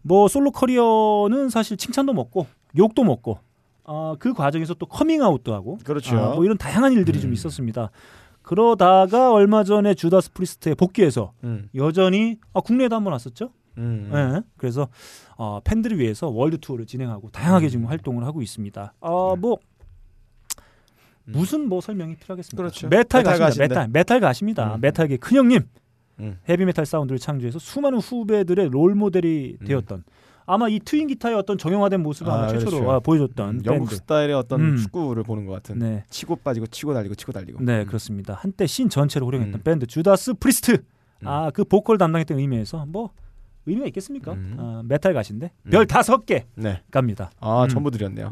뭐 0.02 0.28
솔로 0.28 0.50
커리어는 0.50 1.50
사실 1.50 1.76
칭찬도 1.76 2.14
먹고 2.14 2.46
욕도 2.78 3.04
먹고 3.04 3.38
아, 3.84 4.16
그 4.18 4.32
과정에서 4.32 4.74
또 4.74 4.86
커밍아웃도 4.86 5.52
하고 5.52 5.78
그렇죠. 5.84 6.18
아, 6.18 6.34
뭐 6.34 6.44
이런 6.44 6.56
다양한 6.56 6.94
일들이 6.94 7.20
좀 7.20 7.30
음. 7.30 7.34
있었습니다. 7.34 7.90
그러다가 8.40 9.30
얼마 9.30 9.62
전에 9.62 9.92
Judas 9.92 10.32
Priest에 10.32 10.74
복귀해서 10.74 11.32
음. 11.44 11.68
여전히 11.74 12.38
아, 12.54 12.60
국내에도 12.60 12.96
한번 12.96 13.12
왔었죠. 13.12 13.50
음. 13.76 14.10
예. 14.14 14.40
그래서 14.56 14.88
어, 15.36 15.60
팬들을 15.62 15.98
위해서 15.98 16.28
월드 16.28 16.58
투어를 16.58 16.86
진행하고 16.86 17.28
다양하게 17.30 17.66
음. 17.66 17.68
지금 17.68 17.86
활동을 17.86 18.24
하고 18.24 18.40
있습니다. 18.40 18.94
어, 19.00 19.36
뭐 19.36 19.52
음. 19.52 19.77
무슨 21.32 21.68
뭐 21.68 21.80
설명이 21.80 22.16
필요하겠습니까? 22.16 22.56
그렇죠. 22.56 22.88
Metal 22.88 23.22
Metal 23.22 23.38
God입니다. 23.38 23.74
Metal 23.74 23.88
Metal 23.92 24.20
God입니다. 24.20 24.74
음. 24.74 24.80
메탈계 24.80 25.16
큰 25.18 25.36
형님. 25.36 25.60
음. 26.20 26.38
헤비메탈 26.48 26.84
사운드를 26.84 27.18
창조해서 27.18 27.58
수많은 27.58 27.98
후배들의 27.98 28.70
롤 28.70 28.94
모델이 28.94 29.58
음. 29.60 29.66
되었던 29.66 30.04
아마 30.46 30.68
이 30.68 30.80
twin 30.80 31.08
기타의 31.08 31.36
어떤 31.36 31.58
정형화된 31.58 32.02
모습을 32.02 32.32
아, 32.32 32.36
아마 32.36 32.48
최초로 32.48 32.70
그렇죠. 32.70 32.90
아, 32.90 33.00
보여줬던 33.00 33.48
음, 33.50 33.62
영국 33.66 33.84
밴드. 33.90 33.96
스타일의 33.96 34.34
어떤 34.34 34.60
음. 34.62 34.76
축구를 34.78 35.22
보는 35.22 35.44
것 35.44 35.52
같은 35.52 35.78
네. 35.78 36.04
치고 36.08 36.36
빠지고 36.36 36.66
치고 36.66 36.94
달리고 36.94 37.14
치고 37.14 37.32
달리고 37.32 37.62
네, 37.62 37.82
음. 37.82 37.86
그렇습니다. 37.86 38.34
한때 38.34 38.66
신 38.66 38.88
전체를 38.88 39.26
호령했던 39.26 39.60
음. 39.60 39.62
밴드 39.62 39.86
Judas 39.86 40.34
Priest. 40.40 40.72
음. 40.72 41.28
아, 41.28 41.50
그 41.50 41.64
보컬 41.64 41.98
담당했던 41.98 42.38
의미에서 42.38 42.86
뭐 42.86 43.10
의미가 43.66 43.86
있겠습니까? 43.88 44.32
음. 44.32 44.56
아, 44.58 44.82
Metal 44.86 45.12
God인데 45.12 45.50
음. 45.66 45.70
별 45.70 45.86
다섯 45.86 46.24
개 46.24 46.46
네. 46.54 46.80
갑니다. 46.90 47.30
아 47.40 47.64
음. 47.64 47.68
전부 47.68 47.90
드렸네요. 47.90 48.30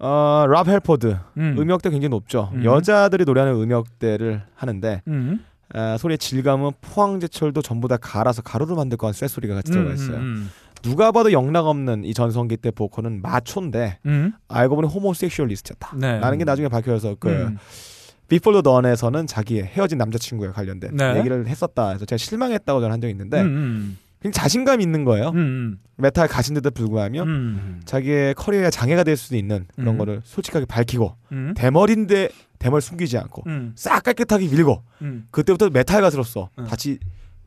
음. 0.00 0.04
어, 0.04 0.46
랍 0.48 0.68
헬포드 0.68 1.18
음. 1.38 1.56
음역대 1.58 1.90
굉장히 1.90 2.10
높죠. 2.10 2.50
음. 2.54 2.64
여자들이 2.64 3.24
노래하는 3.24 3.54
음역대를 3.54 4.42
하는데 4.54 5.02
음. 5.08 5.44
아, 5.74 5.96
소리의 5.98 6.18
질감은 6.18 6.72
포항제철도 6.80 7.62
전부 7.62 7.88
다 7.88 7.96
갈아서 7.96 8.42
가루로 8.42 8.76
만들 8.76 8.96
것 8.98 9.08
같은 9.08 9.18
쇠소리가 9.18 9.54
같이 9.54 9.72
들어가 9.72 9.92
있어요. 9.92 10.16
음. 10.18 10.50
누가 10.82 11.10
봐도 11.10 11.32
영락 11.32 11.66
없는 11.66 12.04
이 12.04 12.14
전성기 12.14 12.58
때 12.58 12.70
보컬은 12.70 13.20
마초인데 13.22 13.98
음. 14.06 14.32
알고 14.48 14.76
보니 14.76 14.88
homosexualist였다. 14.88 15.96
네. 15.96 16.20
라는 16.20 16.38
게 16.38 16.44
나중에 16.44 16.68
밝혀져서 16.68 17.16
그 17.18 17.28
음. 17.28 17.58
Before 18.28 18.51
the 18.51 18.62
Dawn에서는 18.62 19.26
자기의 19.26 19.64
헤어진 19.64 19.98
남자친구에 19.98 20.50
관련된 20.50 20.96
네. 20.96 21.18
얘기를 21.18 21.46
했었다. 21.46 21.90
해서 21.90 22.04
제가 22.04 22.18
실망했다고 22.18 22.80
저는 22.80 22.92
한 22.92 23.00
적이 23.00 23.12
있는데 23.12 23.42
음. 24.18 24.22
굉장히 24.22 24.42
자신감 24.42 24.80
있는 24.80 25.04
거예요. 25.04 25.30
음. 25.30 25.78
Metal 25.96 26.28
God인데도 26.28 26.70
불구하며 26.72 27.22
음. 27.22 27.80
자기의 27.84 28.34
커리어에 28.34 28.70
장애가 28.70 29.04
될 29.04 29.16
수도 29.16 29.36
있는 29.36 29.66
그런 29.74 29.94
음. 29.94 29.98
거를 29.98 30.20
솔직하게 30.24 30.66
밝히고 30.66 31.16
음. 31.32 31.54
대머리인데 31.56 32.28
대머리 32.58 32.80
숨기지 32.80 33.16
않고 33.18 33.44
음. 33.46 33.72
싹 33.76 34.02
깨끗하게 34.02 34.48
밀고 34.48 34.82
음. 35.02 35.26
그때부터 35.30 35.70
메탈 35.70 36.02
가수로서 36.02 36.50
음. 36.58 36.64
다시 36.66 36.98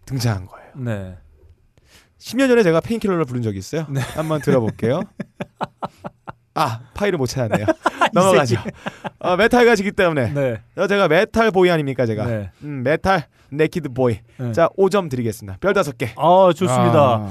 등장한 0.06 0.48
거예요. 0.48 0.72
네. 0.78 1.18
10년 2.18 2.48
전에 2.48 2.64
제가 2.64 2.82
Painkiller를 2.82 3.26
부른 3.26 3.42
적이 3.42 3.60
있어요. 3.60 3.86
네. 3.90 4.02
한번 4.02 4.42
들어볼게요. 4.42 5.04
아 6.60 6.82
파일을 6.94 7.18
못 7.18 7.26
찾았네요. 7.28 7.66
넘어가죠. 8.14 8.58
어, 9.20 9.36
Metal 9.36 9.66
God이기 9.66 9.92
때문에 9.92 10.34
네. 10.34 10.62
어, 10.76 10.88
제가 10.88 11.08
metal 11.08 11.52
boy 11.52 11.70
아닙니까 11.70 12.06
제가. 12.06 12.26
네. 12.26 12.52
음, 12.64 12.84
메탈 12.84 13.26
naked 13.52 13.90
boy. 13.90 14.20
네. 14.38 14.52
자 14.52 14.70
5점 14.78 15.10
드리겠습니다. 15.10 15.58
별 15.60 15.74
다섯 15.74 15.98
개. 15.98 16.14
아, 16.16 16.52
좋습니다. 16.56 17.16
아, 17.16 17.30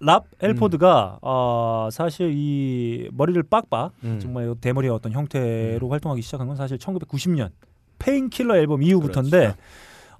랍 0.00 0.24
헬포드가 0.42 1.18
어, 1.22 1.88
사실 1.90 2.32
이 2.34 3.08
머리를 3.12 3.42
빡빡 3.44 3.92
음. 4.04 4.18
정말 4.20 4.54
대머리의 4.60 4.92
어떤 4.92 5.12
형태로 5.12 5.88
활동하기 5.88 6.22
시작한 6.22 6.46
건 6.46 6.56
사실 6.56 6.78
1990년 6.78 7.50
Painkiller 7.98 8.56
앨범 8.56 8.82
이후부터인데 8.82 9.38
그렇죠. 9.38 9.56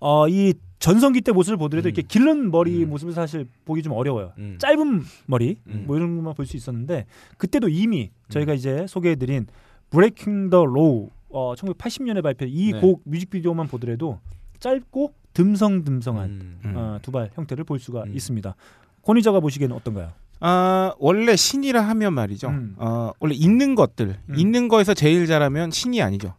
어, 0.00 0.28
이 0.28 0.54
전성기 0.78 1.22
때 1.22 1.32
모습을 1.32 1.56
보더라도 1.56 1.88
음. 1.88 1.90
이렇게 1.90 2.02
길른 2.02 2.50
머리 2.50 2.84
음. 2.84 2.90
모습을 2.90 3.12
사실 3.14 3.46
보기 3.64 3.82
좀 3.82 3.92
어려워요. 3.92 4.32
음. 4.38 4.56
짧은 4.60 5.02
머리 5.26 5.56
음. 5.68 5.84
뭐 5.86 5.96
이런 5.96 6.16
것만 6.16 6.34
볼 6.34 6.46
수 6.46 6.56
있었는데 6.56 7.06
그때도 7.38 7.68
이미 7.68 8.10
저희가 8.28 8.52
이제 8.54 8.86
소개해드린 8.88 9.46
Breaking 9.90 10.50
the 10.50 10.64
Law 10.64 11.10
어, 11.28 11.54
1980년에 11.54 12.22
발표 12.22 12.44
이 12.46 12.72
네. 12.72 12.80
곡 12.80 13.02
뮤직비디오만 13.04 13.68
보더라도 13.68 14.20
짧고 14.60 15.12
듬성듬성한 15.34 16.30
음. 16.30 16.58
음. 16.64 16.72
어, 16.76 16.98
두발 17.02 17.30
형태를 17.34 17.64
볼 17.64 17.78
수가 17.78 18.04
음. 18.04 18.14
있습니다. 18.14 18.54
권위자가 19.02 19.40
보시기에는 19.40 19.74
어떤가요? 19.76 20.12
아, 20.40 20.92
원래 20.98 21.34
신이라 21.36 21.80
하면 21.80 22.12
말이죠. 22.14 22.48
음. 22.48 22.74
어, 22.76 23.10
원래 23.20 23.34
있는 23.34 23.74
것들, 23.74 24.18
음. 24.28 24.34
있는 24.36 24.68
거에서 24.68 24.92
제일 24.94 25.26
잘하면 25.26 25.70
신이 25.70 26.02
아니죠. 26.02 26.34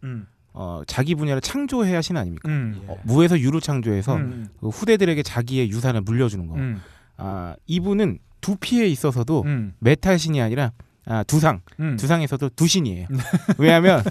음. 0.58 0.60
어, 0.60 0.82
자기 0.88 1.16
분야를 1.16 1.41
창조해야 1.41 2.01
신 2.01 2.18
아닙니까? 2.18 2.49
음. 2.49 2.82
어, 2.88 2.97
무에서 3.03 3.39
유로 3.39 3.60
창조해서 3.60 4.16
음. 4.16 4.47
그 4.60 4.70
후대들에게 4.70 5.22
자기의 5.24 5.70
유산을 5.70 6.01
물려주는 6.01 6.47
거. 6.47 6.55
음. 6.55 6.82
아, 7.18 7.55
이분은 7.68 8.20
두피에 8.41 8.88
있어서도 8.88 9.43
음. 9.45 9.74
메탈 9.80 10.18
신이 10.20 10.41
아니라 10.41 10.72
아, 11.05 11.24
두상, 11.24 11.62
음. 11.80 11.95
두상에서도 11.97 12.49
두신이에요. 12.49 13.08
왜냐하면 13.58 14.03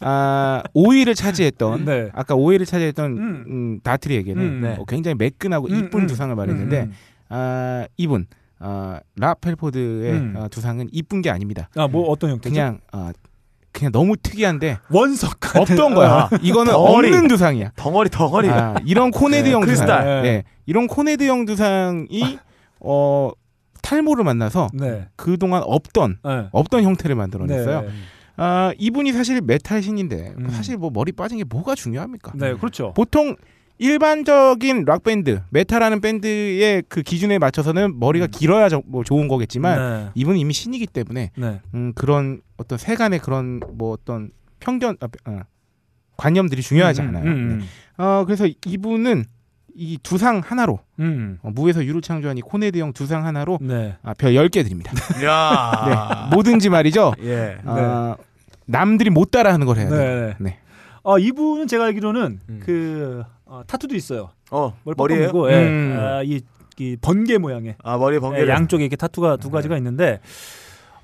아, 0.00 0.62
5위를 0.74 1.16
차지했던 1.16 1.84
네. 1.86 2.10
아까 2.12 2.34
5위를 2.34 2.66
차지했던 2.66 3.12
음. 3.12 3.44
음, 3.46 3.80
다트리에게는 3.82 4.42
음, 4.42 4.60
네. 4.60 4.76
어, 4.78 4.84
굉장히 4.84 5.14
매끈하고 5.14 5.68
음, 5.68 5.74
이쁜 5.76 6.02
음. 6.02 6.06
두상을 6.06 6.34
말했는데 6.34 6.82
음. 6.82 6.92
아, 7.30 7.86
이분 7.96 8.26
아, 8.58 9.00
랍 9.16 9.38
헬포드의 9.38 10.12
음. 10.12 10.34
어, 10.36 10.48
두상은 10.48 10.88
이쁜 10.92 11.22
게 11.22 11.30
아닙니다. 11.30 11.68
아, 11.76 11.88
뭐 11.88 12.08
어떤 12.08 12.30
형태죠? 12.30 12.52
그냥 12.52 12.80
아, 12.92 13.12
그냥 13.74 13.90
너무 13.92 14.16
특이한데 14.16 14.78
원석 14.88 15.40
같은 15.40 15.60
없던 15.60 15.94
거야. 15.94 16.30
이거는 16.40 16.72
덩어리. 16.72 17.08
없는 17.08 17.28
두상이야. 17.28 17.72
덩어리 17.76 18.08
덩어리. 18.08 18.48
아, 18.48 18.76
이런 18.86 19.10
conehead형 19.10 19.60
네, 19.62 19.66
두상, 19.66 19.86
크리스탈. 19.86 20.22
네, 20.22 20.44
이런 20.64 20.86
conehead 20.86 21.24
형 21.26 21.44
두상이 21.44 22.38
어, 22.80 23.32
탈모를 23.82 24.24
만나서 24.24 24.68
네. 24.72 25.08
그 25.16 25.36
동안 25.38 25.62
없던 25.64 26.18
네. 26.24 26.48
없던 26.52 26.84
형태를 26.84 27.16
만들어냈어요. 27.16 27.82
네. 27.82 27.88
아 28.36 28.72
이분이 28.78 29.12
사실 29.12 29.40
메탈 29.40 29.82
신인데 29.82 30.34
음. 30.38 30.48
사실 30.50 30.76
뭐 30.76 30.90
머리 30.92 31.12
빠진 31.12 31.38
게 31.38 31.44
뭐가 31.44 31.74
중요합니까? 31.74 32.32
네, 32.36 32.54
그렇죠. 32.54 32.92
보통 32.94 33.36
일반적인 33.78 34.84
락 34.86 35.02
밴드, 35.02 35.40
메탈하는 35.50 36.00
밴드의 36.00 36.82
그 36.88 37.02
기준에 37.02 37.38
맞춰서는 37.38 37.98
머리가 37.98 38.26
길어야 38.28 38.68
저- 38.68 38.82
뭐 38.86 39.02
좋은 39.04 39.28
거겠지만 39.28 39.78
네. 40.04 40.10
이분은 40.14 40.38
이미 40.38 40.52
신이기 40.52 40.86
때문에 40.86 41.30
네. 41.36 41.60
음, 41.74 41.92
그런 41.94 42.40
어떤 42.56 42.78
세간의 42.78 43.18
그런 43.20 43.60
뭐 43.74 43.92
어떤 43.92 44.30
편견, 44.60 44.96
아, 45.00 45.08
어, 45.26 45.40
관념들이 46.16 46.62
중요하지 46.62 47.02
음, 47.02 47.08
않아요. 47.08 47.24
음, 47.24 47.58
네. 47.60 47.64
어 48.02 48.24
그래서 48.24 48.46
이분은 48.66 49.24
이 49.76 49.98
두상 50.04 50.40
하나로 50.44 50.78
음. 51.00 51.38
어, 51.42 51.50
무에서 51.50 51.84
유로 51.84 52.00
창조한 52.00 52.38
이 52.38 52.40
conehead 52.40 52.78
형 52.78 52.92
두상 52.92 53.26
하나로 53.26 53.58
네. 53.60 53.96
아, 54.04 54.14
별 54.14 54.34
10개 54.34 54.62
드립니다. 54.62 54.92
야. 55.24 56.28
네. 56.30 56.34
뭐든지 56.36 56.68
말이죠. 56.68 57.14
예. 57.24 57.58
아, 57.64 58.16
남들이 58.66 59.10
못 59.10 59.32
따라하는 59.32 59.66
걸 59.66 59.78
해야 59.78 59.88
돼요. 59.88 60.26
네. 60.28 60.34
네. 60.38 60.58
아, 61.02 61.18
이분은 61.18 61.66
제가 61.66 61.86
알기로는 61.86 62.40
음. 62.48 62.60
그 62.64 63.24
어, 63.46 63.62
타투도 63.66 63.94
있어요. 63.94 64.30
어 64.50 64.74
머리 64.84 64.94
머리에요? 64.96 65.32
고 65.32 65.50
예. 65.52 65.66
음. 65.68 65.96
아, 65.98 66.22
이, 66.22 66.40
이 66.78 66.96
번개 67.00 67.38
모양의 67.38 67.76
아 67.82 67.96
머리 67.98 68.16
예, 68.16 68.20
번개를. 68.20 68.48
양쪽에 68.48 68.84
이렇게 68.84 68.96
타투가 68.96 69.36
두 69.36 69.48
네. 69.48 69.52
가지가 69.52 69.76
있는데 69.78 70.20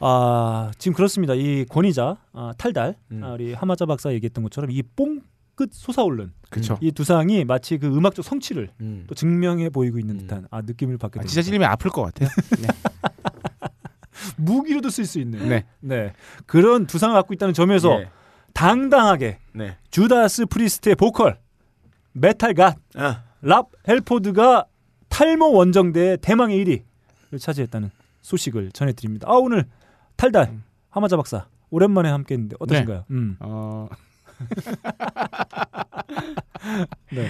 아, 0.01 0.70
지금 0.78 0.95
그렇습니다. 0.95 1.34
이 1.34 1.64
권위자 1.68 2.16
아, 2.32 2.53
탈달 2.57 2.97
음. 3.12 3.22
아, 3.22 3.32
우리 3.32 3.53
하마자 3.55 3.84
박사 3.86 4.12
얘기했던 4.12 4.43
것처럼 4.45 4.70
이 4.70 4.82
뽕 4.82 5.20
끝 5.57 5.74
솟아오른 5.74 6.32
그렇죠. 6.49 6.78
이 6.80 6.91
두상이 6.91 7.45
마치 7.45 7.76
그 7.76 7.86
음악적 7.86 8.24
성취를 8.24 8.70
음. 8.80 9.05
또 9.07 9.14
증명해 9.14 9.68
보이고 9.68 9.99
있는 9.99 10.14
음. 10.14 10.20
듯한 10.20 10.47
아, 10.51 10.62
느낌을 10.62 10.97
받게 10.97 11.18
아, 11.18 11.20
됩니다. 11.20 11.28
진짜 11.30 11.43
찔리면 11.45 11.68
아플 11.70 11.91
것 11.91 12.01
같아요. 12.03 12.30
네. 12.62 12.68
무기로도 14.36 14.88
쓸 14.88 15.05
수 15.05 15.18
있는 15.18 15.47
네. 15.51 15.64
네. 15.80 16.12
그런 16.47 16.86
두상을 16.86 17.14
갖고 17.14 17.34
있다는 17.34 17.53
점에서 17.53 18.01
예. 18.01 18.09
당당하게 18.55 19.38
네. 19.53 19.76
Judas 19.91 20.47
Priest의 20.47 20.95
보컬 20.95 21.38
Metal 22.12 22.53
God 22.53 22.76
아. 22.96 23.22
랍 23.42 23.68
헬포드가 23.88 24.64
탈모 25.08 25.52
원정대의 25.52 26.18
대망의 26.18 26.64
1위를 26.64 27.40
차지했다는 27.40 27.90
소식을 28.22 28.70
전해드립니다. 28.72 29.26
아 29.28 29.32
오늘 29.34 29.64
탈달 30.16 30.48
음. 30.50 30.62
하마자 30.90 31.16
박사 31.16 31.46
오랜만에 31.70 32.08
함께했는데 32.11 32.56
어떠신가요? 32.58 33.04
음. 33.11 33.36
어, 33.40 33.88
네. 37.12 37.28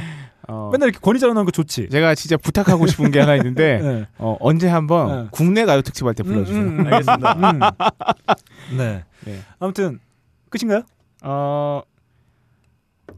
어, 0.49 0.71
맨날 0.73 0.89
이렇게 0.89 1.01
권위 1.01 1.19
자랑하는 1.21 1.45
거 1.45 1.51
좋지. 1.51 1.89
제가 1.91 2.15
진짜 2.15 2.37
부탁하고 2.37 2.87
싶은 2.87 3.11
게 3.11 3.21
하나 3.21 3.37
있는데 3.37 3.79
네. 3.83 4.07
어, 4.19 4.37
언제 4.41 4.69
한번 4.69 5.25
네. 5.25 5.29
국내 5.31 5.65
가요 5.65 5.83
특집 5.83 6.07
할 6.07 6.15
때 6.15 6.23
불러주세요. 6.23 6.61
음, 6.63 6.69
음, 6.69 6.81
음. 6.81 6.87
알겠습니다. 6.87 7.33
음. 7.35 7.61
네. 8.77 9.05
네. 9.25 9.41
아무튼 9.59 10.01
끝인가요? 10.49 10.83
어, 11.23 11.83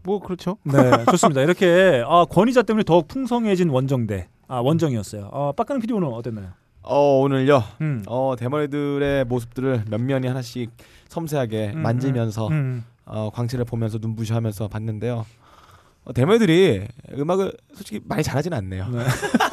뭐 0.05 0.19
그렇죠. 0.21 0.57
네, 0.65 1.05
좋습니다. 1.11 1.43
이렇게 1.43 2.03
아, 2.07 2.25
권위자 2.25 2.63
때문에 2.63 2.85
더욱 2.85 3.09
풍성해진 3.09 3.69
원정대. 3.69 4.29
아, 4.49 4.59
원정이었어요. 4.59 5.31
아, 5.33 5.53
빡가는 5.57 5.81
PD오는 5.81 6.07
어땠나요? 6.09 6.49
어 6.83 7.21
오늘요. 7.21 7.63
음. 7.81 8.03
어 8.09 8.35
대머리들의 8.37 9.25
모습들을 9.27 9.85
면면이 9.89 10.27
하나씩 10.27 10.71
섬세하게 11.09 11.73
음, 11.77 11.83
만지면서 11.83 12.49
음. 12.49 12.85
어, 13.05 13.31
광채를 13.33 13.65
보면서 13.65 13.99
눈부셔하면서 14.01 14.69
봤는데요. 14.69 15.25
어, 16.05 16.13
대머리들이 16.13 16.89
음악을 17.17 17.53
솔직히 17.75 18.01
많이 18.05 18.23
잘하진 18.23 18.53
않네요. 18.53 18.89
네. 18.89 19.05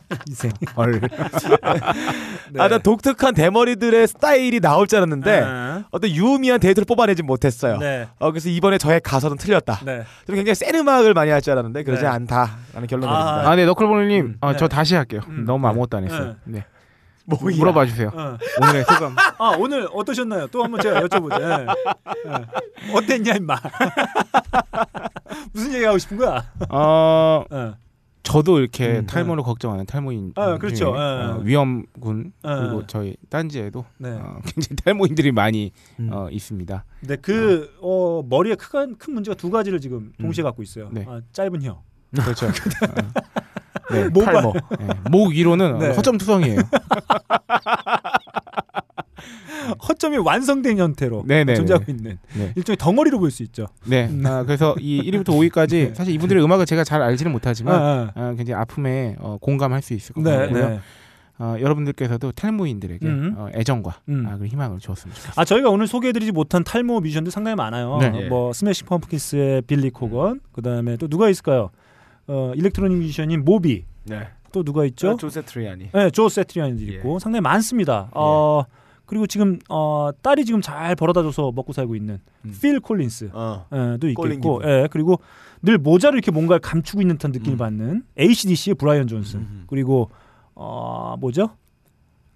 이생. 0.30 0.50
헐. 0.76 1.00
네. 1.00 2.60
아, 2.62 2.68
나 2.68 2.78
독특한 2.78 3.34
대머리들의 3.34 4.06
스타일이 4.08 4.60
나올 4.60 4.86
줄 4.86 4.98
알았는데 4.98 5.40
아, 5.44 5.84
어떤 5.90 6.10
유의미한 6.10 6.60
데이터를 6.60 6.84
뽑아내지 6.86 7.22
못했어요. 7.22 7.78
네. 7.78 8.08
어, 8.18 8.30
그래서 8.30 8.48
이번에 8.48 8.78
저의 8.78 9.00
가설은 9.00 9.36
틀렸다. 9.36 9.80
네. 9.84 10.04
좀 10.26 10.36
굉장히 10.36 10.54
센 10.54 10.74
음악을 10.74 11.14
많이 11.14 11.30
할 11.30 11.42
줄 11.42 11.52
알았는데 11.52 11.82
그러지 11.82 12.02
네. 12.02 12.08
않다라는 12.08 12.86
결론을 12.88 13.08
아, 13.08 13.12
내립니다. 13.24 13.50
아, 13.50 13.56
네, 13.56 13.66
너클볼님, 13.66 14.24
음, 14.26 14.36
어, 14.40 14.52
네. 14.52 14.56
저 14.58 14.68
다시 14.68 14.94
할게요. 14.94 15.20
음, 15.28 15.44
너무 15.44 15.66
네. 15.66 15.70
아무것도 15.70 15.96
안 15.96 16.04
했어요. 16.04 16.36
네. 16.44 16.64
뭐야. 17.24 17.56
물어봐 17.56 17.86
주세요. 17.86 18.10
어. 18.14 18.36
오늘의 18.60 18.84
소감. 18.84 19.16
아, 19.38 19.54
오늘 19.58 19.88
어떠셨나요? 19.92 20.48
또 20.48 20.62
한번 20.64 20.80
제가 20.80 21.00
여쭤보죠. 21.02 21.38
네. 21.38 21.66
네. 22.26 22.92
어땠냐, 22.94 23.34
임마. 23.34 23.56
무슨 25.52 25.72
얘기 25.74 25.84
하고 25.84 25.98
싶은 25.98 26.16
거야? 26.16 26.44
어, 26.68 27.44
어. 27.50 27.74
저도 28.22 28.60
이렇게 28.60 28.98
음, 28.98 29.06
탈모를 29.06 29.42
걱정 29.42 29.72
하는 29.72 29.84
탈모인 29.84 30.32
아, 30.36 30.56
그렇죠. 30.58 30.94
예. 30.96 31.00
어, 31.00 31.40
위험군 31.42 32.32
예. 32.44 32.48
그리고 32.48 32.86
저희 32.86 33.16
딴지에도 33.28 33.84
네. 33.98 34.10
어, 34.10 34.38
굉장히 34.46 34.76
탈모인들이 34.76 35.32
많이 35.32 35.72
음. 35.98 36.10
어, 36.12 36.28
있습니다. 36.30 36.84
근데 37.00 37.16
그 37.16 37.74
어, 37.80 38.22
머리에 38.28 38.54
큰, 38.54 38.96
큰 38.96 39.14
문제가 39.14 39.34
두 39.34 39.50
가지를 39.50 39.80
지금 39.80 40.12
동시에 40.20 40.44
갖고 40.44 40.62
있어요. 40.62 40.88
네. 40.92 41.04
아, 41.08 41.20
짧은 41.32 41.62
혀. 41.62 41.82
그렇죠. 42.12 42.46
어. 43.90 43.92
네. 43.92 44.08
탈모. 44.10 44.52
네, 44.78 44.88
목 45.10 45.32
위로는 45.32 45.78
네. 45.78 45.90
허점투성이에요. 45.94 46.60
허점이 49.88 50.18
완성된 50.18 50.78
형태로 50.78 51.24
네네네. 51.26 51.54
존재하고 51.56 51.84
있는 51.90 52.18
네. 52.36 52.52
일종의 52.56 52.76
덩어리로 52.78 53.18
보일 53.18 53.30
수 53.30 53.42
있죠. 53.44 53.66
네. 53.86 54.10
아, 54.24 54.42
그래서 54.44 54.74
이 54.80 55.02
1위부터 55.10 55.28
5위까지 55.28 55.94
사실 55.94 56.14
이분들의 56.14 56.42
음악을 56.44 56.66
제가 56.66 56.84
잘 56.84 57.02
알지는 57.02 57.32
못하지만 57.32 57.74
아, 57.74 58.12
아. 58.14 58.20
어, 58.30 58.34
굉장히 58.36 58.60
아픔에 58.60 59.16
어, 59.18 59.38
공감할 59.40 59.82
수 59.82 59.94
있을 59.94 60.14
것 60.14 60.22
네, 60.22 60.36
같고요. 60.36 60.68
네. 60.70 60.80
어, 61.38 61.56
여러분들께서도 61.60 62.32
탈모인들에게 62.32 63.04
음. 63.06 63.34
어, 63.36 63.48
애정과 63.54 64.00
음. 64.10 64.24
아, 64.26 64.30
그리고 64.36 64.46
희망을 64.46 64.78
주었으면 64.78 65.14
좋겠습니다. 65.14 65.40
아 65.40 65.44
저희가 65.44 65.70
오늘 65.70 65.86
소개해드리지 65.86 66.30
못한 66.32 66.62
탈모 66.62 67.00
뮤지션들 67.00 67.32
상당히 67.32 67.56
많아요. 67.56 67.98
네. 68.00 68.08
어, 68.08 68.28
뭐 68.28 68.52
스매싱 68.52 68.86
펌프킨스의 68.86 69.62
빌리 69.62 69.90
코건, 69.90 70.40
그다음에 70.52 70.96
또 70.98 71.08
누가 71.08 71.28
있을까요? 71.28 71.70
어, 72.28 72.52
일렉트로닉 72.54 72.98
뮤지션인 72.98 73.44
모비, 73.44 73.84
네. 74.04 74.28
또 74.52 74.62
누가 74.62 74.84
있죠? 74.84 75.16
조 75.16 75.30
새트리아니. 75.30 75.88
네, 75.92 76.10
조 76.10 76.28
새트리아니 76.28 76.86
예. 76.86 76.92
있고 76.96 77.18
상당히 77.18 77.40
많습니다. 77.40 78.08
어, 78.12 78.64
그리고 79.12 79.26
지금 79.26 79.58
어, 79.68 80.08
딸이 80.22 80.46
지금 80.46 80.62
잘 80.62 80.96
벌어다줘서 80.96 81.52
먹고 81.54 81.74
살고 81.74 81.94
있는 81.94 82.18
음. 82.46 82.56
필 82.62 82.80
콜린스. 82.80 83.28
어. 83.34 83.66
예, 83.70 83.98
도 83.98 84.08
있겠고. 84.08 84.62
예, 84.64 84.88
그리고 84.90 85.20
늘 85.60 85.76
모자를 85.76 86.16
이렇게 86.16 86.30
뭔가를 86.30 86.60
감추고 86.60 87.02
있는 87.02 87.18
듯한 87.18 87.32
느낌을 87.32 87.56
음. 87.56 87.58
받는 87.58 88.04
ACDC의 88.18 88.74
브라이언 88.76 89.08
존슨, 89.08 89.40
음. 89.40 89.64
그리고 89.66 90.08
어 90.54 91.16
뭐죠? 91.20 91.50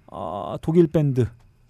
어, 0.09 0.57
독일 0.61 0.87
밴드 0.87 1.27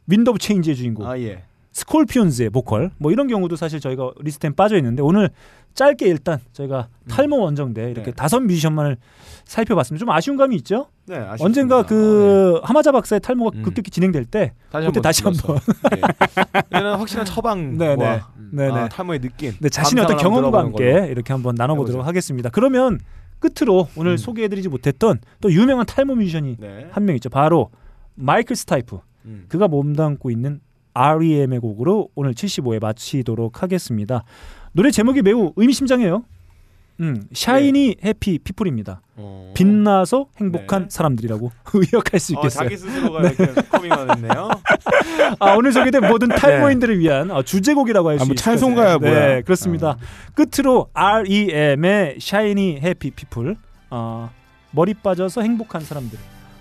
Wind 0.09 0.29
of 0.29 0.41
Change의 0.41 0.74
주인공 0.75 1.07
아 1.07 1.17
예. 1.21 1.45
스콜피온즈의 1.71 2.51
보컬, 2.51 2.91
뭐 2.99 3.13
이런 3.13 3.29
경우도 3.29 3.55
사실 3.55 3.79
저희가 3.79 4.11
리스트에 4.19 4.51
빠져 4.51 4.77
있는데 4.77 5.03
오늘 5.03 5.31
짧게 5.75 6.09
일단 6.09 6.41
저희가 6.53 6.89
탈모 7.09 7.39
원정대 7.39 7.93
이렇게 7.93 8.11
네. 8.11 8.13
다섯 8.13 8.41
뮤지션만을 8.41 8.97
살펴봤습니다. 9.45 10.05
좀 10.05 10.11
아쉬운 10.11 10.37
감이 10.37 10.57
있죠? 10.57 10.89
네. 11.07 11.17
아쉽습니다. 11.17 11.45
언젠가 11.45 11.83
그 11.85 12.61
하마자 12.63 12.93
박사의 12.93 13.21
탈모가 13.21 13.59
음. 13.59 13.63
급격히 13.63 13.91
진행될 13.91 14.25
때 14.25 14.53
다시 14.71 14.87
그때 14.87 14.99
한번 14.99 15.03
다시. 15.03 15.23
한번 15.23 15.59
네. 16.71 16.81
확실한 16.81 17.25
처방. 17.27 17.79
네, 17.79 17.97
네. 17.97 18.05
와, 18.05 18.29
네, 18.51 18.69
네. 18.69 18.73
아, 18.73 18.89
탈모의 18.89 19.21
느낌. 19.21 19.53
네, 19.61 19.69
자신의 19.69 20.05
어떤 20.05 20.17
경험과 20.17 20.59
함께 20.59 21.07
이렇게 21.11 21.33
한번 21.33 21.55
나눠보도록 21.55 22.01
해보죠. 22.01 22.09
하겠습니다. 22.09 22.51
그러면 22.51 22.99
끝으로 23.39 23.89
오늘 23.97 24.13
음. 24.13 24.17
소개해드리지 24.17 24.69
못했던 24.69 25.19
또 25.41 25.53
유명한 25.53 25.87
탈모 25.87 26.15
뮤지션이 26.17 26.57
걸로. 26.59 26.67
네. 26.67 26.89
한명 26.91 27.15
있죠. 27.17 27.29
바로 27.29 27.71
마이클 28.15 28.57
스타이프. 28.57 28.99
음. 29.27 29.45
그가 29.49 29.69
몸담고 29.69 30.31
있는 30.31 30.61
REM의 30.95 31.61
곡으로 31.61 32.09
오늘 32.15 32.33
75회 32.33 32.81
마치도록 32.81 33.63
하겠습니다. 33.63 34.25
노래 34.73 34.91
제목이 34.91 35.23
매우 35.23 35.53
의미심장해요. 35.57 36.25
음, 37.01 37.24
Shiny 37.33 37.97
Happy 38.05 38.39
People입니다. 38.39 39.03
어. 39.16 39.53
빛나서 39.55 40.26
행복한 40.38 40.82
네. 40.84 40.88
사람들이라고 40.90 41.51
의역할 41.74 42.20
수 42.20 42.34
어, 42.34 42.38
있겠어요. 42.38 42.64
자기 42.64 42.76
스스로가 42.76 43.20
이렇게 43.20 43.47
커밍아웃했네요. 43.47 44.51
아, 45.40 45.55
오늘 45.55 45.72
소개된 45.72 46.07
모든 46.09 46.28
탈모인들을 46.28 46.99
위한 46.99 47.30
어, 47.30 47.42
주제곡이라고 47.42 48.09
할수 48.11 48.24
아, 48.24 48.26
뭐것 48.26 48.74
같아요. 48.76 48.99
뭐야. 48.99 49.26
네, 49.26 49.42
그렇습니다. 49.42 49.97
끝으로 50.34 50.88
REM의 50.92 52.16
샤이니 52.20 52.80
해피 52.82 53.11
피플 53.11 53.57
어, 53.90 54.30
머리 54.70 54.94
빠져서 54.94 55.42
행복한 55.42 55.80
사람들 55.82 56.18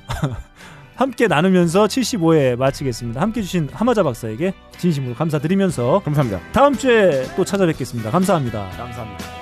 함께 0.95 1.27
나누면서 1.27 1.85
75회 1.87 2.55
마치겠습니다. 2.55 3.19
함께 3.19 3.41
해주신 3.41 3.69
하마자 3.73 4.01
박사에게 4.03 4.53
진심으로 4.77 5.15
감사드리면서 5.15 6.01
감사합니다. 6.05 6.39
다음 6.53 6.73
주에 6.73 7.25
또 7.35 7.43
찾아뵙겠습니다. 7.43 8.11
감사합니다. 8.11 8.69
감사합니다. 8.77 9.34